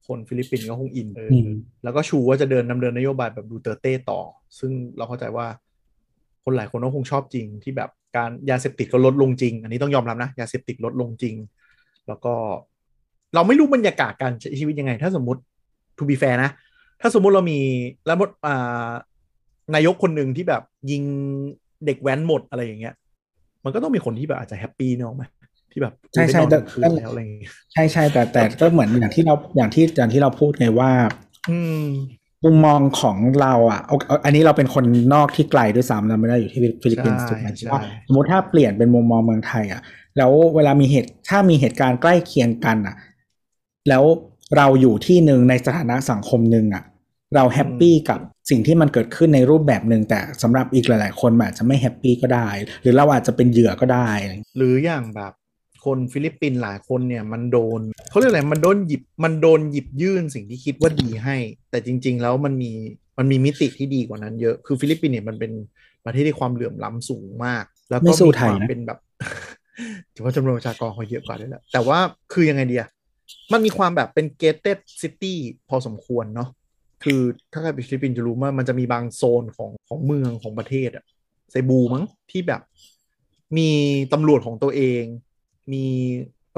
[0.07, 1.31] คนฟิลิปปินส์ก็คงอินเออ
[1.85, 4.21] แล้วก็ชูว่าจะเดินนำเดินนโยบายแบบดูเตอร์เต้ต่อ
[4.59, 5.47] ซึ่งเราเข้าใจว่า
[6.45, 11.35] คนหลายคนก็คงชอบจริงที่แบบการยาเสพติดก็ลดลงจริง อันนี้ต้องยอมรับนะยาเสพติดลดลงจริง
[12.09, 12.35] แล้วก็
[13.35, 15.41] เราไม่รู้บรรยากาศการใช้ชีวิตยังไง ถ้าสมมติ
[15.99, 16.51] to be fair นะ
[17.01, 17.61] ถ้าสมมุติเรามี
[18.07, 18.91] แล้วอ่า
[19.75, 21.03] นายกคนหนึ่งที่แบบยิง
[21.87, 22.95] เด็กแว้นหมดอะไรอย่างเงี้ย
[23.65, 25.25] มันก็ต้องมีคนที่แบบอาจจะ happy เนอะไหม
[25.75, 27.21] ที่แบบใช่ใช่แต่แล้วอะไร
[27.73, 30.91] ใช่ใช่แต่แต่ก็เหมือนอย่างที่เราอย่างที่อย่างที่เราพูดไงว่า
[31.51, 31.85] อืม
[32.45, 33.81] มุมมองของเราอะ
[34.25, 39.81] อันนี้เราเป็นคนนอกที่ไกลด้วยซ้ำเราไม่ได้อยู่ที่ฟิลิปปินส์ถูกไหมว่าสมมติถ้าเปลี่ยนเป็นมุมมองเมืองไทยอะ
[40.19, 42.97] แล้วเวลามีเหตุถ้ามีเหตุการณ์ใกล้เคียงกันอะ
[43.89, 44.05] แล้ว
[44.57, 46.85] เราอยู่ที่หนึ่งในสถานะสังคมหนึ่งอะ
[47.35, 48.21] เรา happy กับ
[48.51, 52.49] สิ่งที่มันเกิดขึ้นในรูปแบบหนึ่งแต่สำหรับอีกหลาย ๆ คนอาจจะไม่ happy ก็ได้
[52.83, 54.11] หรือเราอาจจะเป็นเหยื่อก็ได้
[54.57, 55.33] หรืออย่างแบบ
[55.85, 57.81] คนฟิลิปปินส์หลายคนเนี่ยมันโดน
[58.11, 61.37] เขาเรียกอะไรมันโดนหยิบมันโดนหยิบยื่นสิ่งที่คิดว่าดีให้
[61.71, 62.73] แต่จริง ๆ แล้วมันมี
[63.19, 65.53] มันมีมิติที่ดีกว่านั้นเยอะคือฟิลิปปินส์เนี่ยมันเป็น
[66.05, 68.99] ประเทศที่ความเหลื่อมล้ำสูงมาก แล้วก็มีความเป็นแบบ
[70.15, 71.99] ถือว่าจำนวนประชากรเขาเยอะกว่าด้วยแหละแต่ว่า
[72.33, 72.87] คือยังไงเดีย
[73.53, 75.39] มันมีความแบบเป็น gated city
[75.69, 76.49] พอสมควรเนาะ
[77.05, 77.21] คือ
[77.53, 81.05] ถ้าใครไปฟิลิปปินส์จะรู้ว่ามันจะมีบางโซนของของเมืองของประเทศอะ
[81.51, 82.61] เซบูมั้งที่แบบ
[83.57, 83.71] มี
[84.13, 85.03] ตำรวจของตัวเอง
[85.73, 85.87] มี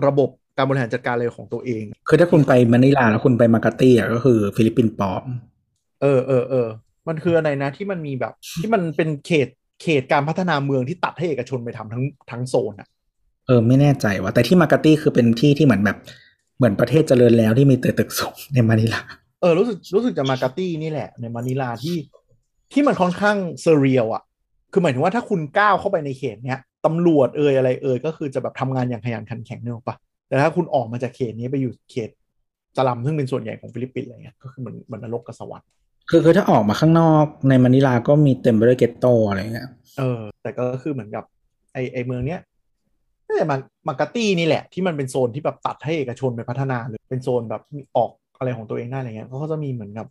[0.06, 5.24] ระบบการบริหารจัดการอะไรของตัวเอง คือถ้าคุณไปมะนิลาแล้วคุณไปมากาตี้อะก็คือฟิลิปปินส์ปลอม
[6.02, 6.68] เออเออเออ
[7.08, 9.48] มันคืออะไรนะที่มันมีแบบ ที่มันเป็นเขต
[9.82, 12.88] เขตการพัฒนาเมืองที่ตัดให้เอกชนไปทำทั้งทั้งโซนอะ
[13.46, 15.98] เออ ไม่แน่ใจว่า แต่ที่มากาตี้คือเป็นที่ที่เหมือนแบบ
[16.56, 19.00] เหมือนประเทศเจริญแล้วที่มีตึกสูงในมะนิลา
[19.40, 21.96] เออรู้สึกรู้สึกจะมากาตี้นี่แหละ ในมะนิลาที่
[22.72, 24.22] ที่มันค่อนข้าง surreal อะ
[24.72, 29.96] คือหมายถึงว่าถ้าคุณก้าวเข้าไปในเขตเนี้ย ตำรวจเอ่ยอะไรเอ่ยก็คือจะแบบทำงานอย่างขยันขันแข็งเนอะปะ
[30.28, 32.10] แต่ถ้าคุณออกมาจากเขตนี้ไปอยู่เขต
[32.76, 35.68] สลัมซึ่งเป็นส่วนใหญ่ของฟิลิปปินส์อะไรเงี้ยก็คือเหมือนเหมือนนรกกับสวรรค์
[36.10, 39.68] คือคือถ้าออกมาข้างนอกในมะนิลาก็มีเต็มไปด้วย ghetto อะไรเงี้ย
[39.98, 41.24] เออ แต่ก็คือเหมือนกับ
[41.72, 42.40] ไอ้ไอ้เมืองเนี้ย
[43.28, 43.56] น่าจะมา
[43.88, 47.62] มากาตี้นี่แหละ ที่มันเป็นโซนที่แบบตัดให้เอกชนไปพัฒนาหรือเป็นโซนแบบ
[47.96, 50.06] ออกอะไรของตัวเองได้อะไรเงี้ยเขาก็จะมีเหมือนกับ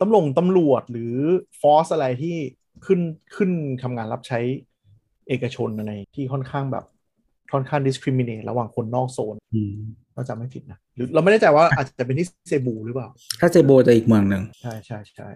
[0.00, 1.14] ตำรวจตำรวจหรือ
[1.60, 2.36] ฟอสอะไรที่
[2.86, 3.00] ขึ้น
[3.36, 3.50] ขึ้น
[3.82, 4.40] ทำงานรับใช้
[5.32, 6.84] เอกชนอะไรที่ค่อนข้างแบบ
[7.52, 9.74] ค่อนข้าง discriminate ระหว่างคนนอกโซนอืม
[10.14, 13.08] เราจำไม่ผิดนะหรือเราไม่แน่ใจว่าอาจจะเป็นที่เซบูหรือเปล่า
[13.40, 15.28] ถ้าเจโบจะอีกเมืองหนึ่งใช่ใช่ใช่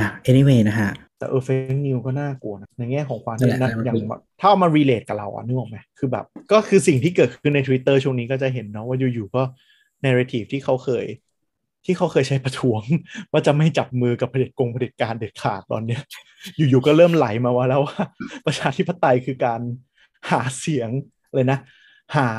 [0.00, 9.42] อะ anyway นะฮะ แต่เออเฟกนิวก็น่ากลัวนะ ในแง่ของความนั่นแหละนั่นอย่างแบบถ้าเอามา relate กับเราอะนึกออกไหมคือแบบ ก็คือสิ่งที่เกิดขึ้นใน Twitter ช่วงนี้ก็จะเห็นเนาะว่าอยู่ๆก็
[10.04, 11.06] narrative ที่เขาเคย
[11.84, 12.82] ที่เขาเคยใช้ประท้วง
[13.32, 16.02] ว่าจะไม่จับมือกับเผด็จกงเผด็จการเด็ดขาดตอนเนี้ย
[16.56, 18.02] อยู่ๆก็เริ่มไหลมาว่าแล้วว่า
[18.46, 19.60] ประชาธิปไตยคือการ
[20.30, 20.88] หาเสียง
[21.34, 21.58] เลยนะ
[22.16, 22.30] หา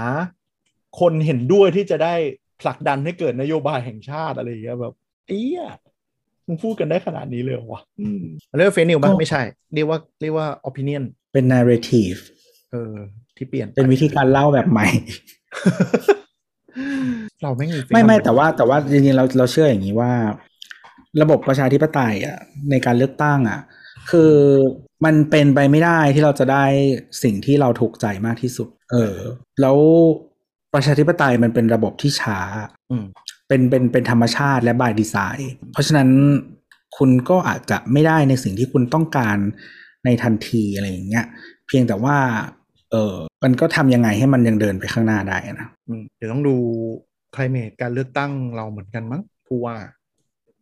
[0.99, 2.15] คนเห็นด้วยที่จะได้
[2.61, 4.93] ผลักดันให้เกิดนโยบายแห่งชาติอะไรอย่างเงี้ยแบบ
[5.27, 5.63] เอี้ย
[6.47, 8.23] มึงพูดกันได้ขนาดนี้เลยเหรอวะอืม
[8.55, 9.41] เรียกว่าเฟซนิวมั้ยก็ไม่ใช่
[9.73, 12.19] เรียกว่าเรียกว่า opinion เป็น narrative
[12.71, 12.95] เออ
[13.37, 14.87] ที่เปลี่ยนไปเป็นวิธีการเล่าแบบใหม่
[17.43, 20.11] เราไม่มี fake ไม่ไม่ number แต่ว่าแต่ว่าจริงๆเราเราเชื่ออย่างนี้ว่า
[21.21, 22.37] ระบบประชาธิปไตยอะ
[22.71, 23.59] ในการเลือกตั้งอะ
[24.11, 24.33] คือ
[25.05, 26.65] มันเป็นไปไม่ได้ที่เราจะได้
[27.23, 29.17] สิ่งที่เราถูกใจมากที่สุด เออ
[29.61, 29.77] แล้ว
[30.73, 32.39] ประชาธิปไตยมันเป็นระบบที่ช้า
[32.91, 33.05] อืม
[33.47, 36.09] เป็นเป็นเป็นธรรมชาติและบายดีไซน์ เพราะฉะนั้น
[36.97, 39.37] คุณก็อาจจะไม่ได้ในสิ่งที่คุณต้องการ
[40.05, 41.25] ในทันทีอะไรอย่างเงี้ย
[41.67, 42.17] เพียงแต่ว่า
[42.91, 46.55] เออมันก็ทำยังไงให้มันยังเดินไปข้างหน้าได้นะอืมเดี๋ยวต้องดู
[47.35, 49.75] climate การเลือกตั้งเราเหมือนกันมั้งผู้ว่า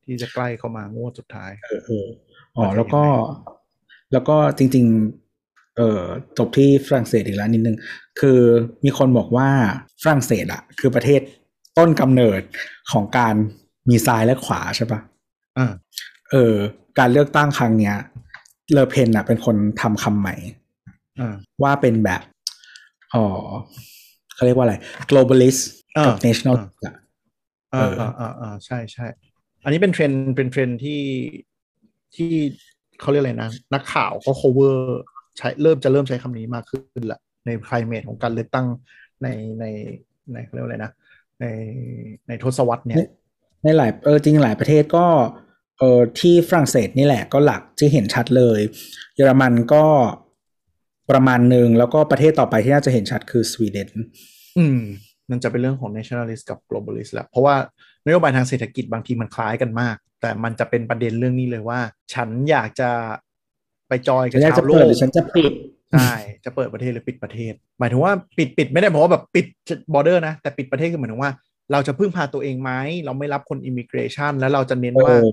[0.05, 2.05] ที่จะใกล้เข้ามางวดสุดท้ายเออเออ
[2.55, 3.07] อ๋อว่าจะแล้วก็ยังไง
[4.11, 4.85] แล้วก็จริง
[5.31, 6.01] ๆ เออ
[6.37, 7.77] จบที่ฝรั่งเศสอีกแล้วนิดนึง
[8.19, 8.39] คือ
[8.83, 9.49] มีคนบอกว่า
[10.03, 11.21] ฝรั่งเศสอะคือประเทศ
[11.77, 12.41] ต้นกำเนิด
[12.91, 13.35] ของการ
[13.89, 14.99] มีซ้ายและขวาใช่ปะ
[15.57, 15.71] อ่า
[16.31, 16.55] เออ
[16.99, 17.95] การเลือกตั้งครั้งเนี้ย
[18.73, 20.35] เลอเพนอะเป็นคนทำคำใหม่
[21.19, 22.21] อ่าว่าเป็นแบบ
[23.13, 23.25] อ๋อ
[24.35, 24.75] เขาเรียกว่าอะไร
[25.09, 26.93] globalist อ่า กับ national อ่าอะ
[27.73, 29.07] อ่าเอออ่อ่าอ่าอ่าใช่ใช่
[29.63, 31.01] อันนี้เป็นเทรนด์เป็นเทรนด์ที่
[32.15, 32.31] ที่
[32.99, 34.77] เขาเรียกอะไรนะ นักข่าวก็ cover
[35.37, 38.67] ใช้เริ่มจะเริ่มใช้คำนี้มากขึ้นละใน climate ของการเลือกตั้ง
[39.23, 39.27] ใน
[39.59, 39.65] ใน
[40.33, 40.91] ในเขาเรียกว่าอะไรนะ
[41.41, 41.45] ใน
[42.27, 42.97] ในทศวรรษเนี่ย
[43.63, 45.05] ในหลายเออจริงๆหลายประเทศก็
[45.79, 48.59] เออที่ฝรั่งเศสนี่แหละก็หลักที่เห็นชัดเลย
[49.15, 49.85] เยอรมันก็
[51.11, 53.89] ประมาณหนึ่งแล้วก็ประเทศต่อไปที่น่าจะเห็นชัดคือสวีเดน
[54.57, 54.79] อืม
[55.31, 57.55] มันจะเป็นเรื่องของ nationalist กับ globalist แหละเพราะว่า
[58.05, 61.79] นโยบายทางเศรษฐกิจบางทีมันคล้ายกันมาก แต่มันจะเป็นประเด็นเรื่องนี้เลยว่า
[62.13, 62.89] ฉันอยากจะ
[63.87, 65.53] ไปจอยกับฉันอยากชาจะวโลเปิดกหรือฉันจะปิด
[65.91, 66.13] ใช่
[66.45, 69.45] จะเปิดประเทศหรือปิดประเทศ หมายถึงว่าปิดปิดไม่ได้เพราะว่าแบบปิด
[69.93, 71.31] border นะ แต่ปิดประเทศคือหมายถึงว่า
[71.71, 72.71] เราจะพึ่งพาตัวเองไหม
[73.05, 75.27] เราไม่รับคน immigration แล้วเราจะเน้นว่าเออ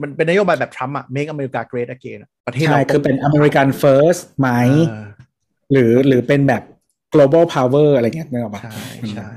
[0.00, 4.48] มันเป็นนโยบายแบบทรัมป์อะ make America great again อะประเทศใช่เราคือเป็น American first ไหม
[4.88, 5.06] เออ
[5.72, 6.62] หรือหรือเป็นแบบ
[7.14, 8.78] global power อะไรเงี้ยนึกออกปะใช่
[9.14, 9.30] ใช่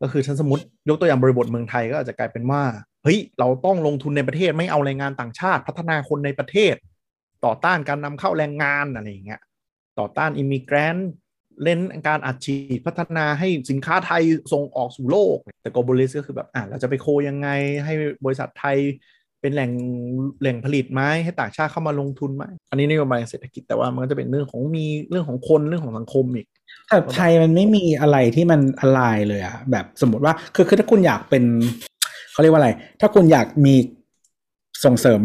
[0.00, 2.62] ก็คือฉันสมมติยกตัวอย่างบริบทเมืองไทยก็อาจจะกลายเป็นว่า
[3.04, 6.74] เฮ้ย เราต้องลงทุนในประเทศไม่เอาแรงงานต่างชาติ พัฒนาคนในประเทศ
[7.44, 9.40] ต่อต้านการนำเข้าแรงงานอะไรอย่างเงี้ย
[9.98, 10.96] ต่อต้านอิมิเกรน
[11.64, 14.22] เล่นการอัดฉีดพัฒนาให้สินค้าไทย
[14.52, 17.48] ส่งออกสู่โลก แต่ globalist ก็คือแบบอะเราจะไปโคยังไง
[17.84, 17.94] ให้
[18.24, 18.78] บริษัทไทย
[19.46, 19.72] เป็นแหล่ง
[20.40, 26.46] แหล่งผลิตไหมให้ต่างชาติเข้ามาลงทุนไหมอันนี้นโยบายเศรษฐกิจแต่ว่ามันก็จะเป็นเรื่องของมีเรื่องของคนเรื่องของสังคมอีก
[26.88, 31.44] แต่ไทยมันไม่มีอะไรที่มันอะไรเลยอะแบบสมมติว่าคือคือถ้าคุณอยากเป็น
[32.32, 32.70] เขาเรียกว่าอะไร
[33.00, 33.74] ถ้าคุณอยากมี
[34.84, 35.20] ส่งเสริม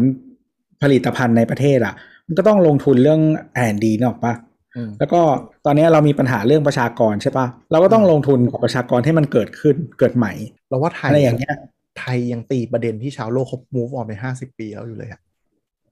[0.82, 1.94] ผลิตภัณฑ์ในประเทศอะ
[2.26, 3.20] มันก็ต้องลงทุนเรื่อง
[3.54, 4.34] แอนดีนกออกปะ
[4.76, 5.20] อืมแล้วก็
[5.66, 10.32] ตอนนี้เรามีปัญหาเรื่องประชากรใช่ปะเราก็ต้องลงทุนกับประชากรให้มันเกิดขึ้นเกิดใหม่
[10.68, 11.56] เราว่าไทยอะไรอย่างเงี้ย
[11.98, 15.20] ไทยยังตีประเด็นที่ชาวโลกเขา move on ไปห้าสิบปีแล้วอยู่เลยอะ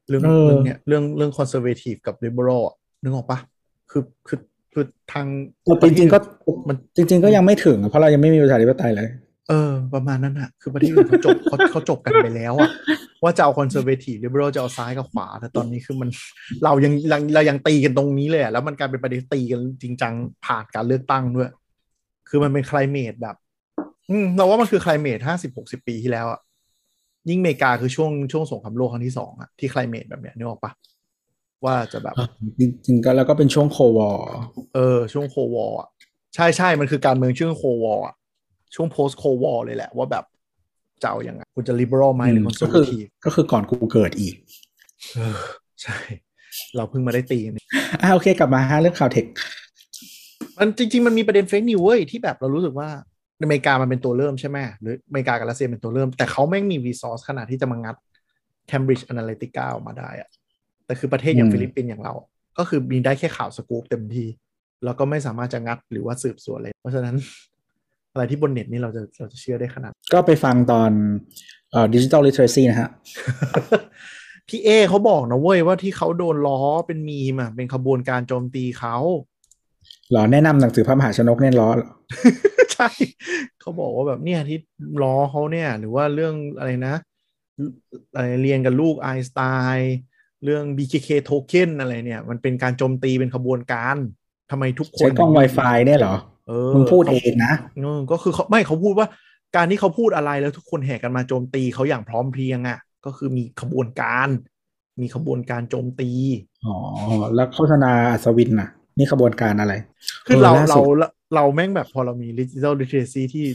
[0.08, 3.38] เรื่องเออเรื่องเนี้ยเรื่องเรื่อง conservative กับ liberal อะนึกออกปะ
[3.90, 4.38] คือคือ
[4.72, 5.26] คือทาง
[5.64, 6.18] แต่จริงๆก็
[6.68, 9.08] มันจริง ๆ ก็ยังไม่ถึงอะเพราะเรายังไม่มีประชาธิปไตยเลย
[9.48, 12.70] เออ ประมาณนั้นอะคือประเทศอื่นเขาจบเขาเขาจบกันไปแล้วอะ
[13.22, 16.08] ว่าจะเอา conservative liberal จะเอาซ้ายกับขวา แต่ตอนนี้คือมัน
[16.64, 20.12] เรายังเราเรายังตีกันตรงนี้เลยอะแล้วมันกลายเป็นประเด็นตีกันจริงจัง
[20.46, 21.50] ผ่านการเลือกตั้งด้วย
[22.28, 23.36] คือมันเป็น climate แบบ
[24.10, 26.40] อืมเราว่ามันคือ climate ห้าสิบหกสิบปีที่แล้วอะ
[27.28, 30.72] ยิ่งอเมริกาคือช่วงช่วงสงครามโลกครั้งที่สองอะที่ climate แบบเนี้ยนึกออกปะ
[31.64, 32.14] ว่าจะแบบ
[32.58, 34.10] จริงๆก็แล้วก็เป็นช่วงโควอ
[34.74, 35.88] เออ ช่วง Cold War อะ
[36.34, 38.14] ใช่ใช่มันคือการเมืองช่วงโควอร์อะ
[38.74, 40.24] ช่วง post โควอร์เลยแหละ ว่าแบบ
[41.02, 44.34] จะเอายังไงคุณจะ liberal ไหมหรือก็คือ conservative ก็คือก่อนกูเกิดอีก
[45.14, 45.40] เออ
[45.82, 45.96] ใช่
[46.76, 47.58] เราเพิ่งมาได้ตีกัน
[48.02, 49.26] อ่าโอเคกลับมาฮะเรื่องข่าว tech
[50.58, 52.88] มันจริง ๆ มันมีประเด็น fake news เว้ยที่แบบเรารู้สึกว่า
[53.42, 57.96] อเมริกามันเป็นตัวเริ่มใช่ไหมหรืออเมริกากับรัสเซียเป็นตัวเริ่ม แต่เขาแม่งมี resource ขนาดที่จะมางัด
[58.70, 60.28] Cambridge Analytica ออกมาได้อะ
[60.86, 62.14] แต่คือประเทศอย่างฟิลิปปินส์อย่างเรา
[62.58, 64.28] ก็คือมีได้แค่ข่าวสกู๊ปเต็มที่
[64.84, 67.16] แล้วก็ไม่สามารถจะงัดหรือว่าสืบสวนเลย เพราะฉะนั้น
[68.12, 70.90] อะไรที่บนเน็ตนี่เราจะเราจะเชื่อได้ขนาด ก็ไปฟังตอน
[71.70, 72.90] เอ่อ digital literacy นะฮะ
[74.48, 78.96] พี่เอเขาบอกนะเว้ยว่าที่เขาโดนล้อเป็นมีมอะเป็นขบวนการโจมตีเขา
[80.12, 81.90] หรอแนะนำหนังสือพระมหาชนกเนี่ยล้อเหรอ
[82.72, 82.88] ใช่
[83.60, 84.58] เขาบอกว่าแบบเนี่ยที่
[85.02, 86.94] ล้อเขาเนี่ย หรือว่าเรื่องอะไรนะ
[88.14, 89.40] อะไรเรียนกับลูกไอน์สไต
[89.74, 89.94] น์
[90.44, 93.96] เรื่อง BKK token อะไรเนี่ย มันเป็นการโจมตีเป็นขบวนการ
[94.50, 96.16] ทำไมทุกคนใช้กล้อง Wi-Fi เนี่ยเหรอ
[96.48, 99.08] เออมึงพูดเองนะเออก็คือเขาไม่เขาพูดว่า
[99.56, 104.28] การที่เขาพูดอะไรแล้วทุกคนแห่กันมาโจมตีเขาอย่างพร้อมเพรียงอะ ก็คือมีขบวนการ
[105.00, 106.10] มีขบวนการโจมตี
[106.66, 106.76] อ๋อ
[107.34, 108.68] แล้วโฆษณาอัศวินน่ะ
[109.00, 109.74] นี่ขบวนการอะไร
[110.26, 110.86] คือเราเออล่าเราสุด
[111.34, 113.46] เราแม่งแบบพอเรามี digital literacy ที่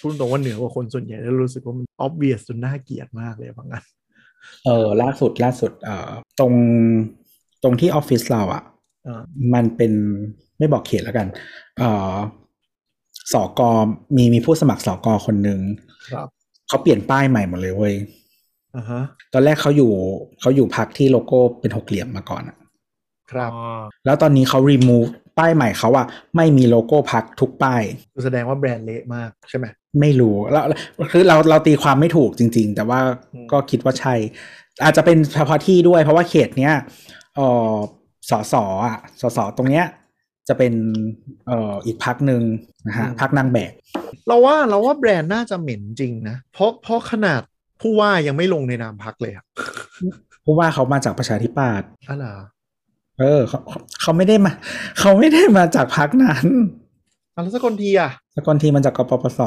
[0.00, 3.84] พูดตรงว่าเหนือกว่าคนส่วนใหญ่แล้วรู้สึกว่ามัน obvious จนน่าเกลียดมากเลยบางอัน
[4.64, 6.52] เออล่าสุดล่าสุด เอ่อตรง
[7.62, 8.62] ตรงที่ออฟฟิศเราอะ
[9.06, 9.22] อ่า
[9.54, 9.92] มันเป็น
[10.58, 11.26] ไม่บอกเขตแล้วกัน
[11.78, 12.14] เอ่อ
[13.32, 13.70] สอกอ
[14.16, 15.60] มีมีผู้สมัครสอกอคนหนึ่ง
[16.12, 16.28] ครับ
[16.68, 17.94] เขาเปลี่ยนป้ายใหม่หมดเลยเว้ย
[18.76, 19.00] อ่าฮะ
[19.32, 19.92] ตอนแรกเขาอยู่
[20.40, 22.56] เขาอยู่พักที่โลโก้เป็นหกเหลี่ยมมาก่อนอะ
[23.32, 23.60] ครับอ๋อ
[24.04, 26.06] แล้วตอนนี้เขา remove ป้ายใหม่เขาอะ
[26.36, 27.82] ไม่มีโลโก้พักทุกป้าย
[28.24, 29.66] แสดงว่าแบรนด์เละมากใช่ไหม
[30.00, 30.64] ไม่รู้แล้ว
[31.12, 33.00] คือเราเราตีความไม่ถูกจริง ๆ แต่ว่า
[33.34, 34.14] อืมก็คิดว่าใช่
[34.84, 36.74] อาจจะเป็นเฉพาะที่ด้วย เพราะว่าเขตเนี้ย
[37.36, 37.40] เอ
[37.70, 37.74] อ
[38.30, 39.86] สอสออะสอสอตรงเนี้ย
[40.48, 40.74] จะเป็น
[41.46, 42.42] เอ่ออีกพักหนึ่ง
[42.86, 43.72] นะฮะพักนางแบก
[44.26, 47.40] เราว่าเราว่าแบรนด์น่าจะเหม็นจริงนะ เพราะเพราะขนาด
[47.80, 49.44] ผู้ว่ายังไม่ลงในนามพักเลยอะ
[50.42, 52.40] เพราะว่าเขามาจากประชาธิปัตย์อะไรอ
[53.20, 53.58] เออเขา
[54.02, 54.52] เขาไม่ได้มา
[55.00, 56.46] เขาไม่ได้มาจากพักนั้น
[57.36, 59.40] อะแล้วสักคนทีอะสกลทีมาจากกปปส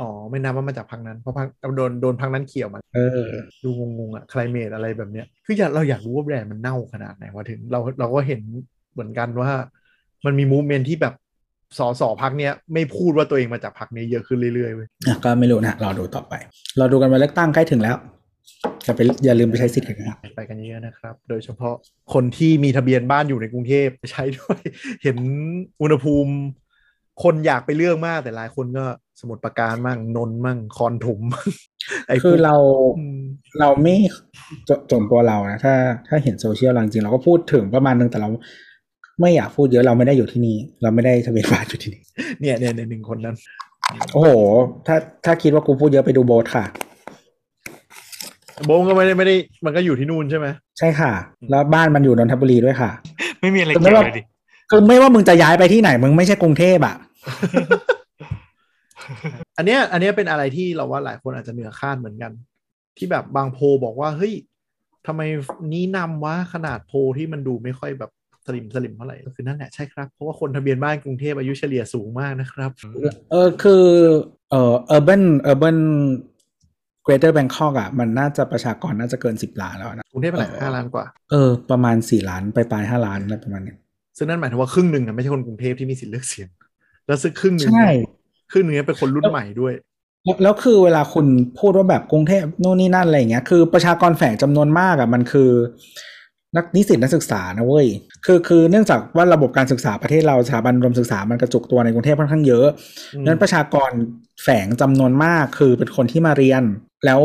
[0.00, 1.46] อ๋อไม่นับว่ามาจากพักนั้นเพราะพัก
[1.76, 3.20] โดนโดนพักนั้นเขี่ยวมาเออ
[3.62, 8.40] ดูงงๆอะคลเมดอะไรแบบเนี้ยคืออยากเราอยากรู้ว่าแบรนด์มันเน่าขนาดไหนวะถึงเราเราก็เห็น
[8.92, 9.50] เหมือนกันว่า
[10.24, 11.14] มันมีมูเมนที่แบบ
[11.78, 16.34] สอสอพักเนี้ยไม่พูดว่าตัวเองมาจากพักนี้เยอะขึ้นเรื่อยๆเว้ยอะก็ไม่รู้นะรอดูต่อไป
[16.80, 17.96] รอดูกันวันเลือกตั้งใกล้ถึงแล้ว
[18.86, 21.74] จะไปอย่าลืมไปใช้สิทธิ์กันนะครับไปกันเยอะนะครับ โดยเฉพาะ
[22.12, 24.58] คนที่มีทะเบียนบ้านอยู่ในกรุงเทพใช้ด้วย
[25.02, 25.16] เห็น
[25.82, 26.32] อุณหภูมิ
[27.22, 28.84] คนอยากไปเลือกมากแต่หลายคนก็
[29.20, 31.48] สมุดประการมั่งนนท์มั่งคอนถมมั่ง
[32.08, 32.56] ไอ้พวกคือเรา
[32.98, 33.20] อืม
[33.60, 33.94] เราไม่
[34.68, 35.74] จจนตัวเรานะถ้า
[36.08, 38.28] ถ้าเห็นโซเชียลเราจริงๆเราก็พูดถึงประมาณนึงแต่เรา
[39.20, 42.02] ไม่อยากพูดเยอะเราไม่ได้อยู่ที่นี่ เราไม่ได้ทะเบียนบ้านอยู่ที่นี่
[42.40, 43.36] เนี่ยเนี่ยเนี่ยหนึ่งคนนั้น
[44.12, 44.28] โอ้โห
[44.86, 46.64] ถ้าถ้าคิดว่ากูพูดเยอะไปดูโบสค่ะ
[48.66, 50.46] โบงก็ไม่ได้ไม่ได้ มันก็อยู่ที่นู่นใช่ไหม
[50.78, 51.12] ใช่ค่ะ
[51.50, 52.90] แล้วบ้านมันอยู่นนทบุรีด้วยค่ะ
[53.40, 54.22] ไม่มีอะไรคือไม่เกี่ยวว่าเลยดิ
[54.70, 56.94] คือไม่ว่ามึงจะย้ายไปที่ไหนมึงไม่ใช่กรุงเทพอะ
[59.56, 62.32] อันเนี้ย อันเนี้ยเป็นอะไรที่เราว่าหลายคนอาจจะเหนือคาดเหมือนกัน
[62.96, 64.34] ที่แบบบางโพลบอกว่าเฮ้ย
[65.06, 65.20] ทำไม
[65.72, 68.10] นี้นำวะขนาดโพลที่มันดูไม่ค่อยแบบ
[68.46, 72.70] สลิมสลิมเท่าไหร่ก็คือนั่นแหละใช่ครับ เพราะว่าคนทะเบียนบ้านกรุงเทพอายุเฉลี่ยสูงมากนะครับ
[73.30, 73.84] เออคือ
[74.50, 75.78] เอ่อ urban urban
[77.06, 83.76] greater Bangkok อะมันน่าจะประชากรน่าจะเกินสิบล้านแล้วนะกรุงเทพเป็นไหนห้าล้านกว่า เออ ประมาณสี่ล้านไปปลายห้าล้านอะไรประมาณเนี้ย
[84.16, 86.48] ซึ่งนั่นหมายถึงว่าครึ่งหนึ่งอะไม่ใช่คนกรุงเทพที่มีสิทธิ์เลือกเสียง
[87.06, 88.10] แล้วซึ่งครึ่งหนึ่งใช่เนี่ย
[88.52, 89.72] ครึ่งหนึ่งเนี่ยเป็นคนรุ่นใหม่ด้วย
[90.24, 91.26] แล้วแล้วคือเวลาคุณ
[91.58, 95.50] พูดว่าแบบกรุงเทพนู่นนี่นั่นอะไรอย่างเงี้ยคือประชากรแฝงจำนวนมากอะมันคือ
[96.56, 97.86] นักนิสิตนักศึกษานะเว้ย
[98.26, 102.66] คือคือเนื่องจากว่าระบบการศึกษาประเทศเราสถาบันรวมศึกษามันกระจุกตัวในกรุงเทพค่อนข้างเยอะ
[103.14, 103.90] อืมนั้นประชากร
[104.42, 106.62] แฝงจำนวนมากคือเป็นคนที่มาเรียน
[107.06, 107.20] แล้ว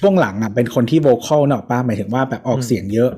[0.00, 3.10] ช่วงหลังอะเป็นคนที่โวคอลเนกอะป้าหมายถึงว่าแบบออกอืมเสียงเยอะ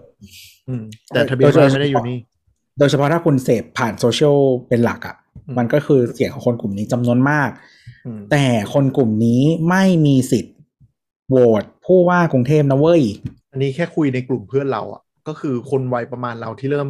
[0.68, 2.18] อืมแต่ทะเบียนบ้านไม่ได้อยู่นี่
[2.78, 4.36] โดยเฉพาะถ้าคุณเสพผ่านโซเชียล
[4.68, 5.16] เป็นหลักอะ
[5.46, 7.50] อืมมันก็คือเสียงของคนกลุ่มนี้จำนวนมาก
[8.06, 8.44] อืมแต่
[8.74, 10.56] คนกลุ่มนี้ไม่มีสิทธิ์
[11.28, 13.02] โหวตผู้ว่ากรุงเทพนะเว้ย
[13.52, 16.88] อันนี้แค่คุยในกลุ่มเพื่อนเราอะ ก็คือคนวัยประมาณเราที่เริ่ม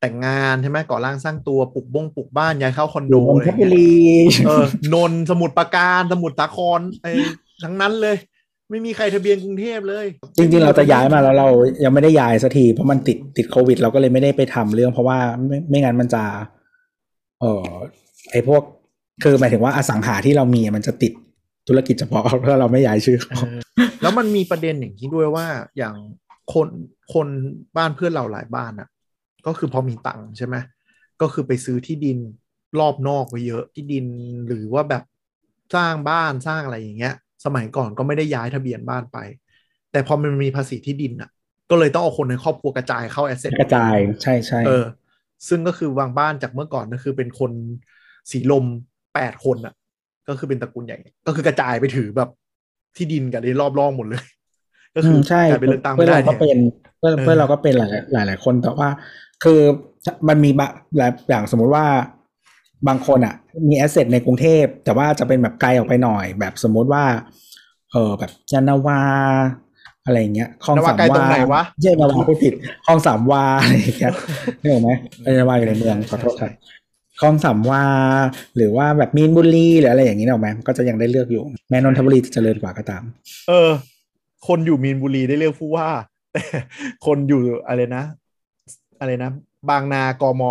[0.00, 3.92] แต่งงานใช่ไหมก่อร่างสร้างตัวปลูกบ้งปลูกบ้านย้ายเข้าคอนอโดยู่นนอะไรทบุเงี้ยรี
[4.46, 4.64] เออ
[4.94, 7.12] นนท์สมุทรปราการสมุทรสาครไอ้
[7.62, 8.16] ทั้งนั้นเลย
[8.70, 10.06] ไม่มีใครทะเบียนกรุงเทพเลย
[10.38, 11.48] จริงๆ เราจะย้ายมาแล้วเรา
[11.84, 16.24] ยังไม่ได้ย้ายสักทีเพราะมันติดติดโควิด เราก็เลยไม่ได้ไปทำเรื่อง เพราะว่าไม่ไม่งั้นมันจะ
[17.40, 17.64] เออ
[18.30, 18.62] ไอพวก
[19.22, 21.12] คือหมายถึงว่าอสังหาที่เรามีมันจะติด
[21.68, 23.58] ธุรกิจเฉพาะถ้าเราไม่ย้ายชื่อเขาเออ
[24.02, 25.46] แล้วมันมีประเด็นอย่างนี้ด้วยว่า
[25.78, 25.94] อย่าง
[26.52, 26.68] คน
[27.14, 27.28] คน
[27.76, 28.88] บ้านเพื่อนเราหลายบ้านอะ
[29.46, 30.56] ก็คือพอมีตังค์ใช่ไหม
[31.20, 32.18] ก็คือไปซื้อที่ดิน
[32.80, 34.06] รอบนอกไว้เยอะที่ดิน
[34.48, 35.02] หรือว่าแบบ
[35.74, 37.14] สร้างบ้านสร้างอะไรอย่างเงี้ย
[37.46, 39.18] สมัยก่อนก็ไม่ได้ย้ายทะเบียนบ้านไป
[39.92, 41.30] แต่พอมันมีภาษีที่ดินอะ
[41.70, 44.84] ก็เลยต้องเอาคนในครอบครัวกระจายเข้าแอสเซทกระจายใช่ใช่เออ
[45.48, 47.52] ซึ่งก็คือบางบ้านจากเมื่อก่อนก็คือเป็นคน
[48.30, 48.64] สีลม
[49.14, 49.74] แปดคนอะ
[50.28, 52.30] ก็คือเป็นตระกูลใหญ่ ก็คือกระจายไปถือแบบ
[52.96, 54.24] ที่ดินกันในรอบร่องหมดเลย
[54.96, 56.58] ก็คือใช่กลายเป็นเลือกตั้งเพื่อนเราก็เป็น
[56.98, 58.88] เพื่อนเพื่อนเราก็เป็นหลายหลายหลายคนแต่ว่า
[59.44, 59.60] คือ
[60.28, 60.70] มันมีบาง
[61.28, 61.86] อย่างสมมุติว่า
[62.88, 63.34] บางคนอะ
[63.68, 67.04] มีแอสเซทในกรุงเทพ แต่ว่าจะเป็นแบบไกลออกไปหน่อย แบบสมมุติว่า
[67.92, 69.00] เออแบบยานาวา
[70.04, 71.24] อะไรเงี้ยคลองสามวา
[71.82, 72.54] เย่นาวาไม่ผิด
[72.86, 74.12] คลองสามวาอะไรเงี้ย
[74.62, 74.90] นี่เหรอไหม
[75.26, 76.52] ยานาวาอยู่ในเมืองขอโทษครับ
[77.20, 77.84] คลองสามวา
[78.56, 83.02] หรือว่าแบบมีนบุรีหรืออะไรอย่างนี้ออกไหมก็จะยังได้เลือกอยู่ แม้นนทบุรีจะเจริญกว่าก็ตาม
[83.48, 83.70] เออ
[84.46, 85.88] คนอยู่มีนบุรีได้เลือกผู้ว่า
[86.32, 86.42] แต่
[87.06, 88.04] คนอยู่อะไรนะ
[89.00, 89.30] อะไรนะ
[89.70, 90.42] บางนากม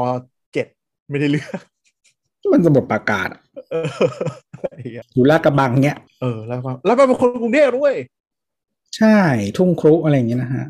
[0.53, 0.67] เจ็ด
[1.09, 1.59] ไม่ได้เลือก
[2.53, 3.29] มันจะหมดประกาศ
[5.13, 7.93] อยู่ลาดกระบังเนี้ยเออแล้วแล้วเป็นคนกรุงเทพด้วย
[8.97, 9.17] ใช่
[9.57, 10.65] ทุ่งครุอะไรอย่างเงี้ยนะฮะ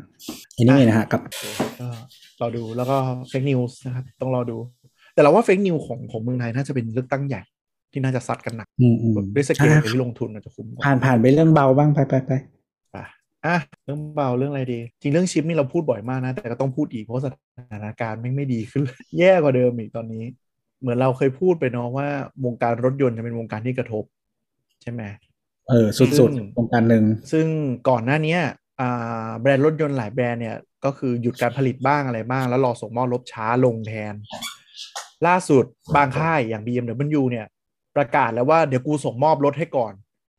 [0.56, 1.20] อันนี้นะฮะกับ
[2.40, 2.96] รอดูแล้วก็
[3.28, 4.56] fake news นะครับ ต้องรอดู
[5.14, 7.42] แต่เราว่า fake news ของของเมืองไทยน่าจะเป็นเลือกตั้งใหญ่
[7.92, 8.68] ที่น่าจะซัดกันหนัก
[9.34, 12.32] ด้วยสเกลที่ลงทุนอาจจะคุ้มผ่านผ่านไปเรื่องเบาบ้างไปไปไป
[13.46, 17.26] อะเรื่องเบาเรื่องอะไรดีจริงเรื่องชิปนี่เราพูดบ่อยมากนะ แต่ก็ต้องพูดอีกเพราะส
[17.72, 18.82] ถานการณ์ไม่ไม่ดีขึ้น
[19.18, 20.24] แย่กว่าเดิมอีกตอนนี้
[20.80, 22.08] เหมือนเราเคยพูดไปเนาะว่า
[22.44, 24.04] วงการรถยนต์จะเป็นวงการที่กระทบ
[24.82, 25.02] ใช่ไหม
[25.68, 27.46] เออสุดๆวงการหนึ่งซึ่ง
[27.88, 28.36] ก่อนหน้านี้
[28.80, 34.14] อ่าแบรนด์รถยนต์หลายแบรนด์เนี่ยก็คือหยุดการผลิตบ้างอะไรบ้าง แล้วรอส่งมอบรถช้าลงแทน
[35.26, 35.64] ล่าสุด
[35.96, 37.46] บางค่ายอย่าง BMW เนี่ย
[37.96, 39.92] ประกาศแล้วว่าเดี๋ยวกูส่งมอบรถให้ก่อน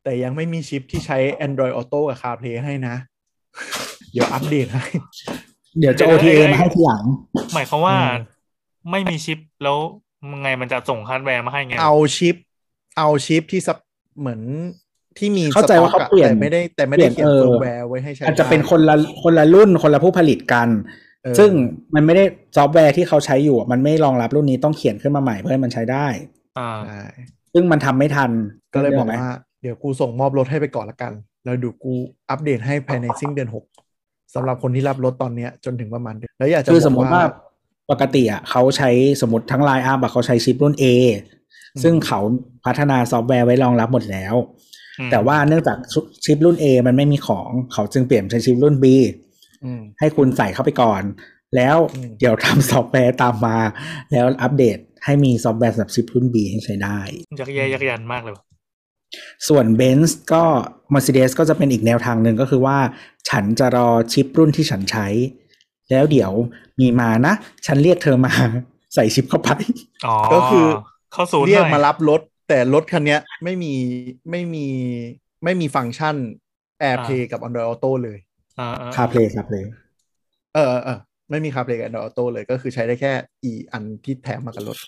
[0.04, 2.96] แต่ยังไม่มีชิปที่ใช้ Android Auto กับ CarPlay ให้นะ
[4.12, 4.86] เดี๋ยวอัปเดตให้
[5.78, 7.04] เดี๋ยวจะ OTA มาให้ทีหลัง
[7.54, 7.96] หมายความว่า
[8.90, 9.78] ไม่มีชิปแล้ว
[10.42, 12.36] ไงมันจะส่งฮาร์ดแวร์มาให้ไง เอาชิป
[12.98, 13.60] เอาชิปที่
[14.20, 14.40] เหมือน
[15.18, 20.68] ที่มีเข้าใจว่าเขาเปลี่ยนไม่ได้แต่ไม่ได้เขียนเฟิร์มแวร์ไว้ให้ใช้อาจจะเป็นคนละคนละรุ่นคนละผู้ผลิตกัน
[21.38, 21.50] ซึ่ง
[21.94, 22.24] มันไม่ได้
[22.56, 26.06] ซอฟต์แวร์ที่เขาใช้อยู่ มันไม่รองรับรุ่นนี้ต้องเขียนขึ้นมาใหม่เพื่อให้มันใช้ได้
[26.58, 26.70] อ่า
[27.52, 28.30] ซึ่งมันทำไม่ทัน
[28.74, 29.28] ก็เลยบอกว่า
[29.62, 31.12] เดี๋ยวกูส่งมอบรถให้ไปก่อนละกัน
[31.44, 31.92] แล้วดูกู
[32.30, 33.64] อัปเดตให้ภายในสิ้นเดือนหก
[34.34, 37.22] สำหรับคนที่รับรถตอนเนี้ยจนถึงประมาณเดือนแล้วอยากจะคือสมมติว่า
[37.90, 38.90] ปกติอะเขาใช้
[39.20, 40.84] สมมติทั้ง line up เขาใช้ชิปรุ่น A
[41.82, 42.20] ซึ่งเขา
[42.64, 44.34] พัฒนาซอฟต์แวร์ไว้รองรับหมดแล้ว
[45.10, 45.78] แต่ว่าเนื่องจาก
[46.24, 48.84] ชิปรุ่น A มันไม่มีของเขาจึงเปลี่ยนเป็นชิปรุ่น B
[49.98, 51.02] ให้คุณใส่เข้าไปก่อน
[51.56, 51.76] แล้ว
[52.18, 53.58] เดี๋ยวทำซอฟต์แวร์ตามมา
[54.12, 56.98] แล้วอัปเดตให้มีซอฟต์แวร์สำหรับชิปรุ่น B ให้ใช้ได้
[57.40, 58.34] ยักแย่ยักยันมากเลย
[59.48, 60.44] ส่วน b e n z ก็
[60.94, 62.78] Mercedes ก็จะเป็นอีกแนวทางหนึ่งก็คือว่า
[63.30, 65.06] ฉันจะรอชิปรุ่นที่ฉันใช้
[65.90, 66.32] แล้วเดี๋ยว
[66.80, 67.34] มีมานะ
[67.66, 68.32] ฉันเรียกเธอมา
[68.94, 69.50] ใส่ชิปเข้าไป
[70.32, 70.66] ก็คือ
[71.12, 73.74] เข้าสู่เรียกมารับรถ แต่รถคันนี้ไม่มี
[74.30, 74.66] ไม่มี
[75.44, 76.16] ไม่มีฟังก์ชัน
[76.82, 78.18] AirPlay กับ Android Auto เลย
[78.96, 79.70] คาเพลย์คาเพลย์
[80.54, 80.98] เออเออ
[81.30, 83.12] ไม่มี CarPlay กับ Android Auto เลยก็คือใช้ได้แค่
[83.42, 84.78] อีอันที่แถมมากับรถ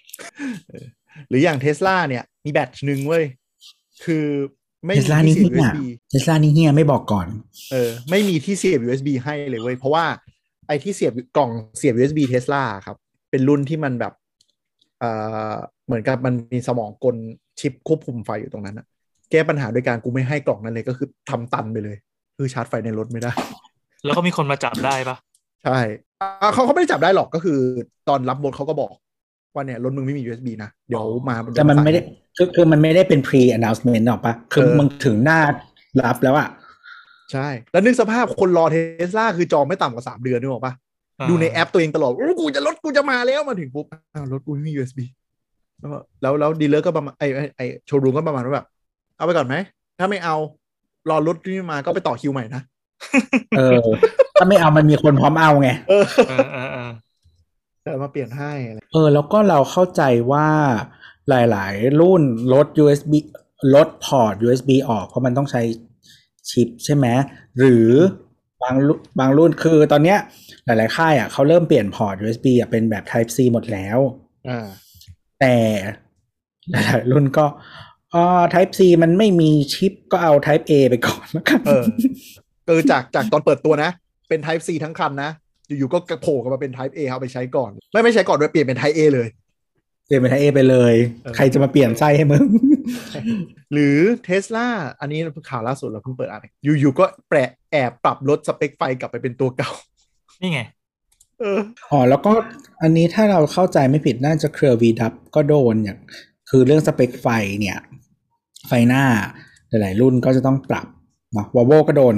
[1.28, 3.24] หรืออย่างเทสลาเนี่ยมีแบตหนึ่งเว้ย
[4.04, 4.26] คือ
[4.86, 5.78] ไม่มีที่เสียบ USB
[6.10, 7.26] เทสลานี่เฮียไม่บอกก่อน
[7.72, 10.04] เออ ไม่มีที่เสียบ USB ให้เลยเว้ย เพราะว่า
[10.70, 12.96] ไอที่เสียบกล่องเสียบ USB เทสลาครับ
[13.30, 14.12] เป็นรุ่นที่มันแบบ
[15.00, 15.10] เอ่
[15.52, 15.54] อ
[15.86, 17.16] เหมือนกับมันมีสมองกล
[17.60, 18.86] ชิปควบคุมไฟอยู่ตรงนั้นอะ
[19.30, 21.96] แก้ปัญหาโดยการกูไม่ให้กล่องนั้นเลยก็คือทำตันไปเลย
[22.36, 23.32] คือชาร์จไฟในรถไม่ได้
[24.04, 25.16] แล้วก็มีคนมาจับได้ปะ
[25.64, 25.78] ใช่
[26.52, 27.58] เขาเขาไม่ได้จับได้หรอกก็คือ
[28.08, 28.90] ตอนรับรถเขาก็บอก
[29.54, 32.00] ว่าเนี่ยรถมึงไม่มี USB นะ เดี๋ยวมาแต่มันไม่ได้
[32.36, 35.40] คือคือมันไม่ได้เป็น pre announcement หรอกปะคือมึงถึงหน้า
[36.02, 36.48] รับแล้วอะ
[37.32, 38.76] ใช่ แล้วนึกสภาพคนรอเท
[39.08, 40.74] สลาคือจองไม่ต่ำกว่าสามเดือนนึกออกปะ
[41.28, 43.86] ดูในแอปตัวเองตลอดโอ้กูจะรถกูจะมาแล้วมาถึงปุ๊บ
[44.32, 45.00] รถกูไม่มี USB
[46.22, 47.24] แล้วแล้ว dealer ก็ประมาณไอ้
[47.56, 48.66] ไอ้โชว์รูมก็ประมาณว่าแบบ
[49.16, 49.56] เอาไปก่อนไหม
[49.98, 50.36] ถ้าไม่เอา
[51.10, 52.62] รอรถที่มาก็ไปต่อคิวใหม่นะ
[53.58, 53.80] เออ
[54.34, 56.04] ถ้าไม่เอามันมีคนพร้อมเอาไงเออ
[57.82, 58.52] แต่มาเปลี่ยนให้
[58.92, 60.02] เออ แล้วก็เราเข้าใจ
[60.32, 60.46] ว่า
[61.28, 63.12] หลาย ๆ รุ่นลด USB
[63.74, 65.62] ลดพอร์ต USB ออกเพราะมันต้องใช้
[66.50, 67.06] ชิปใช่ไหม
[67.58, 67.88] หรือ
[68.62, 68.76] บาง
[69.18, 70.18] บางรุ่นคือตอนเนี้ย
[70.64, 73.98] หลาย ๆ ค่ายอะเขาเริ่มเปลี่ยนพอร์ต USB อะเป็นแบบ Type C หมดแล้ว
[74.48, 74.66] อ่า
[75.40, 75.56] แต่
[76.70, 77.46] หลายๆรุ่นก็
[78.14, 81.84] อ๋อ Type C มันไม่มีชิปก็เอา Type A ไปก่อนแล้วกันเออ
[82.66, 83.90] คือจากจากตอนเปิดตัวนะ
[84.28, 85.30] เป็น Type C ทั้งคันนะ
[85.66, 89.28] อยู่ๆก็กระโผล่กันมาเป็น Type A เอาไปใช้ก่อน ไม่ไม่ใช้ก่อนด้วยเปลี่ยนเป็น Type A เลย
[90.10, 90.94] เปลี่ยนเป็น Type A ไปเลย
[91.36, 92.44] ใครจะมาเปลี่ยนไส้ให้มึง
[93.72, 94.68] หรือเทสลา
[95.00, 95.20] อันนี้
[95.50, 99.70] ข่าวล่าสุดเราเพิ่งเปิดอ่านอยู่ๆก็แปะแอบปรับลดสเปคไฟกลับไปเป็นตัวเก่า
[100.40, 100.60] นี่ไง
[101.90, 102.32] อ๋อ แล้วก็
[102.82, 105.98] อันนี้ถ้าเราเข้าใจไม่ผิดน่าจะเครือ VW ก็โดนอย่าง
[106.50, 107.26] คือเรื่องสเปคไฟ
[107.60, 107.78] เนี่ย
[108.68, 109.04] ไฟหน้า
[109.68, 110.86] หลาย ๆ รุ่นก็จะต้องปรับ
[111.32, 112.16] เนาะวอลโวก็โดน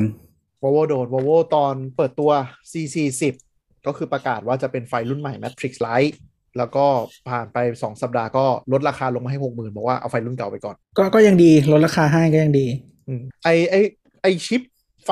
[0.63, 2.31] วอลโวโดนวอลโวตอนเปิดตัว
[2.71, 3.23] C40
[3.87, 6.15] ก็คือประกาศว่าจะเป็นไฟรุ่นใหม่ Matrix Light
[6.59, 6.85] แล้วก็
[7.29, 12.67] ผ่านไปสองสัปดาห์ก็ลดราคาลงมาให้หกหมื่นบอกว่าเอาไฟรุ่นเก่าไปก่อน ก็ก็ยังดีลดราคาให้ก็ยังดี
[13.09, 13.75] อืมไอไอ
[14.23, 14.63] ไอชิป
[15.07, 15.11] ไฟ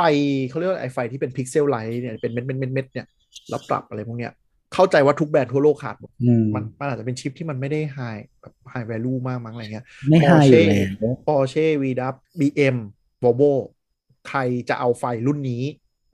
[0.49, 3.07] เขาเรียกว่าไอไฟที่เป็น pixel light เนี่ยเป็นเม็ดเม็ดเม็ดเม็ดเนี่ย
[3.51, 4.33] แล้วปรับอะไรพวกเนี้ย
[4.75, 7.99] เข้าใจว่าทุกแบรนด์ทั่วโลกขาดหมดอืมมันมันอาจจะเป็นชิปที่มันไม่ได้ high
[8.41, 12.77] แบบ high value มากมั้งอะไรเงี้ยไม่ให้อยู่แล้ว Porsche VW BM
[13.25, 13.43] Volvo
[14.29, 15.63] ใครจะเอาไฟรุ่นนี้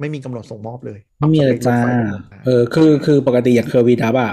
[0.01, 4.33] ไม่มีกำหนดส่งมอบเลย ไม่มีเลยจ้าปรับสเปครถไฟไปหมดเออคือคือปกติอย่างเครือ VW อะ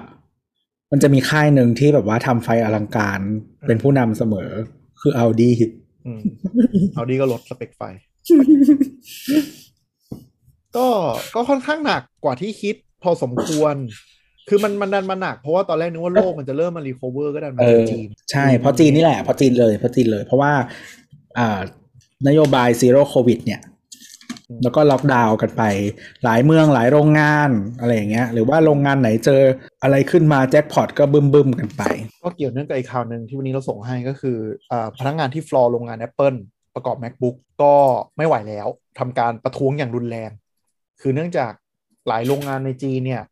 [0.93, 3.19] มันจะมีค่ายหนึ่งที่แบบว่าทำไฟอลังการ
[3.67, 4.49] เป็นผู้นำเสมอ
[5.01, 5.49] คือเอาดี
[6.05, 6.21] อืม
[6.93, 7.81] เอาดีก็ลดสเปคไฟ
[10.77, 10.87] ก็
[11.35, 13.75] ก็ค่อนข้างหนักกว่าที่คิดพอสมควร
[14.49, 20.51] คือมันมันดันมาหนัก เพราะว่าตอนแรกนึกว่าโลกมันจะเริ่มมา recover ก็ดันมาเอจากอจีน ใช่เพราะจีนนี่แหละเพราะจีนเลยเพราะจีนเลย เพราะว่า
[21.39, 21.59] อ่า
[22.27, 23.61] นโยบาย Zero COVID เนี่ย
[24.63, 25.63] แล้วก็ล็อกดาวน์กันไป
[26.23, 27.49] หลายเมืองหลายโรงงาน
[27.79, 29.41] อะไรอย่างเงี้ย หรือว่าโรงงานไหนเจอ
[29.83, 31.83] อะไรขึ้นมาแจ็คพอตก็บึ้มบึมๆกันไป
[32.23, 34.37] ก็เกี่ยวเนื่องกับอีกข่าวหนึ่งที่วันนี้เราส่งให้ก็คือ
[34.71, 36.37] อพนักงานที่ฟลอร์โรงงาน Apple
[36.75, 37.73] ประกอบ MacBook ก็
[38.17, 38.67] ไม่ไหวแล้ว
[38.99, 40.31] ทำการประท้วงอย่างรุนแรง
[41.01, 41.51] คือเนื่องจาก
[42.07, 43.23] หลายโรงงานในจีนเนี่ย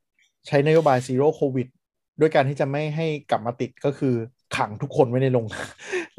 [0.47, 1.68] ใช้นโยบาย Zero COVID
[2.19, 4.15] ด้วยการที่จะไม่ให้กลับมาติดก็คือ
[4.57, 5.67] ขังทุกคนไว้ในโรงงาน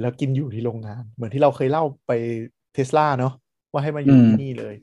[0.01, 2.13] แล้วกินอยู่ที่โรงงาน เหมือนที่เราเคยเล่าไป
[2.75, 3.33] เทสลาเนาะ
[3.73, 4.75] ว่าให้มาอยู่อืมที่นี่เลย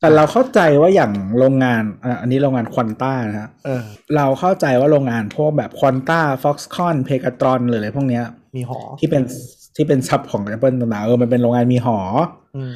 [0.00, 3.84] แต่เราเข้าใจว่าอย่างโรงงานอะอันนี้โรงงาน Quanta นะฮะเออ
[4.16, 8.24] เราเข้าใจว่าโรงงานพวกแบบ Quanta Foxconn Pegatron หรืออะไรพวกเนี้ย
[8.56, 9.22] มีหอที่เป็น
[9.76, 11.98] ที่เป็น sub ของ Apple ต่างๆเออมันเป็นโรงงานมีหอ
[12.56, 12.74] อืม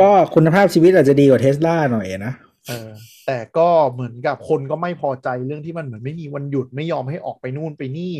[0.00, 2.32] ก็คุณภาพชีวิตอาจจะดีกว่าเทสลาหน่อยนะ
[2.68, 2.88] เออ
[3.26, 8.14] แต่ก็เหมือนกับคนก็ไม่พอใจเรื่องที่มันเหมือนไม่มีวันหยุดไม่ยอมให้ออกไปนู่นไปนี่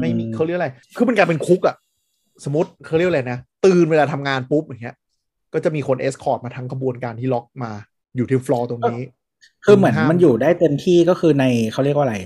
[0.00, 1.76] ไม่มีอืมเขาเรียกอะไร คือมันกลายเป็นคุกอะ
[2.44, 4.96] สมมติเขาเรียกอะไรนะ ตื่นเวลาทำงานปุ๊บอย่างเงี้ย
[5.54, 7.72] ก็จะมีคน escort มาทั้งกระบวนการที่ล็อกมา
[8.16, 9.00] อยู่ที่ฟลอร์ตรงนี้
[9.64, 12.16] คือเหมือนห้ามมันอยู่ได้เต็มที่ก็คือในเขาเรียกว่าอะไร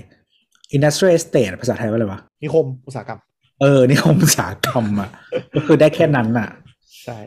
[0.75, 3.19] Industrial Estate ภาษาไทยว่าอะไรวะ นิคมอุตสาหกรรม
[3.61, 5.09] เออนิคมอุตสาหกรรมอะ
[5.55, 6.49] ก็คือได้แค่นั้นอะ
[7.03, 7.19] ใช่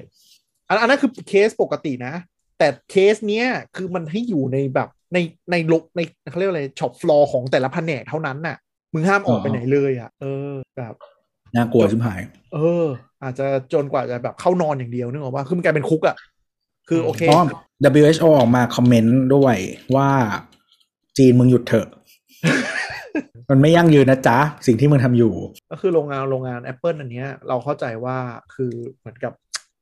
[0.69, 2.15] อันอันนั้นคือเคสปกตินะ
[2.59, 3.47] แต่เคสเนี้ย
[3.77, 5.19] คือมันให้อยู่ในแบบใน
[5.51, 6.01] ในลกใน
[6.31, 8.57] เขาเรียกว่าอะไร shop floor ของแต่ละแผนกเท่านั้นน่ะ
[8.93, 10.95] มึงห้ามออกไปอ๋อไหนเลยอะ เออแบบ
[11.57, 12.21] น่ากลัวชิบหาย
[12.55, 12.87] เออ
[13.23, 16.17] อาจจะจนกว่าจะแบบเข้านอนอย่างเดียวนึกออกว่าคือมันกลายเป็นคุกอะ่ะ
[16.89, 17.45] คือโอเคเพราะ
[18.03, 19.57] WHO ออกมาคอมเมนต์ด้วย
[19.97, 20.09] ว่า
[21.19, 21.87] จีนมึงหยุดเถอะ
[23.51, 25.35] มันไม่ยั่งยืนนะจ๊ะ สิ่งที่มึงทำอยู่
[25.71, 28.17] ก็คือโรงงานโรงงาน Apple อันเนี้ย เราเข้าใจว่า
[28.55, 29.33] คือเหมือนกับ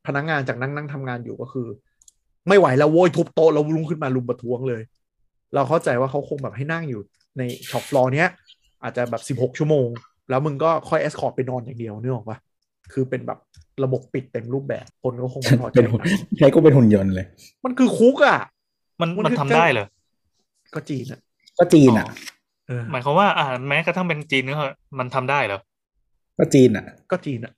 [0.06, 1.66] พนักงานจากนั่งนั่งทำงานอยู่ก็คือ
[2.48, 4.82] ไม่ไหวแล้วโว้ยทุบโต๊ะแล้วลุกขึ้นมาลุมประท้วงเลย
[5.54, 7.00] เราเข้าใจว่าเขาคงแบบให้นั่งอยู่
[7.38, 8.28] ใน shop floor เนี้ย
[8.82, 9.88] อาจจะแบบสิบหกชั่วโมง
[10.28, 12.38] แล้วมึงก็ค่อย escort ไปนอนอย่างเดียวนึกออกปะ
[12.92, 13.38] คือเป็นแบบ
[13.84, 16.02] ระบบปิดเต็มรูปแบบคนก็คงไม่พอใจเป็นหุ่น
[16.38, 17.26] ใช้กูเป็นหุ่นยนต์เลย
[17.64, 18.40] มันคือคุกอะ
[19.00, 19.86] มันมันมันคือทำได้เหรอ
[20.74, 21.20] ก็จีนอะ
[21.58, 22.06] ก็จีนอะ
[22.66, 24.56] เออหมายความว่าอ่าแม้กระทั่งเป็นจีนก็
[24.98, 25.60] มันทำได้เหรอ
[26.38, 27.52] ก็จีนอะ ก็จีนอะ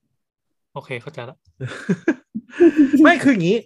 [0.75, 1.39] โอเคเข้าใจแล้ว
[3.03, 3.59] ไม่คืออย่างนี้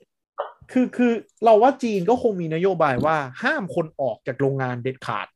[0.72, 1.12] คือคือ
[1.44, 5.26] เราว่าจีนก็คงมีนโยบายว่าห้ามคนออกจากโรงงานเด็ดขาด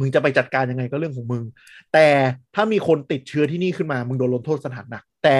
[0.00, 1.44] มึงจะไปจัดการยังไงก็เรื่องของมึง
[1.92, 2.06] แต่
[2.54, 5.36] ถ้ามีคนติดเชื้อที่นี่ขึ้นมา มึงโดนลงโทษสถานหนัก แต่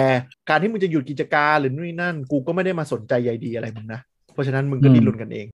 [0.49, 4.01] การที่มึงจะหยุดกิจการหรือนู่นนนั่น กูก็ไม่ได้มาสนใจใยดีอะไรมึงนะ
[4.33, 5.47] เพราะฉะนั้นมึงก็อืมดิ้นรนกันเอง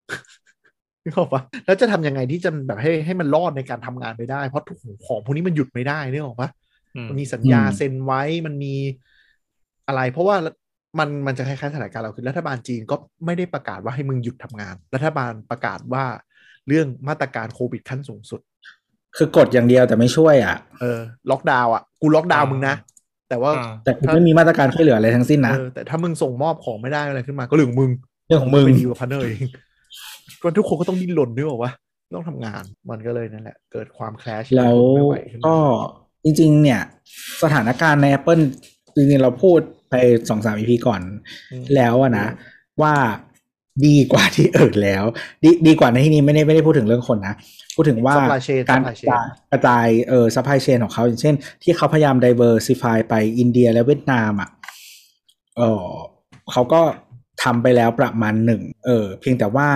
[1.04, 6.48] นึกออกปะแล้วจะทำยังไงที่จะแบบให้ให้มันรอดในการทำงานไปได้ เพราะทุกของพวกนี้มันหยุดไม่ได้นึกออกปะ
[6.96, 8.74] อืมมันมีสัญญาเซ็นไว้ มันมี
[9.86, 10.36] อะไร เพราะว่า
[10.98, 16.04] มันมันจะคล้ายๆสถานการณ์เราคือรัฐบาลจีนก็ไม่ได้ประกาศว่าให้มึงหยุดทำงาน รัฐบาลประกาศว่า
[16.68, 18.40] เรื่องมาตรการโควิดขั้นสูงสุด
[19.18, 21.00] คือกดอย่างเดียวแต่ไม่ช่วยอะเออ
[21.30, 22.74] ล็อกดาวน์อะ กูล็อกดาวน์มึงนะ
[23.28, 27.90] แต่ว่าอ่าแต่กูไม่มีมาตรการช่วยเหลืออะไรทั้งสิ้นนะเออแต่ถ้ามึงส่งมอบของไม่ได้อะไรขึ้นมาก็เรื่องของมึง
[28.26, 29.40] เรื่องของมึงไปดีลกับ partner เอง
[30.42, 31.72] ก็ทุกคนก็ต้องดิ้นรนด้วยว่า
[32.14, 35.56] ต้องทำงานมันก็เลยนั่นแหละ เกิดความ clash แล้วไม่ไหวขึ้นมาก็
[36.24, 36.80] จริง ๆ เนี่ย
[37.42, 38.42] สถานการณ์ใน Apple
[38.96, 39.94] จริง ๆ เราพูดไป
[40.28, 41.00] สองสาม EP ก่อน
[41.52, 42.26] อืมแล้วอะนะ
[42.82, 42.94] ว่า
[43.86, 45.04] ดีกว่าที่อื่นแล้ว
[45.42, 47.34] ดีดีกว่าในที่นี้ไม่ได้ไม่ได้พูดถึงเรื่องคนนะ
[47.80, 54.50] พูดถึงว่า Supply chain การ supply กระ chain จายกระจายเออ supply chain ของเขาอย่างเช่น ที่เขาพยายาม diversify ไปอินเดียและเวียดนามอะ
[55.56, 55.84] เออ
[56.52, 56.82] เขาก็
[57.42, 59.68] ทำไปแล้วประมาณหนึ่งเออเพียงแต่ว่า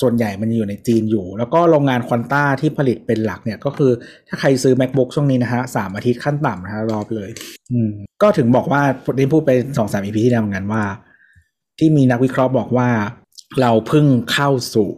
[0.00, 3.92] ส่วนใหญ่มันอยู่ในจีนอยู่ แล้วก็โรงงานควอนต้าที่ผลิตเป็นหลักเนี่ย ก็คือ
[4.28, 7.30] ถ้าใครซื้อ macbook ช่วงนี้นะฮะสามอาทิตย์ขั้นต่ำนะฮะรอไปเลย
[7.72, 7.90] อืม
[8.22, 8.82] ก็ถึงบอกว่า
[9.18, 10.82] ที่พูดไปสองสาม EP ที่แล้วเหมือนกันว่า
[11.78, 12.88] ที่มีนักวิเคราะห์บอกว่า
[13.60, 14.90] เราเพิ่งเข้าสู่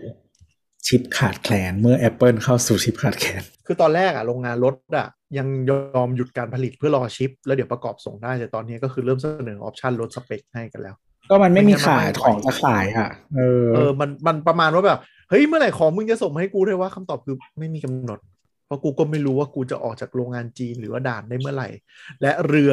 [0.87, 5.09] ชิปขาดแคลนเมื่อ Apple เข้าสู่ชิปขาดแคลน คือตอนแรกอะโรงงานรถอะ
[5.39, 10.95] ยังยอมหยุดการผลิตเพื่อรอชิป แล้วเดี๋ยวประกอบส่งได้ แต่ตอนนี้ก็คือเริ่มเสนอออปชันลดสเปคให้กันแล้ว
[11.31, 14.99] ก็มันไม่มีไม่งั้นมันขายไม่ไหวของจะขายอะเออเออมันมันประมาณว่าแบบ
[15.29, 18.19] เฮ้ย เมื่อไหร่ของมึงจะส่งมาให้กูได้ว่าคำตอบคือไม่มีกำหนด
[18.67, 21.69] เพราะกูก็ไม่รู้ว่ากูจะออกจากโรงงานจีนหรือว่าด่านได้เมื่อไหร่
[22.23, 22.73] และเรือ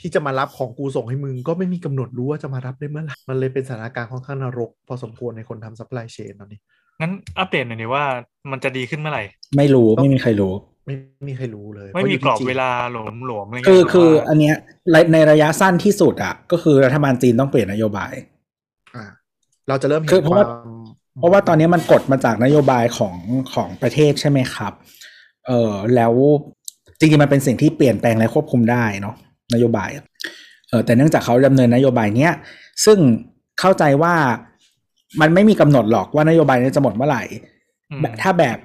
[0.00, 6.60] ที่จะมารับของกูส่งให้มึงก็ไม่มีกำหนดรู้ว่าจะมารับได้เมื่อไหร่มันเลยเป็นสถานการณ์ค่อนข้างนรก พอสมควรในคนทำ supply chain ตอนนี้
[7.02, 8.04] งั้นอัปเดตหน่อยดิว่า
[8.50, 9.22] มันจะดีขึ้นเมื่อไหร่
[9.56, 10.52] ไม่รู้ไม่มีใครรู้
[10.86, 10.94] ไม่
[11.28, 14.54] มีใครรู้เลยไม่มีกรอบพาะยู่ที่จีนเวลาหลวมหลวมๆอะไรคือเงี้ยคือหรือว่าอันเนี้ย
[15.12, 18.12] ในระยะสั้นที่สุดอะ ก็คือรัฐบาลจีนต้องเปลี่ยนนโยบาย
[18.96, 19.04] อ่า
[19.68, 20.82] เราจะเริ่มเห็นคือเพราะว่าควม
[21.18, 23.16] เพราะว่าตอนนี้มันกดมาจากนโยบายของ
[23.54, 24.72] ของประเทศใช่ไหมครับ
[25.46, 26.12] เออแล้ว
[26.98, 29.14] จริงๆมันเป็นสิ่งที่เปลี่ยนแปลงและควบคุมได้เนาะ
[29.54, 30.04] นโยบายอะ
[30.68, 32.32] เออแต่เนื่องจากเขาดำเนินนโยบายเนี้ย
[32.84, 32.98] ซึ่ง
[33.60, 34.14] เข้าใจว่า
[35.20, 37.22] มันไม่มีกำหนดหรอกว่านโยบายนี้จะหมดเมื่อไหร่
[37.90, 38.58] อืมแบบถ้าแบบ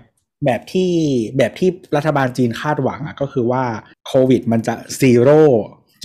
[0.45, 0.91] แบบที่
[1.37, 3.63] แบบที่รัฐบาลจีนคาดหวังอะก็คือว่า
[4.07, 5.41] โควิดมันจะซีโร่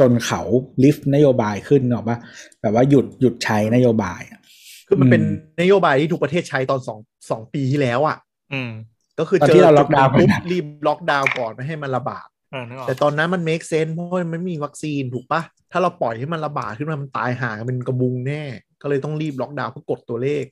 [0.01, 0.41] จนเขา
[0.83, 2.19] ลิฟต์นโยบายขึ้นเนาะว่า
[2.63, 4.41] แบบว่าหยุดหยุดใช้นโยบายอะ
[4.89, 6.99] คือมันเป็นอืมนโยบายที่ทุกประเทศใช้ตอนสอง
[7.31, 8.17] สองปีที่แล้วอะ
[8.53, 8.71] อืม
[9.19, 15.43] ก็คือตอนเจที่อเราล็อกดาวน์จุหนึ่งปุ๊บกันอะรีบล็อกดาวน์ก่อนไม่ให้มันระบาดเออนึกออกแต่ตอนนั้นมัน make sense เพราะมันไม่มีวัคซีนถูกปะ
[15.73, 18.43] ถ้าเราปล่อยให้มันระบาดขึ้นมามันตายห่ากันเป็นกระบุงแน่
[18.83, 20.45] ก็เลยต้องรีบล็อกดาวน์เพื่อกดตัวเลข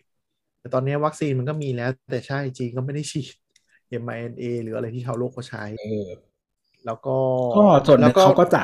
[0.61, 3.35] แต่ตอนนี้วัคซีนมันก็มีแล้ว แต่ใช่จีนก็ไม่ได้ฉีด
[4.03, 6.09] mRNA หรืออะไรที่ชาวโลกเขาใช้เออ
[6.87, 7.17] แล้วก็
[7.57, 8.63] ก็ส่วนหแล้นึ่งเขาก็จะ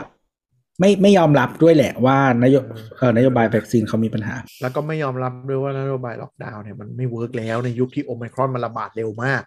[0.80, 2.56] ไม่ไม่ยอมรับด้วยแหละว่านโย
[2.98, 9.42] เอ่อนโยบายวัคซีนเขามีปัญหา แล้วก็ไม่ยอมรับด้วยว่านโยบายล็อกดาวน์เนี่ยมันไม่ work แล้วในยุคที่โอไมครอนมันระบาดเร็วมาก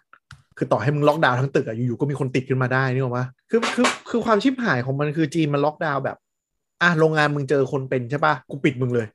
[0.58, 6.16] คือต่อให้มึงล็อกดาวน์ทั้งตึกอะอยู่ๆก็มีคนติดขึ้นมาได้นี่หรอวะคือคือคือความชิบหายของมันคือจีนมันล็อกดาวน์แบบ
[6.82, 9.06] อะโรงงานมึงเจอคนเป็นใช่ปะกูปิดมึงเลย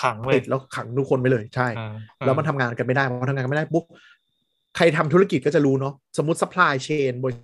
[0.00, 1.94] ขังเลติยดแล้วขังทุกคนไปเลยใช่อ่า
[2.24, 3.84] แล้วมันทำงานกันไม่ได้พอทำงานกันไม่ได้ปุ๊บ
[4.76, 7.34] ใครทำธุรกิจก็จะรู้เนาะสมมติ supply chain บริ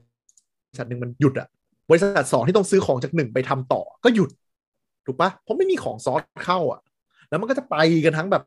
[0.78, 1.48] ษัทหนึ่งมันหยุดอะ
[1.90, 4.30] บริษัทสองที่ต้องซื้อของจากหนึ่งไปทำต่อ ก็หยุด
[5.06, 6.80] ถูกปะเพราะไม่มีของซอสเข้าอะ
[7.28, 8.42] แล้วมันก็จะไปกันทั้งแบบ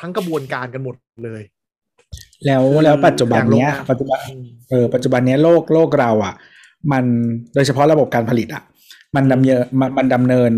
[0.00, 1.42] ทั้งกระบวนการกันหมดเลย
[2.44, 6.34] แล้วคือแล้วปัจจุบันอย่างโรงเนี้ยงานปัจจุบันอืมเออปัจจุบันเนี้ยโลกโลกเราอะ
[6.92, 7.04] มัน
[7.54, 8.62] โดยเฉพาะระบบการผลิตอะ
[9.16, 10.52] มันดำเนินมันมันดำเนิน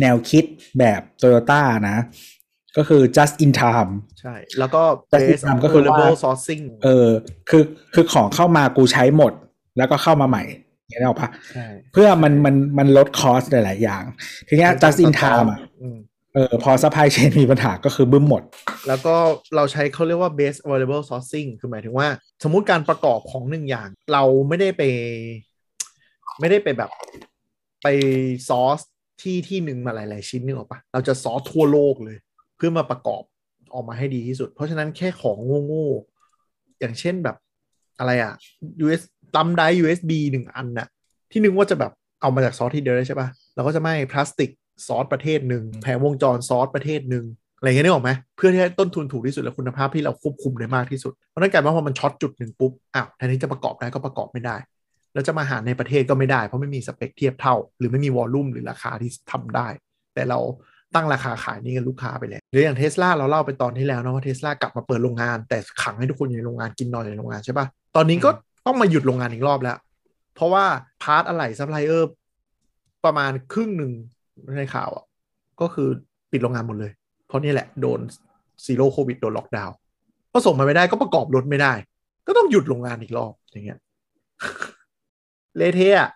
[0.00, 0.44] แนวคิด
[0.78, 1.98] แบบโตโยต้านะ
[2.76, 7.08] ก็คือ just in time ใช่ แล้วก็แต่ที่ based ทำก็คือว่า available sourcing เออ
[7.50, 7.62] คือ
[7.94, 9.32] คือของเข้ามากูใช้หมด
[9.78, 10.42] แล้วก็เข้ามาใหม่
[10.88, 14.02] อย่างนี้หรอกปะใช่เพื่อมันมันมันลดคอสหลาย ๆ อย่าง
[14.48, 15.98] ทีเนี้ย just in time อะอืม
[16.34, 18.42] เออพอ supply chain มีปัญหาก็คือบึ้มหมด
[18.88, 19.14] แล้วก็
[19.56, 22.08] เราใช้เขาเรียกว่า base available sourcing คือหมายถึงว่า
[22.42, 24.82] สมมุติการประกอบของหนึ่งอย่าง เราไม่ได้ไป
[26.40, 26.90] ไม่ได้ไปแบบ
[27.82, 27.86] ไป
[28.48, 28.80] ซอส
[29.22, 32.16] ที่ที่หนึ่งมาหลาย ๆ ชิ้นนึกออกปะเราจะซอสทั่วโลกเลย
[32.56, 33.22] เพื่อมาประกอบ
[33.74, 35.36] ออกมาให้ดีที่สุด เพราะฉะนั้นแค่ของ
[35.66, 37.36] โง่ๆอย่างเช่นแบบ
[37.98, 38.32] อะไรอะ
[38.84, 39.02] US
[39.34, 40.88] thumb drive USB หนึ่งอันน่ะ
[41.30, 44.50] ที่นึกว่าจะแบบเอามาจากซอสที่เดียวใช่ปะเราก็จะไม่พลาสติก
[44.86, 47.24] ซอสประเทศหนึ่งแผงวงจรซอสประเทศหนึ่ง
[47.58, 54.56] อะไรเงี้ยนึกออกไหมเพื่อที่ให้ต้นทุนถูกที่สุดและคุณภาพที่เราควบคุมได้มากที่สุดเพราะนั่นกลายเป็นว่าพอมัน short จุดหนึ่งปุ๊บอ้าวแทนที่จะประกอบได้ก็ประกอบไม่ได้
[55.12, 59.68] แล้วจะมาหาในประเทศก็ไม่ได้ เพราะไม่มีสเปคเทียบเท่า หรือไม่มี volume หรือราคาที่ทำได้
[60.14, 60.38] แต่เรา
[60.94, 67.66] ตั้งราคาขายนี่กับลูกค้าไปแล้วหรืออย่างเทสลาเราเล่าไปตอนที่แล้วนะว่าเทสลากลับมาเปิดโรงงาน แต่ขังให้ทุกคนอยู่ในโรงงานกินนอนในโรงงานใช่ปะ
[67.96, 68.30] ตอนนี้ก็
[68.66, 69.76] ต้องมาหยุดโรงงานอีกรอบแล้ว
[70.34, 70.64] เพราะว่า
[71.02, 72.10] part อะไหล่ซัพพลายเออร์
[73.04, 73.92] ประมาณครึ่งหนึ่ง
[74.58, 75.04] ในข่าวอะ
[75.60, 75.88] ก็คือ
[76.32, 76.92] ปิดโรงงานหมดเลย
[77.26, 78.00] เพราะนี่แหละโดน
[78.64, 79.76] zero โควิดโดนล็อกดาวน์
[80.32, 81.72] ก็ส่งมาไม่ได้ก็ประกอบรถไม่ได้
[82.26, 83.78] ก็ต้องหยุดโรงงานอีกรอบอย่างเงี้ย
[85.56, 86.10] เละเทะอะ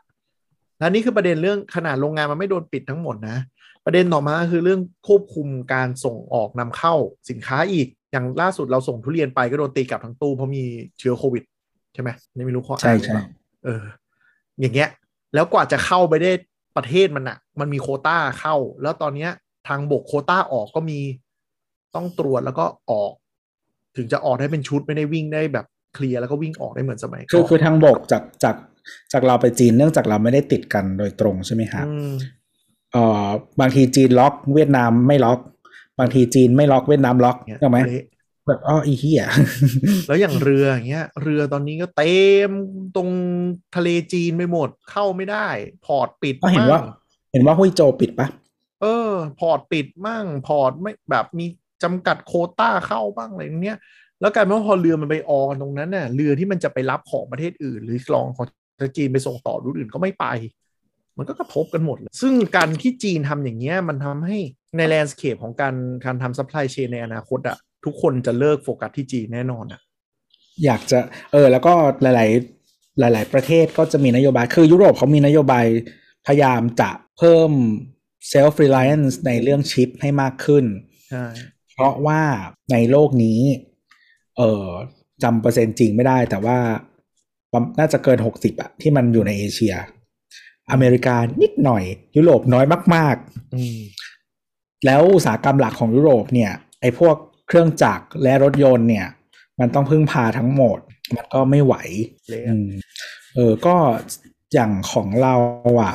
[0.79, 3.37] แล้วนี่คือประเด็นเรื่องขนาดโรงงานมันไม่โดนปิดทั้งหมดนะ
[3.85, 6.95] ประเด็นต่อมาคือเรื่องควบคุมการส่งออกนำเข้า
[7.31, 10.63] สินค้าอีกอย่างล่าสุดเราส่งทุเรียนไปก็โดนตีกลับทั้งตู้เพราะมี
[10.99, 11.45] เชื้อโควิด
[11.95, 13.27] ใช่ไหมนี่ไม่รู้ข้อใช่อ้างหรือใช่เปล่า
[13.65, 13.85] เออ
[14.61, 14.89] อย่างเงี้ย
[15.35, 16.33] แล้วกว่าจะเข้าไปได้
[16.77, 19.31] ประเทศมันอะมันมีโควต้าเข้า แล้วตอนเนี้ย
[19.69, 21.01] ทางบกโควต้าออกก็มี
[21.95, 23.13] ต้องตรวจแล้วก็ออก
[23.97, 28.55] ถึงจะออกได้เป็นชุดไม่ได้วิ่งได้แบบเคลียร์แล้วก็วิ่งออกได้เหมือนสมัยก่อนคือคือทางบกจากจาก
[29.13, 32.13] จากเราไปจีนเนื่องจากเราไม่ได้ติดกันโดยตรงใช่ไหมครับอืม
[32.93, 33.27] เอ่อ
[33.61, 35.39] บางทีจีนล็อกเวียดนามไม่ล็อก
[35.99, 38.05] บางทีจีนไม่ล็อกเวียดนามล็อกเนี่ยถูกไหมเละ
[38.47, 39.23] แบบอ้ออีเหี้ย
[40.07, 42.17] แล้วอย่างเรืออย่างเงี้ย เรือตอนนี้ก็เต็
[42.49, 42.51] ม
[42.97, 43.09] ตรง
[43.77, 45.47] ทะเลจีนไปหมดเข้าไม่ได้
[45.87, 46.95] port ปิดก็เห็นว่ามั่ง
[47.33, 48.29] เห็นว่าฮุยโจปิดปะ
[48.83, 51.47] เออ port ปิดมั่ง port ไม่แบบมี
[51.83, 53.79] จำกัดโควต้าเข้าบ้างอะไรอย่างเงี้ย
[54.21, 58.47] แล้วกลายเป็นว่าพอเรือมันไปออกันตรงนั้นน่ะเรือที่มันจะไปรับของประเทศอื่น หรือลองของ
[58.97, 60.27] จีนไปส่งต่อรุ่นอื่นก็ไม่ไป
[61.19, 64.39] มันก็กระทบกันหมดเลยซึ่งการที่จีนทำอย่างเงี้ยมันทำให้
[64.77, 65.75] ใน landscape ของการ
[66.05, 69.81] การทำ supply chain ในอนาคตอะทุกคนจะเลิกโฟกัสที่จีนแน่นอนอะ
[70.65, 70.99] อยากจะ
[71.33, 72.27] เออแล้วก็หลา
[73.09, 75.67] ย ๆ หลาย ๆ ประเทศก็จะมีนโยบายคือยุโรปเขามีนโยบาย
[76.27, 77.51] พยายามจะเพิ่ม
[78.33, 80.65] self reliance ในเรื่องชิปให้มากขึ้น
[81.11, 81.25] ใช่
[81.71, 82.23] เพราะว่า
[82.73, 83.41] ในโลกนี้
[84.37, 84.67] เออ
[85.23, 86.59] จำเปอร์เซ็นต์จริงไม่ได้แต่ว่า
[87.79, 89.75] น่าจะเกินหกสิบอะที่มันอยู่ในเอเชีย
[90.71, 91.85] อเมริกานิดหน่อย
[92.17, 92.65] ยุโรปน้อย
[92.95, 97.17] มากๆแล้วอุตสาหกรรมหลักของยุโรปเนี่ย ไอ้พวก
[97.49, 99.07] เครื่องจักรและรถยนต์เนี่ย
[99.61, 100.79] มันต้องพึ่งพาทั้งหมด
[101.17, 101.75] มันก็ไม่ไหว
[103.35, 103.77] เออก็
[104.55, 105.35] อย่างของเรา
[105.83, 105.95] อะ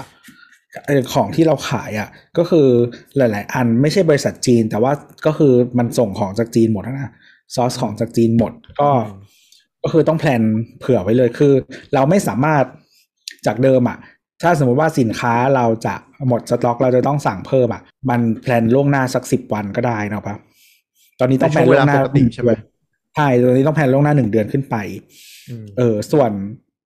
[1.14, 2.68] ของที่เราขายอะ่ะ ก็คือ
[3.18, 4.94] หลาย ๆ อันไม่ใช่บริษัทจีน แต่ว่า
[5.26, 7.12] ก็คือมันส่งของจากจีนหมดนะ
[7.56, 8.52] ซอสของจากจีนหมด
[8.82, 8.90] ก็
[9.84, 10.42] ก็คือต้องแพลน
[10.80, 11.54] เผื่อไว้เลยคือ
[11.94, 12.64] เราไม่สามารถ
[13.46, 13.98] จากเดิมอะ่ะ
[14.42, 15.96] ถ้าสมมติว่าสินค้าเราจะ
[16.28, 20.40] หมดสต็อก เราจะต้องสั่งเพิ่มอะ่ะ มัน plan ล่วงหน้าสักสิบวันก็ได้นะครับ
[21.20, 21.98] ตอนนี้ต้อง plan ล่วงหน้า
[22.34, 22.52] ใช่ไหม
[23.16, 24.76] ใช่ตอนนี้ต้อง plan ล่วงหน้าหนึ่งเดือนขึ้นไป
[25.78, 26.32] เออ ส่วน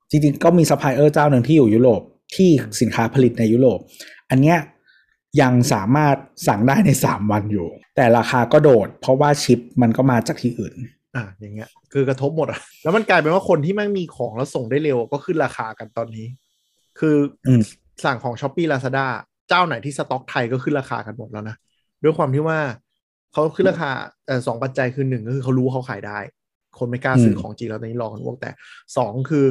[0.10, 2.02] จริงๆก็มีซัพพลายเออร์เจ้าหนึ่งที่อยู่ยุโรป
[2.36, 2.50] ที่
[2.82, 3.80] สินค้าผลิตในยุโรป
[4.30, 4.58] อันเนี้ย
[5.42, 6.16] ยังสามารถ
[6.48, 10.76] สั่งได้ในสามวันอยู่ แต่ราคาก็โดด เพราะว่าชิปมันก็มาจากที่อื่น
[11.16, 16.26] อ่าอย่างเงี้ย คือกระทบหมดอะแล้วมันกลายเป็นว่าคนที่แม่งมีของแล้วส่งได้เร็วก็ขึ้นราคากันตอนนี้
[17.00, 17.16] คือ
[18.04, 19.06] สั่งของช้อปปี้ลาซาด้า
[19.50, 21.56] เจ้าไหนที่สต็อกไทยก็ขึ้นราคากันหมดแล้วนะ
[22.04, 22.60] ด้วยความที่ว่า
[23.34, 23.90] เขาขึ้นราคา
[24.28, 26.20] เอ่อสองปัจจัยคือหนึ่งก็คือเขารู้เขาขายได้
[26.78, 28.50] คนไม่กล้าซื้อของจริงแล้วตอนนี้รอกันวกแต่
[28.98, 29.46] สองคือ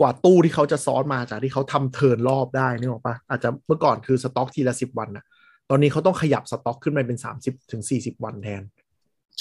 [0.00, 5.24] กว่าตู้ที่เขาจะซ้อนมาจากที่เขาทำเทิร์นรอบได้นี่หรอปะอาจจะเมื่อก่อนคือสต็อกทีละสิบวันนะ
[5.70, 8.62] ตอนนี้เขาต้องขยับสต็อกขึ้นไปเป็นสามสิบถึงสี่สิบวันแทน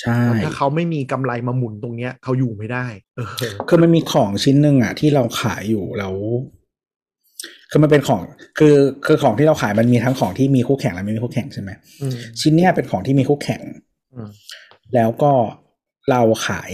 [0.02, 2.86] ใช่ถ้าเขาไม่มีกำไรมาหมุนตรงเนี้ยเขาอยู่ไม่ได้
[3.18, 3.32] เออ
[3.70, 6.16] คือมันมีของชิ้นหนึ่งอะ ที่เราขายอยู่แล้ว
[7.72, 8.22] คือมันเป็นของ
[8.60, 11.70] คือคือของที่เราขายมันมีทั้งของที่มีคู่แข่งและไม่มีคู่แข่งใช่ไหม
[12.42, 13.62] ชิ้นเนี้ยเป็นของที่มีคู่แข่ง
[14.96, 15.32] แล้วก็
[16.12, 16.72] เราขาย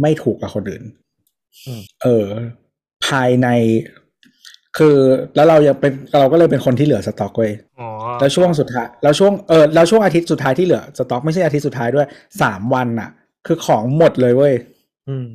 [0.00, 0.84] ไม่ถูกกับคนอื่น
[2.02, 2.26] เออ
[3.06, 3.48] ภายใน
[4.78, 4.96] คือ
[5.34, 7.52] แล้วเรายังเป็นเราก็เลยเป็นคนที่เหลือสต็อกเว้ย
[8.20, 12.06] แล้วช่วงสุดท้ายแล้วช่วงเออแล้วช่วงอาทิตย์สุดท้ายที่เหลือสต็อกไม่ใช่อาทิตย์สุดท้ายด้วย
[12.42, 13.10] สามวันอะ
[13.46, 14.54] คือของหมดเลยเว้ย
[15.08, 15.28] อืม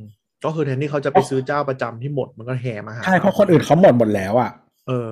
[0.46, 4.52] ก็คือแทนที่เขาจะไปซื้อเจ้าประจำที่หมดมันก็แห่มาหาใช่เพราะคนอื่นเขาหมดหมดแล้วอะ
[4.88, 5.12] เออ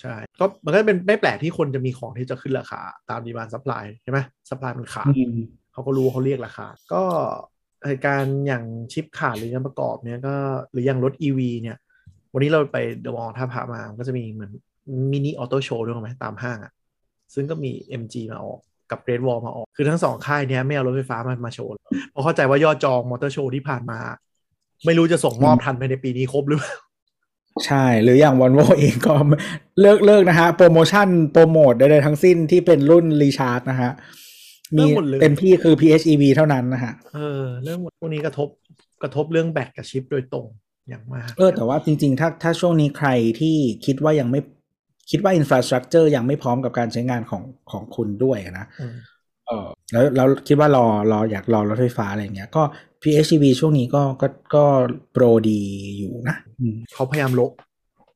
[0.00, 2.80] ใช่ก็มันก็เป็นไม่แปลกที่คนจะมีของที่จะขึ้นราคา
[3.10, 4.18] ตาม demand supply ใช่ไหม
[4.48, 5.06] supply มันขาด
[5.72, 7.02] เขาก็รู้เขาเรียกราคา ก็
[7.86, 10.34] เหตุการณ์อย่างชิปขาดหรือยังประกอบเนี้ยก็
[10.72, 11.78] หรืออย่างรถ e ีเนี่ย
[12.32, 14.50] วันนี้เราไปเดอะมอลล์ท่าพระมาก็จะมีเหมือน
[15.12, 16.72] mini auto show ด้วยไหมตามห้างอะ
[17.34, 18.60] ซึ่งก็มี MG มาออก
[18.90, 21.72] กับ Great Wall มาออก คือทั้งสองค่ายเนี้ยไม่เอารถไฟฟ้ามามาโชว์
[22.10, 23.98] เพราะเข้าใจว่ายอดจอง Motor Show ที่ผ่านมา
[24.86, 26.76] ไม่รู้จะส่งมอบทันไปในปีนี้ครบหรือเปล่า
[27.66, 29.14] ใช่ หรืออย่างวันโวเองก็
[29.80, 33.90] เลิกเลิกนะฮะ โปรโมชั่น โปรโมทใดๆทั้งสิ้นที่เป็นรุ่น Recharge นะฮะ
[34.76, 34.84] มี
[35.20, 38.48] เต็มที่คือ PHEV เท่านั้นนะฮะ เออ เรื่องพวกนี้กระทบ
[39.02, 40.46] กระทบเรื่องแบตกับชิปโดยตรง
[40.88, 43.08] อย่างมาก เออแต่ว่าจริง ๆ ถ้าถ้าช่วงนี้ใคร
[43.40, 43.56] ที่
[43.86, 44.40] คิดว่ายังไม่
[45.10, 48.66] คิดว่า infrastructure ยังไม่พร้อมกับการใช้งานของของคุณด้วยนะ
[49.46, 52.62] เออแล้วแล้วคิดว่ารอรออยากรอรถไฟฟ้าอะไรเงี้ยก็
[53.02, 54.64] PHEV ช่วงนี้ก็ก็ก็
[55.12, 55.60] โปรดี
[55.98, 56.36] อยู่นะ
[56.94, 57.40] เขาพยายามโละ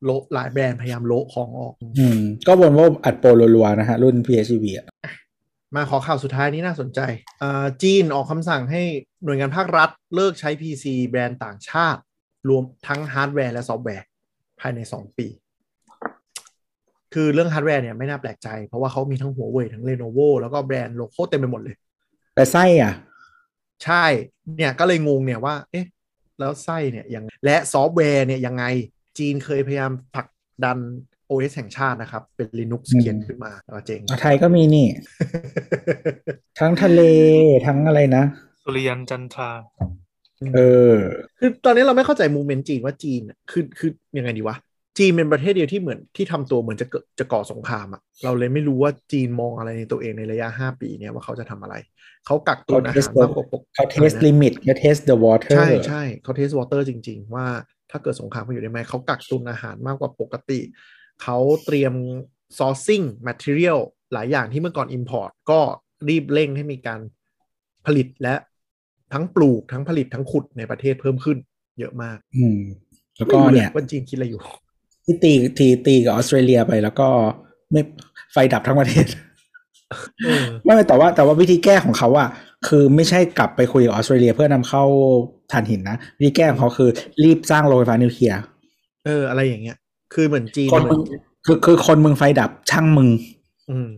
[0.05, 4.87] โละหลายแบรนด์พยายามโละของออก อืม ก็บนว่าอัดโปรรัวๆนะฮะ รุ่น PHEV อะ
[5.75, 7.01] มาขอข่าวสุดท้ายนี้น่าสนใจ
[7.43, 8.83] อ่าจีนออกคำสั่งให้
[9.25, 12.01] หน่วยงานภาครัฐเลิกใช้ PC แบรนด์ต่างชาติ
[12.49, 14.07] รวมทั้งฮาร์ดแวร์และซอฟต์แวร์
[14.61, 15.27] ภายใน 2 ปี
[17.15, 21.77] คือเรื่องฮาร์ดแวร์เนี่ยไม่น่าแปลกใจ เพราะว่าเขามีทั้งหัวเว่ยทั้งเลโนโวแล้วก็แบรนด์ local เต็มไปหมดเลย
[22.35, 22.93] แต่ไส้อะ
[23.85, 24.05] ใช่
[24.57, 25.87] เนี่ยก็เลยงงเนี่ยว่า เอ๊ะ
[26.39, 28.65] แล้วไส้เนี่ยยังและซอฟต์แวร์เนี่ยยังไง
[29.19, 30.27] จีนเคยพยายามผลัก
[30.65, 30.79] ดัน
[31.31, 33.53] OS แห่งชาตินะครับ เป็น Linux เขียนขึ้นมา
[33.87, 34.87] เจ๋งไทยก็มีนี่
[36.61, 37.01] ทั้งทะเล
[37.67, 38.25] ทั้งอะไรนะ
[38.63, 39.51] สุริยันจันทรา
[40.55, 40.61] เอ
[40.95, 40.97] อ
[41.39, 44.57] คือตอนนี้เราไม่เข้าใจ movement จีนว่าจีนคือคือยังไงดีวะ
[44.99, 51.75] จีนเป็นประเทศเดียวที่เหมือนที่ทำตัวเหมือนจะเกิดจะก่อสงครามอะเราเลยไม่รู้ว่าจีนมองอะไรในตัวเองในระยะห้าปีเนี่ยว่าเขาจะทำอะไร
[52.27, 57.47] เขากักตุนอาหารมากกว่าปกเขา test lim it เขา test the water ใช่ใช่เขา test water จริง ๆ ว่า
[57.91, 60.61] ถ้าเกิดสงครามเขาอยู่ได้ไหมเขากักตุนอาหารมากกว่าปกติ
[61.23, 61.95] เขาเตรียม
[62.59, 63.81] sourcing material
[64.13, 65.61] หลายอย่างที่เมื่อก่อน import ก็
[66.09, 67.01] รีบเร่งให้มีการ
[67.87, 68.35] ผลิตและ
[69.13, 71.37] ทั้งปลูกทั้งผลิตทั้งขุดในประเทศเพิ่มขึ้น
[71.79, 72.61] เยอะมาก อืม
[73.17, 74.41] แล้วก็เนี่ยว่าจีนคิดอะไรอยู่
[75.05, 77.09] ที่ตีทีตีกับออสเตรเลียไปแล้วก็
[77.73, 77.81] ไม่
[78.33, 79.07] ไฟดับทั้งประเทศ
[80.65, 82.29] ไม่แต่ว่าแต่ว่าวิธีแก้ของเขาอะ
[82.67, 84.85] คือไม่ใช่กลับไปคุยกับออสเตรเลียเพื่อนำเข้า
[85.53, 86.91] ถ่านหินนะวิธีแก้ของเขาคือ
[87.25, 88.41] รีบสร้างโรงไฟฟ้านิวเคลียร์
[89.07, 89.77] เออ อะไรอย่างเงี้ย
[90.15, 91.01] คือเหมือนจีนคนมึง
[91.47, 93.09] คือคือคนมึงไฟดับช่างมึง
[93.71, 93.89] อืม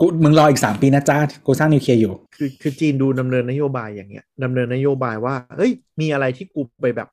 [0.00, 7.08] กูมึงรออีกสามปีนะจ้ากูสร้างนิวเคลียร์อยู่ คือคือจีนดูดำเนินนโยบายอย่างเงี้ยดำเนินนโยบายว่าเฮ้ย มีอะไรที่กูไปแบบ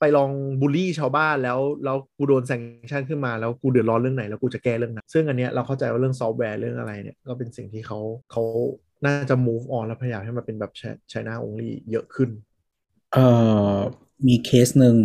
[0.00, 7.98] ไปลองบูลลี่ชาวบ้านแล้วแล้วกูโดน sanction ขึ้นมาแล้วกูเดือดร้อนเรื่องไหนแล้วกูจะแก้เรื่องนั้น ซึ่งอันเนี้ยเราเข้าใจว่าเรื่องซอฟต์แวร์เรื่องอะไรเนี่ยก็เป็นสิ่งที่เขา
[8.32, 8.42] เขา
[9.06, 12.30] น่าจะ move on แล้วพยายามให้มันเป็นแบบใช้ China only เยอะขึ้น
[13.12, 13.26] เอ่
[13.72, 13.74] อ
[14.26, 14.96] มีเคสหนึ่ง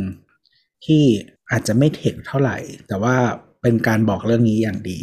[0.85, 1.03] ที่
[1.51, 2.57] อาจจะไม่ tech เท่าไหร่
[2.87, 3.15] แต่ว่า
[3.61, 4.99] เป็นการบอกเรื่องนี้อย่างดี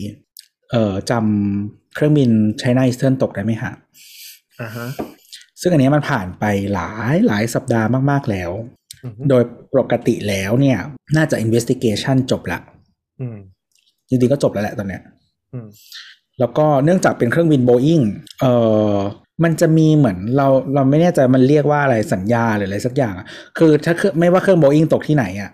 [0.71, 3.73] เอ่อจำเครื่องบิน China Eastern ตกได้ไหมฮะ
[4.61, 4.87] อ่าฮะ
[5.61, 6.45] ซึ่งอันนี้มันผ่านไป
[6.75, 8.51] หลายหลายสัปดาห์มาก ๆ แล้ว
[9.05, 9.43] อืมโดย
[9.77, 10.79] ปกติแล้วเนี่ย
[11.17, 12.59] น่าจะ investigation จบละ
[13.21, 13.37] อืม
[14.09, 15.03] จริงๆก็จบแล้วแหละตอนเนี้ย
[15.53, 15.67] อืม
[16.39, 18.01] แล้วก็เนื่องจากเป็นเครื่องบินโบอิง
[18.41, 18.53] เอ่
[18.93, 18.95] อ
[19.45, 23.27] มันจะมีเหมือนเราเราไม่แน่ใจมันเรียกว่าอะไรสัญญาหรืออะไรสักอย่างอะ
[23.59, 25.51] คือถ้าเครื่องไม่ว่าเครื่องโบอิงตกที่ไหนอะ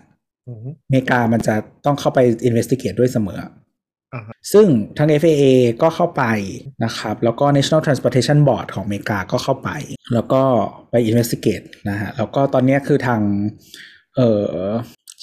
[0.47, 3.51] อืมอเมริกามันจะต้องเข้าไป investigate ด้วยเสมออ่าฮะ
[4.53, 4.67] ซึ่ง
[4.97, 5.43] ทั้ง FAA
[5.81, 6.23] ก็เข้าไป
[6.85, 9.69] นะครับ แล้วก็ National Transportation Board ของอเมริกาก็เข้าไป
[10.13, 10.41] แล้วก็
[10.91, 13.21] ไป investigate นะฮะ แล้วก็ตอนเนี้ยคือทาง
[14.15, 14.53] เอ่อ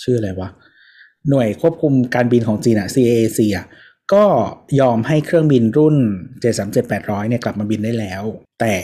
[0.03, 0.49] ชื่ออะไรวะ
[1.31, 3.67] หน่วยควบคุมการบินของจีนอะ CAAC อะ
[4.13, 4.25] ก็
[4.81, 5.97] ยอมให้เครื่องบินรุ่น
[6.63, 8.23] 737-800 เนี่ยกลับมาบินได้แล้ว
[8.61, 8.77] แต่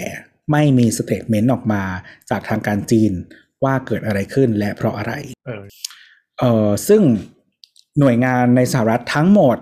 [0.52, 1.82] ไม่มีสเต t เมนต์ออกมา
[2.30, 3.12] จากทางการจีน
[3.64, 5.12] ว่าเกิดอะไรขึ้นและเพราะอะไร
[5.46, 5.64] เออ
[6.38, 7.02] เอ่อซึ่ง
[7.98, 9.58] หน่วยงานในสหรัฐทั้งหมด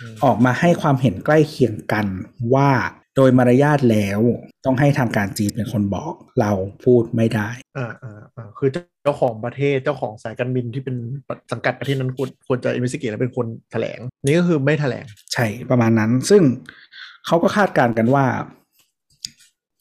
[0.00, 2.06] อืมออกมาให้ความเห็นใกล้เคียงกัน
[2.54, 2.70] ว่า
[3.16, 4.20] โดยมารยาทแล้ว
[4.64, 6.52] ต้องให้ทางการจีนเป็นคนบอกเรา
[6.84, 7.48] พูดไม่ได้
[7.78, 8.68] อ่าอ่าอ่าคือ
[9.02, 10.96] เจ้าของประเทศเจ้าของสายการบินที่เป็น
[11.52, 16.42] สังกัดประเทศนั้นควรควรจะอินเวสติเกตและเป็นคนแถลง นี่ก็คือไม่แถลง ใช่ประมาณนั้น ซึ่ง
[17.26, 18.24] เขาก็คาดการณ์กันว่า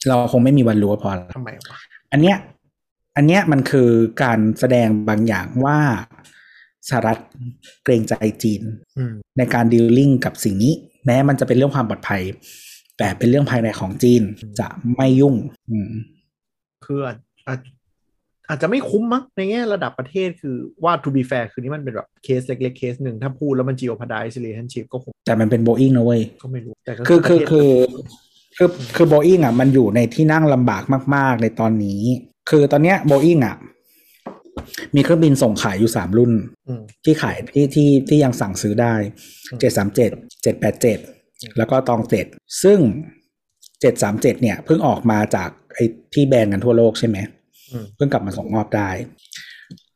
[0.07, 1.77] เราคงไม่มีวันรู้ว่าเพออะไรทำไมวะ
[2.11, 2.37] อันเนี้ย
[3.15, 3.89] อันเนี้ยมันคือ
[4.23, 5.77] การแสดงบางอย่างว่า
[6.89, 7.17] สหรัฐ
[7.83, 8.61] เกรงใจจีน
[8.97, 10.73] อืมในการดีลลิ่งกับสิ่งนี้
[11.05, 12.21] แม้มันจะเป็นเรื่องความปลอดภัย
[12.97, 14.21] แต่เป็นเรื่องภายในของจีน
[14.59, 15.35] จะไม่ยุ่ง
[15.71, 15.89] อืม
[16.85, 17.59] คืออาจอาจ
[18.49, 27.69] อาจจะไม่คุ้มมั้งในแง่ระดับประเทศคือว่า to be fair คือนี่มันเป็นแบบเคสเล็กๆ เคสหนึ่งถ้าพูดแล้วมัน geopardize relationship ก็คง แต่มันเป็นโบอิงนะเว้ย ก็ไม่รู้ แต่ก็คือคือประเทศคือ
[28.57, 30.83] คือคือโบอิงอะมันอยู่ในที่นั่งลำบาก
[31.15, 32.01] มาก ๆ ในตอนนี้
[32.49, 33.55] คือตอนเนี้ยโบอิงอะ
[34.95, 36.31] มีเครื่องบินส่งขายอยู่สามรุ่น
[36.67, 38.93] อืมที่ขายที่ที่ที่ยังสั่งซื้อได้
[39.49, 40.11] อืมเจ็ดสามเจ็ด
[40.43, 40.99] เจ็ดแปดเจ็ด
[41.57, 42.25] แล้วก็ตองเจ็ด
[42.63, 42.79] ซึ่ง
[43.81, 47.17] เจ็ดสามเจ็ดเนี่ยเพิ่งออกมาจากไอ้ที่แบนกันทั่วโลกใช่ไหม
[47.71, 48.89] อืมเพิ่งกลับมาส่งมอบได้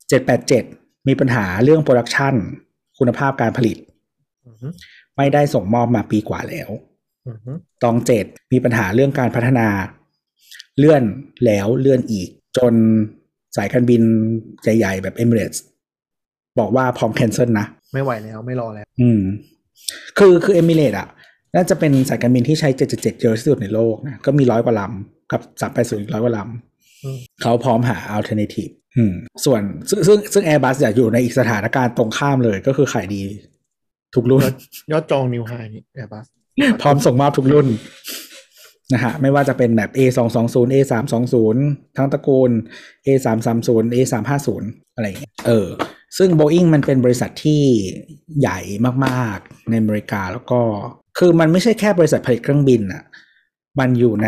[0.09, 0.63] เจ็ดแปดเจ็ด
[1.07, 2.35] มีปัญหาเรื่อง production
[2.99, 3.77] คุณภาพการผลิต
[4.45, 4.73] อืม
[5.17, 6.69] ไม่ได้ส่งมอบมาปีกว่าแล้ว
[7.27, 9.67] อืมตองเจ็ดมีปัญหาเรื่องการพัฒนา
[10.77, 11.03] เลื่อน
[11.45, 12.73] แล้วเลื่อนอีก จน
[13.57, 14.01] สายการบิน
[14.63, 15.59] ใหญ่ๆแบบ Emirates
[16.59, 19.21] บอกว่าพร้อม cancel นะ ไม่ไหวแล้วไม่รอแล้ว อืม
[20.17, 21.07] คือคือเอมิเรตอะ
[21.55, 25.41] น่าจะเป็นสายการบินที่ใช้ 777เยอะที่สุดในโลกนะ ก็มีร้อยกว่าลำกับ
[25.97, 26.39] 380อีกร้อยกว่าล
[27.03, 29.13] อืมำเขาพร้อมหา alternative อืม
[29.45, 33.21] ส่วนซึ่งซึ่งซึ่ง Airbus อยากอยู่ในอีกสถานการณ์ตรงข้ามเลยก็คือขายดี
[34.15, 34.55] ทุกรุ่น ยอด
[34.91, 36.25] ยอดจองนิวไฮนี่แอร์บัส
[36.81, 37.67] พร้อมส่งมอบทุกรุ่น
[38.93, 42.51] นะฮะไม่ว่าจะเป็นแบบ A 2 2 0 A 3 2 0ทั้งตระกูล
[43.05, 45.67] A 3 3 0 A 3 5 0อะไรอย่างเงี้ยเออ
[46.17, 47.61] ซึ่ง Boeing มันเป็นบริษัทที่
[48.39, 48.59] ใหญ่
[49.05, 50.59] มากๆ ในอเมริกาแล้วก็
[51.17, 53.03] คือมันไม่ใช่แค่บริษัทผลิตเครื่องบินอะ
[53.79, 54.27] มันอยู่ใน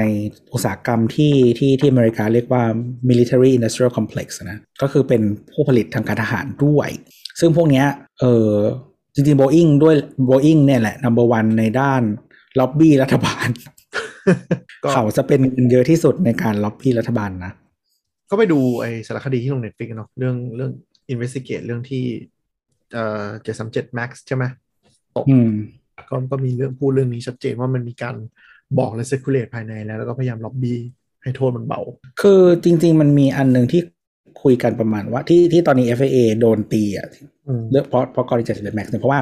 [0.53, 2.63] อุตสาหกรรมที่ที่ที่อเมริกาเรียกว่า
[3.09, 5.21] military industrial complex นะ ก็คือเป็น
[5.51, 6.89] ผู้ผลิตทางการทหารด้วย
[7.39, 7.85] ซึ่งพวกเนี้ย
[8.19, 8.51] เออ
[9.13, 9.95] จริงๆ Boeing ด้วย
[10.29, 12.01] Boeing เนี่ยแหละ number one ในด้าน
[12.59, 13.47] ล็อบบี้รัฐบาล
[14.91, 17.51] เขาจะเป็นเงินเยอะที่สุดในการล็อบบี้รัฐบาลนะ
[18.29, 20.71] ก็ไปดูไอ้สารคดีที่ลง Netflix เนาะเรื่องเรื่อง
[21.13, 22.03] investigate เรื่องที่
[22.93, 24.43] เอ่อเจ็ดสามเจ็ด max ใช่ไหม
[25.17, 25.51] ตกอืม
[26.09, 28.15] ก็ก็มีเรื่องพูดเรื่องนี้ชัดเจนว่ามันมีการ
[28.79, 30.79] บอกและ circulate ภายในแล้วแล้วก็พยายามล็อบบี้
[31.23, 31.81] ให้โทษมันเบา
[32.21, 33.81] คือจริง ๆ มันมีอันหนึ่งที่
[34.43, 37.07] คุยกันประมาณว่าที่ที่ตอนนี้ FAA โดนตีอะ
[37.47, 39.19] อืมเลือกเพราะเพราะกรณี7 max เนี่ยเพราะว่า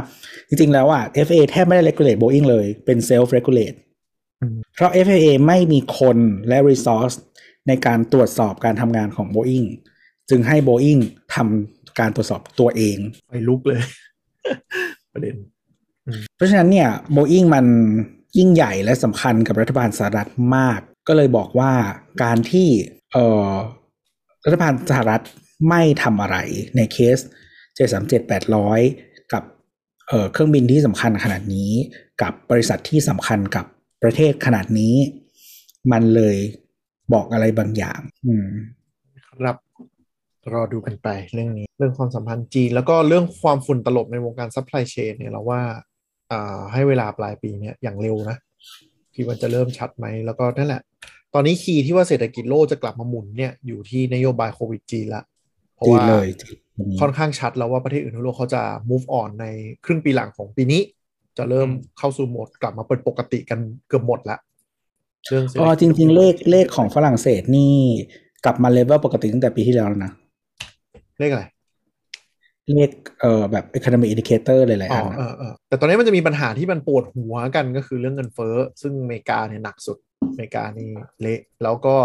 [0.48, 7.16] จริง ๆ แล้วอะ FAA แทบไม่ได้ regulate Boeing เลยเป็น self regulate อืมเพราะ FAA ไม่มีคนและ resource
[7.68, 9.68] ในการตรวจสอบการทำงานของ Boeing
[10.30, 11.02] จึงให้ Boeing
[11.36, 12.98] ทำการตรวจสอบตัวเอง
[13.28, 13.82] ไฟลุกเลย
[15.14, 15.36] ประเด็น
[16.36, 17.66] เพราะฉะนั้นเนี่ย Boeing มัน
[18.38, 21.74] ยิ่งใหญ่และสำคัญกับรัฐบาลสหรัฐมาก ก็เลยบอกว่า
[22.24, 22.68] การที่
[23.12, 23.52] เอ่อ
[24.46, 25.22] รัฐบาลสหรัฐ
[25.70, 26.38] ไม่ทำอะไร
[26.76, 27.18] ในเคส
[28.10, 29.44] 737-800 กับ
[30.08, 31.72] เอ่อเครื่องบินที่สำคัญขนาดนี้
[32.22, 33.66] กับบริษัทที่สำคัญกับ
[34.04, 34.96] ประเทศขนาดนี้
[35.92, 36.38] มันเลย
[37.14, 38.50] บอกอะไรบางอย่าง อืม
[39.28, 39.58] ครับ
[40.54, 45.62] รอดูกันไปเรื่องนี้ เรื่องความสัมพันธ์จีน แล้วก็เรื่องความฝุ่นตลบในวงการ supply chain เนี่ยเราว่า
[46.32, 48.38] อ่าให้เวลาปลายปีเนี่ยอย่างเร็วนะ
[49.14, 50.82] ที่มันจะเริ่มชัดไหมแล้วก็นั่นแหละ
[51.34, 55.24] ตอนนี้ key ที่ว่าเศรษฐกิจโลกจะกลับมาหมุนเนี่ยอยู่ที่นโยบายโควิดจีนละ
[55.76, 56.58] เพราะจีนว่าเลยจีน
[57.02, 59.46] ค่อนข้างชัดแล้วว่าประเทศอื่นทั่วโลกเขาจะ move on ใน
[59.86, 60.82] ครึ่งปีหลังของปีนี้
[61.38, 64.38] จะเริ่มเข้าสู่โหมดกลับมาเป็นปกติกันเกือบหมดละ
[65.30, 67.74] เรื่องเศรษฐอ๋อกิจจริง ๆ เลขเลขของฝรั่งเศสนี่
[68.46, 70.12] กลับมาเลเวลปกติตั้งแต่ปีที่แล้วแล้วนะ
[71.20, 71.44] เลขอะไร
[72.76, 79.98] เรียกเอ่อแบบ economic indicator เลยหลายอ๋อัอนเออเออแต่ตอนนี้มันจะมีปัญหาที่มันปวดหัวกันก็คือเรื่องเงินเฟ้อ ซึ่งอเมริกาเนี่ยหนักสุด
[80.30, 80.90] อเมริกานี่
[81.22, 81.96] เละแล้วก็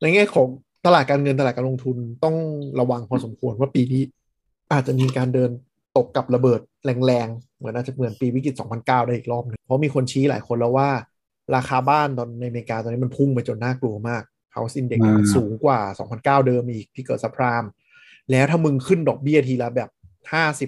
[0.00, 0.48] ในแง่ของ
[0.86, 2.36] ตลาดการเงินตลาดการลงทุนต้อง
[2.80, 4.02] ระวังพอสมควรว่าปีนี้
[4.72, 5.50] อาจจะมีการเดิน
[5.96, 6.60] ตกกับระเบิด
[7.06, 10.90] แรงๆ เหมือนอาจจะเหมือนปีวิกฤต 2009 ได้อีกรอบหนึงเพราะมีคนชี้หลายคนแล้วว่า
[11.56, 14.22] ราคาบ้านตอนในอเมริกาตอนนี้มันพุ่งไปจนน่ากลัวมาก
[14.54, 15.80] House Index มันสูงกว่า
[16.12, 17.64] 2009 เดิมอีกที่เกิดซับพราม
[18.30, 19.90] แล้วถ้ามึงขึ้นดอกเบี้ยทีละแบบ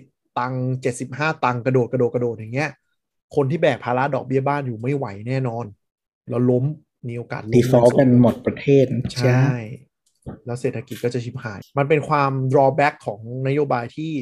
[0.01, 0.66] 50 ตังค์
[1.02, 2.70] 75 ตังค์กระโดดกระโดดกระโดดอย่างเงี้ย
[3.34, 5.64] คนที่แบกภาระดอกเบี้ยบ้านอยู่ไม่ไหวแน่นอน
[6.30, 6.64] แล้วล้ม
[7.09, 8.84] มีโอกาสล้ม default กันหมดประเทศ
[9.22, 9.48] ใช่
[10.47, 14.12] แล้วเศรษฐกิจก็จะชิบหาย มันเป็นความ drawback ของนโยบายที่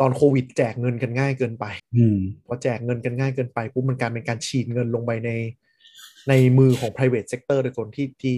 [0.00, 1.64] ตอนโควิดแจกเงินกันง่ายเกินไป
[1.96, 2.16] อืม
[2.46, 5.30] พอแจกเงินกันง่ายเกินไปปุ๊บมันกลารเป็นการฉีดเงินลงไปใน
[6.28, 8.34] ในมือของ private sector โดยคนที่ที่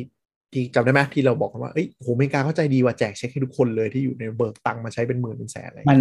[0.53, 6.01] ที่จำได้ไหมที่เราบอกกันว่าเอ้ยโหอเมริกาเข้าใจดีว่าแจกเช็คให้ทุกคนเลยที่อยู่ในเบิกตังค์มาใช้เป็นหมื่นเป็นแสนอะไรมัน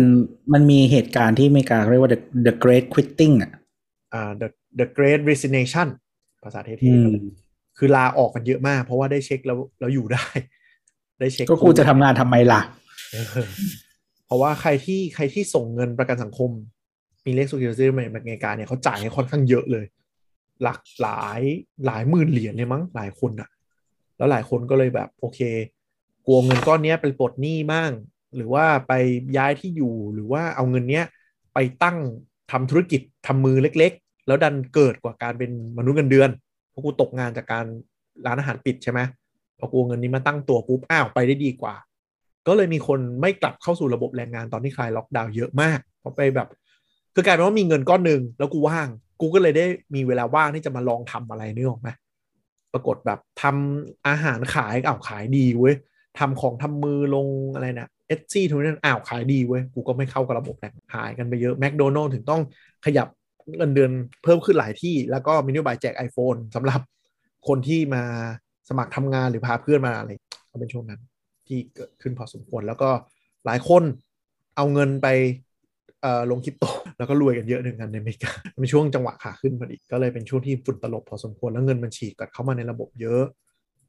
[0.54, 3.52] มันมีเหตุการณ์ที่อเมริกาเรียกว่า the the great quitting อะ
[4.14, 4.48] อ่า the
[4.80, 5.88] the great resignation
[6.44, 10.26] ภาษาเท่อืมๆคือลาออกกันเยอะมาก เพราะว่าได้เช็คแล้วแล้วอยู่ได้
[11.20, 12.62] ได้เช็คก็กูจะทำงานทำไมล่ะ
[14.28, 16.52] เพราะว่าใครที่ใครที่ส่งเงินประกันสังคม
[17.26, 19.86] มีเลขสุขีซิในอเมริกาเนี่ยเขาจ่ายให้ค่อนข้างเยอะเลย
[20.64, 21.42] หลักหลาย
[21.86, 23.50] หลายหมื่นเหรียญเลยมั้งหลายคนอะ
[24.18, 25.40] แล้วหลายคนก็เลยแบบโอเค
[26.26, 27.92] กลัวเงินก้อนเนี้ยไปปลดหนี้บ้าง
[28.36, 28.94] หรือว่าไป
[29.38, 31.06] ย้ายที่อยู่หรือว่าเอาเงินเนี้ย
[31.54, 31.98] ไปตั้ง
[32.52, 36.30] ทำธุรกิจทำมือเล็ก ๆ แล้วดันเกิดกว่าการเป็นมนุษย์เงินเดือน
[36.70, 37.66] เพราะกูตกงานจากการ
[38.26, 39.00] ร้านอาหารปิดใช่ไหม
[39.60, 41.76] พอกูเงินนี้มาตั้งตัวปุ๊บอ้าวไปได้ดีกว่า
[42.48, 46.48] ก็เลยมีคนไม่กลับเข้าสู่ระบบแรงงานตอนที่คลายล็อกดาวน์เยอะมากเพราะไปแบบ
[47.16, 48.88] คือกลายเป็นว่ามีเงินก้อนหนึ่งแล้วกูว่าง
[49.22, 49.66] กูก็เลยได้
[49.96, 51.90] มีเวลาว่างที่จะมาลองทำอะไรนึกออกไหม
[52.74, 55.76] ปรากฏแบบทำอาหารขายอ้าวขายดีเว้ย
[56.20, 62.42] ทำของทำมือลงอะไรนะเอสซี่ทุกนั้นอ้าวขายดีเว้ยกูก็ไม่เข้ากับระบบแรงงานหายกันไปเยอะแมคโดนัลล์ถึงต้อง
[62.86, 63.08] ขยับ
[63.58, 63.92] เงินเดือน
[64.24, 66.80] เพิ่มขึ้นหลายที่ แล้วก็มีนโยบายแจก iPhone สำหรับ
[67.48, 68.04] คนที่มา
[68.70, 70.10] สมัครทำงานหรือพาเพื่อนมาอะไร
[70.52, 71.02] ก็เป็นช่วงนั้น
[71.48, 72.90] ที่เกิดขึ้นพอสมควร แล้วก็
[73.46, 73.84] หลายคน
[74.56, 75.08] เอาเงินไป
[76.32, 76.66] ลงคริปโต
[76.98, 83.24] แล้วก็รวยกันเยอะหนึ่งกันในอเมริกาเป็นช่วงจังหวะขาขึ้นพอดี ก็เลยเป็นช่วงที่ฝุ่นตลบพอสมควรแล้วเงินมันฉีดอัดเข้ามาในระบบเยอะ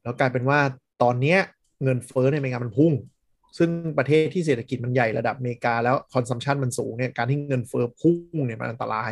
[0.03, 0.59] แล้วกลายเป็นว่า
[1.03, 1.39] ตอนเนี้ย
[1.83, 2.93] เงินเฟ้อในอเมริกามันพุ่ง
[3.57, 9.11] ซึ่งประเทศที่เศรษฐกิจมันใหญ่ระดับอเมริกาแล้ว consumption มันสูงเนี่ยการที่เงินเฟ้อพุ่งเนี่ยมันอันตราย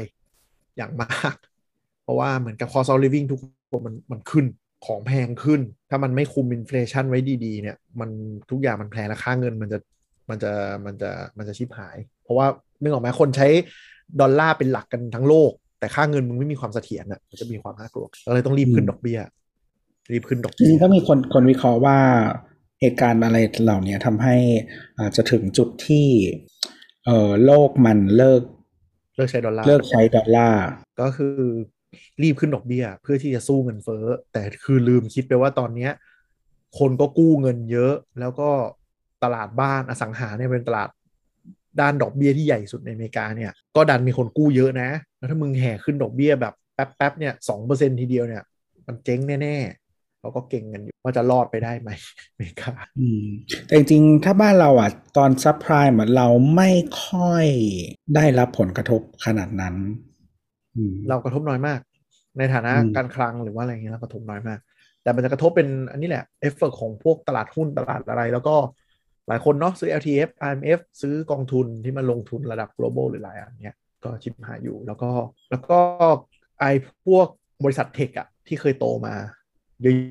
[0.78, 1.36] อย่างมาก
[2.03, 3.40] เพราะว่าเหมือนกับ cost of living ทุก
[3.72, 4.45] คนมันมันขึ้น
[4.86, 8.10] ของแพงขึ้น ถ้ามันไม่คุม inflation ไว้ดีๆ เนี่ยมัน
[8.49, 9.80] ทุกอย่างมันแพงแล้วค่าเงินมันจะ
[10.30, 10.52] มันจะ
[10.86, 12.48] มันจะมันจะชิบหาย เพราะว่า
[12.82, 13.48] นึกออกไหมคนใช้
[14.22, 19.20] ดอลลาร์เป็นหลักกันทั้งโลก แต่ค่าเงินมึงไม่มีความเสถียรอะมันจะมีความน่ากลัวเราเลยต้องรีบขึ้นดอกเบี้ย
[20.14, 21.98] รีบขึ้นดอกจริเบี้งจริงๆก็มีคนคนวิเคราะห์ว่า
[22.82, 24.36] เหตุการณ์อะไรเหล่านี้ทำให้
[24.99, 26.08] อาจจะถึงจุดที่
[27.06, 28.41] เอ่อโลกมันเลิก
[29.16, 30.64] เลิกใช้ดอลลาร์เลิกใช้ดอลลาร์
[31.02, 31.38] ก็คือ
[32.24, 35.92] รีบขึ้นดอกเบี้ย เพื่อที่จะสู้เงินเฟ้อ แต่คือลืมคิดไปว่าตอนเนี้ย
[36.80, 38.50] คนก็กู้เงินเยอะ แล้วก็
[39.24, 40.90] ตลาดบ้านอสังหาเนี่ยเป็นตลาด
[41.82, 48.44] ด้านดอกเบี้ยที่ใหญ่สุดในอเมริกาเนี่ย ก็ดันมีคนกู้เยอะนะ แล้วถ้ามึงแห่ขึ้นดอกเบี้ยแบบแป๊บๆเนี่ยสองเปอร์เซ็นทีเดียวเนี่ย
[48.88, 51.90] มันเจ๊งแน่ๆเขาก็เก่งกันอยู่ว่าจะรอดไปได้ไหม
[52.32, 53.26] อเมริกาอืม
[53.66, 56.72] แต่จริงๆ ถ้าบ้านเราอะ ตอนซับไพรม์เราไม่
[57.06, 57.46] ค่อย
[58.16, 59.76] ได้รับผลกระทบขนาดนั้น
[61.10, 61.80] เรากระทบน้อยมาก
[62.38, 64.60] ในฐานะอืมการคลังหรือว่าอะไรเงี้ยเรากระทบน้อยมาก
[65.04, 68.56] แต่มันจะกระทบเป็นอันนี้แหละเอฟเฟกของพวกตลาดหุ้นตลาดอะไร แล้วก็
[69.28, 75.10] หลายคนเนาะซื้อ LTF IMF ซื้อกองทุนที่มันลงทุนระดับ global หรือหลายอันเนี้ยก็ชิบหายอยู่แล้วก็
[75.52, 75.80] แล้วก็
[76.60, 76.66] ไอ
[77.06, 77.28] พวก
[77.64, 79.14] บริษัทเทคอะที่เคยโตมา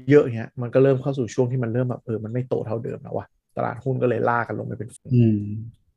[0.09, 3.27] เยอะๆเงี้ยมันก็เริ่มเข้าสู่ช่วงที่มันเริ่มแบบเออมันไม่โตเท่าเดิมแล้ววะ
[3.57, 5.41] ตลาดหุ้นก็เลยล่ากันลงไปเป็นอืม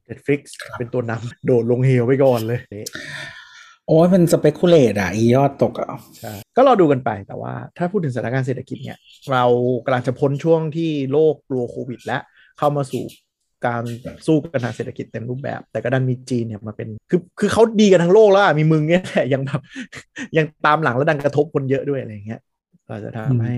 [0.10, 0.42] Netflix
[0.78, 2.60] เป็นตัวนำโดดลงเหวไปก่อนเลย
[3.90, 5.88] โอ้ยเป็นสเปกุเลตอะอียอดตกอะ
[6.20, 8.98] ใช่ก็รอดูกันไปแต่ว่าถ้าพูดถึงสถานการณ์เศรษฐกิจเนี่ย
[9.32, 9.44] เรา
[9.86, 12.18] กำลังจะพ้นช่วงที่โลกกลัวโควิด และ
[12.58, 13.04] เข้ามาสู่
[13.66, 13.84] การ
[14.26, 19.62] สู้กันทางเศรษฐกิจเต็มรูปแบบ แต่ก็ดันมีจีนเนี่ยมาเป็นคือคือเขาดีกันทั้งโลกแล้วอะมีมึงเนี่ยแหละยังแบบ
[20.38, 22.42] ยังตามหลังแล้วดันกระทบคนเยอะด้วยอะไรอย่างเงี้ย
[22.88, 23.58] ก็จะทำให้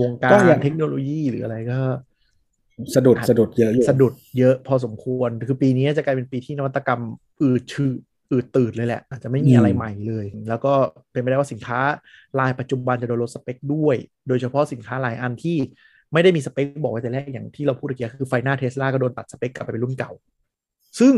[0.00, 0.30] วงการ
[0.62, 1.78] เทคโนโลยีหรืออะไรก็
[2.94, 7.00] สะดุดสะดุดเยอะอยู่สะดุดเยอะพอสมควร คือปีนี้จะกลายเป็นปีที่นวัตกรรม
[7.42, 7.98] อืดชืด
[8.32, 10.72] อืดตืดเลยแหละ อาจจะไม่มีอะไรใหม่เลย แล้วก็
[11.12, 11.80] เป็นไปได้ว่าสินค้า
[12.38, 13.96] รายปัจจุบันจะโดนลดสเปคด้วย
[14.28, 15.56] โดยเฉพาะสินค้ารายอันที่
[16.12, 20.10] ไม่ได้มีสเปคบอกไว้แต่แรกอย่างที่เราพูดเมื่อกี้คือไฟหน้าเทสลาก็โดนตัดสเปคกลับไปเป็นรุ่นเก่า
[20.98, 21.14] ซึ่ง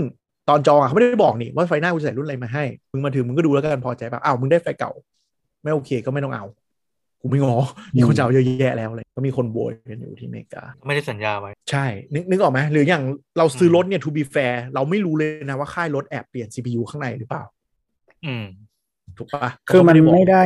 [0.48, 4.90] ตอนจองอะเขาไม่ได้บอกนี่ว่าไฟหน้ากูจะใส่รุ่นอะไรมาให้ มึงมาถึงมึงก็ดูแล้วกันพอใจป่ะอ้าวมึงได้ไฟเก่า
[5.62, 6.44] ไม่โอเคก็ไม่ต้องเอา
[7.22, 7.56] กูไม่งอ
[7.96, 11.84] มีคนจะเอาเยอะแยะแล้วเลยก็มีคนโวยกันอยู่ที่อเมริกา ไม่ได้สัญญาไว้ ใช่
[12.14, 13.02] นึกนึกออกไหมหรืออย่าง
[13.38, 17.42] เราซื้อรถเนี่ย to be fair เราไม่รู้เลยนะว่าค่ายรถแอบเปลี่ยน CPU ข้างในหรือเปล่า
[18.26, 18.44] อืม
[19.18, 20.42] ถูกปะคือมันเขาไม่บอกได้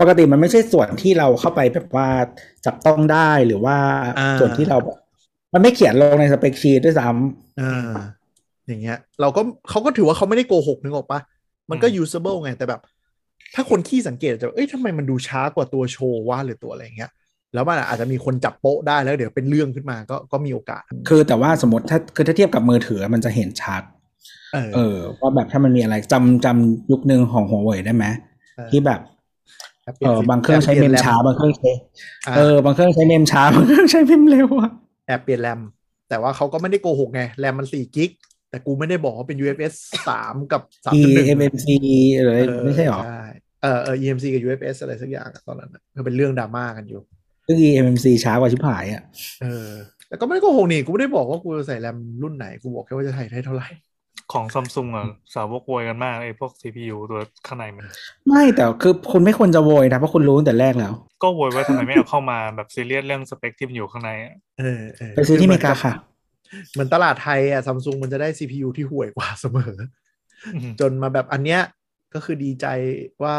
[0.00, 2.08] ปกติมันไม่ใช่ส่วนที่เราเข้าไปแบบว่า
[2.66, 3.76] จับต้องได้หรือว่า
[4.18, 4.98] อ่าส่วนที่เราแบบ
[5.54, 7.08] มันไม่เขียนลงในสเปคชีตด้วยซ้
[7.60, 7.92] อ่า
[8.66, 9.40] อย่างเงี้ย เราก็
[9.70, 11.20] เขาก็ถือว่าเขาไม่ได้โกหกนึกออกปะ
[11.70, 12.80] มันก็อืม usable ไงแต่แบบ
[13.54, 17.10] ถ้าคนขี้สังเกตจะเอ้ยทำไมมันดูช้ากว่าตัวโชว์ว่าหรือตัวอะไรเงี้ย
[17.54, 23.82] แล้วมันอาจจะมีคนจับโป๊ะได้แล้วเดี๋ยวเป็นเรื่องขึ้นมาก็ก็มีโอกาสำคือแต่ว่าสมมติถ้าคือถ้าเทียบกับมือถือมันจะเห็นชัด
[24.54, 28.04] เออเออว่าแบบถ้ามันมีอะไรจำจำยุคหนึ่งของหัวเว่ยได้ไหม
[28.56, 29.00] เออที่แบบ
[29.84, 31.70] แปเออบางเครื่องใช้เมมช้าบางเครื่องใช้
[32.26, 34.70] อ่าเออบางเครื่องใช้เมมช้าบางเครื่องใช้เมมเร็วอะ
[35.06, 35.60] แอบเปลี่ยนแรม
[36.08, 38.10] แต่ว่าเขาก็ไม่ได้โกหกไงแรมมัน4กิก
[38.50, 39.74] แต่กูไม่ได้บอกว่าเป็น UFS
[40.14, 40.62] 3กับ
[40.96, 41.66] E 3.1 M M C
[42.22, 43.22] หรืออะไรไม่ใช่หรอ ใช่
[43.62, 47.00] เออเออ EMC กับ UFS อะไรสักอย่างอะตอนนั้นอะก็เป็นเรื่องดราม่ากันอยู่
[47.46, 49.02] ซึ่ง E M M C ช้ากว่าชิบหายอะ
[49.42, 49.68] เออ
[50.08, 53.68] แต่ก็ไม่ได้โกหกนี่กูไม่ได้บอกว่ากูจะใส่แรมรุ่นไหน กูบอกแค่ว่าจะใส่ได้เท่าไหร่
[54.32, 55.04] ของซัมซุงอะ
[55.34, 57.86] สาวกโวยกันมากไอ้พวก CPU ตัวข้างในมัน
[58.28, 60.92] ไม่แต่คือคุณไม่ควรจะโวยนะ เพราะคุณรู้ตั้งแต่แรกแล้ว
[61.22, 65.92] ก็โวยว่าทำไมไม่เอาเข้ามาแบบซีเรียสเรื่องสเปคที่มันอยู่ข้างในอะเออเออไปซื้อที่อเมริกาค่ะ
[66.72, 69.74] เหมือนตลาดไทยอะซัมซุงมันจะได้ CPU ที่ห่วยกว่าเสมอ
[70.54, 71.60] อืมจนมาแบบอันเนี้ย
[72.14, 72.66] ก็คือดีใจ
[73.22, 73.36] ว่า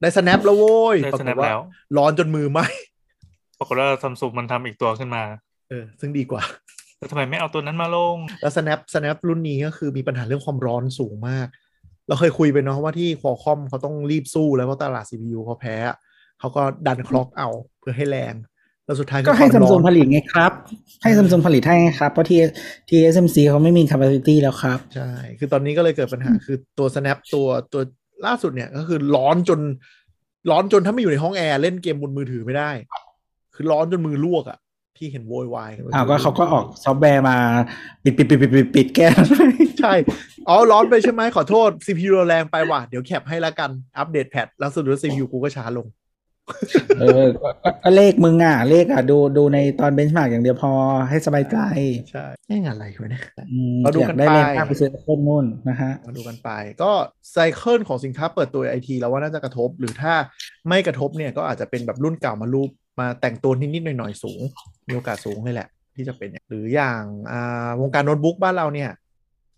[0.00, 1.60] ได้ snap แล้วโว้ยได้ปรากสฏแนปว่าแล้ว
[1.96, 2.60] ร้อนจนมือไหม
[3.58, 5.22] ปรากฏว่าซัมซุงมันทำอีกตัวขึ้นมา
[5.68, 6.42] เออ ซึ่งดีกว่า
[6.98, 11.48] แล้วทำไมไม่เอาตัวนั้นมาลง แล้ว snap snap รุ่นนี้ก็คือมีปัญหาเรื่องความร้อนสูงมาก
[12.08, 15.96] เราเคยคุยไปเนาะว่าที่ควอคอมเขาต้องรีบสู้แล้วเพราะตลาด CPU เขาแพ้อะ
[16.40, 17.48] เขาก็ดันคล็อกเอา
[17.80, 18.34] เพื่อให้แรง
[18.86, 20.52] แล้วสุดท้ายก็ให้ความร้อนซัมซุงผลิตไงครับ
[21.02, 22.40] ให้ซัมซุงผลิตให้ไงครับ เพราะที่
[22.88, 27.82] ที่ TSMC เขาไม่มี capacity แล้วครับ ใช่ คือตอนนี้ก็เลยเกิดปัญหา คือตัว snap ตัวตัว
[28.26, 29.60] ล่าสุดเนี่ย ก็คือร้อนจน
[30.50, 32.70] ร้อนจนถ้าไม่อยู่ในห้องแอร์ เล่นเกมบนมือถือไม่ได้
[33.54, 34.58] คือร้อนจนมือลวกอะ
[34.96, 37.36] ที่เห็นโวยวายกันอ้าวก็เขาก็ออกซอฟต์แวร์มา
[38.04, 39.08] ปิดปิดปิดปิดปิดปิดแก้
[39.80, 39.94] ใช่
[40.48, 45.86] อ๋อ ร้อนไปใช่ไหมขอโทษ CPU เราแรงไปว่ะเดี๋ยว cap ให้แล้วกันอัปเดตแพทแล้วสุดท้าย CPU กูก็ช้าลง
[47.00, 50.72] เออก็ก็ก็เลขมึงอะ เลขอะ ดูดูในตอนเบนช์มาร์กอย่างเดียวพอ
[51.08, 51.56] ให้สบายใจ
[52.10, 53.22] ใช่แง่งอะไรวะเนี่ย
[53.52, 56.50] อืมเราดูอยากันกได้เลขไปมากไปซื้อต้นนู่นนะฮะมาดูกันไป
[56.82, 56.92] ก็
[57.32, 60.14] ไซเคิลของสินค้าเปิดตัวไอทีแล้วว่าน่าจะกระทบ หรือถ้า
[60.68, 62.70] ไม่กระทบเนี่ยก็อาจจะเป็นแบบรุ่นเก่ามารูป
[63.00, 64.40] มาแต่งตัวนิดๆหน่อยๆสูง
[64.88, 68.90] มีโอกาสสูงเลยแหละ ที่จะเป็นเนี่ยหรืออย่างอ่าวงการโน้ตบุ๊กบ้านเราเนี่ย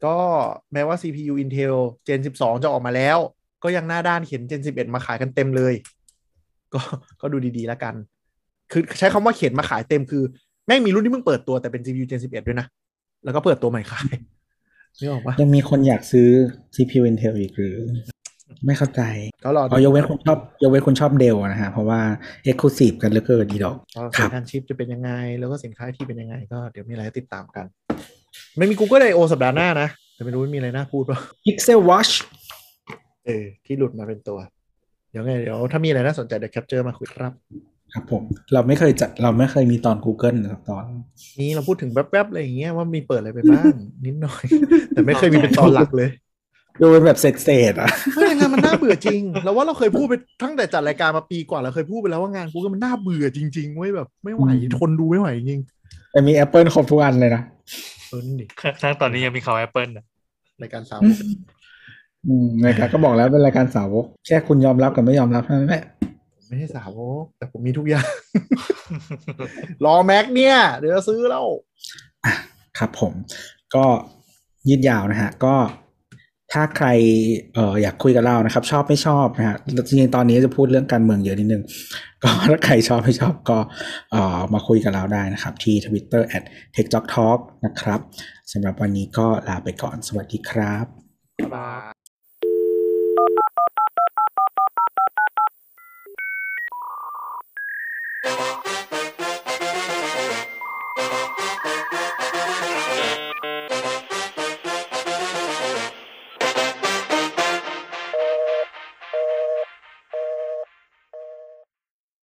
[0.06, 0.18] ก็
[0.72, 1.74] แม้ว่า CPU Intel
[2.06, 3.18] Gen 12 จะออกมาแล้ว
[3.62, 5.74] ก็ยังหน้าด้านเขียน Gen 11 มาขายกันเต็มเลย
[6.74, 6.80] ก็
[7.20, 7.94] ก็ดูดีๆแล้วกัน
[8.72, 10.22] คือใช้คำว่าเขียนมาขายเต็มคือ
[10.66, 12.66] แม่งมีรุ่นที่เพิ่งเปิดตัวแต่เป็น CPU Gen 11 ด้วยนะ
[13.24, 14.14] แล้วก็เปิดตัวใหม่ขาย
[15.00, 16.28] นี่ออกปะยังมีคนอยากซื้อ
[16.74, 17.76] CPU Intel อีกหรือ
[18.66, 19.02] ไม่เข้าใจ
[19.44, 22.00] ก็รอดูอ๋อยกเว้นคนชอบยกเว้นคนชอบเดลนะฮะ เพราะว่า
[22.48, 27.66] Exclusive กันเหลือเกินดีดอกว่าครัสับญญาณชิปจะเป็นยังไง แล้วก็สินค้าที่เป็นยังไง ก็เดี๋ยวมีอะไรให้ติดตามกัน
[28.56, 32.12] ไม่มี Google I/O สัปดาห์หน้านะ แต่ไม่รู้ว่ามีอะไรน่าพูดป่ะ Pixel Watch
[33.26, 34.38] เออที่หลุดมาเป็นตัว
[35.14, 37.32] เดี๋ยวไงเดี๋ยวถ้ามีอะไรน่าสนใจเดี๋ยว capture มาคุยครับ
[37.92, 38.22] ครับผม
[38.52, 40.84] เราไม่เคยจัดเราไม่เคยมีตอน Google สักตอน
[41.40, 43.74] นี่เราพูดถึงแป๊บๆอะไรอย่างเงี้ยว่ามีเปิดอะไรไปบ้าง
[44.04, 44.44] นิดหน่อย
[44.88, 46.10] แต่ไม่เคยมีเป็นตอนหลักเลย
[46.80, 55.60] ดูเป็นแบบเศษๆอะไม่งานมันน่าเบื่อจริง แล้วว่าเราเคยพูดไปตั้งแต่จัดรายการมาปีกว่าเราเคยพูดไปแล้วว่างานกูก็มันน่าเบื่อจริงๆเว้ยแบบ ไม่ไหวอืมทนดูไม่ไหวจริง
[56.12, 57.42] แต่มี Apple ครบทุกอันเลยนะ
[58.08, 58.46] เออนี่ดิ
[58.82, 60.04] ทั้งตอนนี้ยังมีข่าว Apple นะ
[60.62, 61.00] รายการสาว
[62.26, 65.84] อืมรายการก็บอกแล้วเป็นรายการสาวกแค่คุณยอมรับกับไม่ยอมรับเท่านั้นแหละ
[66.48, 68.06] ไม่ใช่สาวกแต่ผมมีทุกอย่าง
[69.84, 71.46] รอแม็กเนี่ย เดี๋ยวจะซื้อแล้ว
[72.78, 73.12] ครับผม
[73.74, 73.84] ก็
[74.68, 75.54] ยืดยาวนะฮะ ก็
[76.52, 76.88] ถ้าใคร
[77.54, 81.62] เอ่ออยากคุยกับเรานะครับ ชอบไม่ชอบนะฮะแล้วจริงๆตอนนี้จะพูดเรื่องการเมืองเยอะนิดนึง
[82.22, 83.58] ก็ถ้าใครชอบไม่ชอบก็
[84.12, 86.44] เอ่อมาคุยกับเราได้นะครับ ที่ Twitter at
[86.76, 88.00] techjocktalk นะครับ
[88.52, 90.86] สำหรับวันนี้ก็ลาไปก่อนสวัสดีครับ
[91.38, 91.93] บ๊ายบาย
[98.24, 98.38] Thank
[101.28, 101.33] you.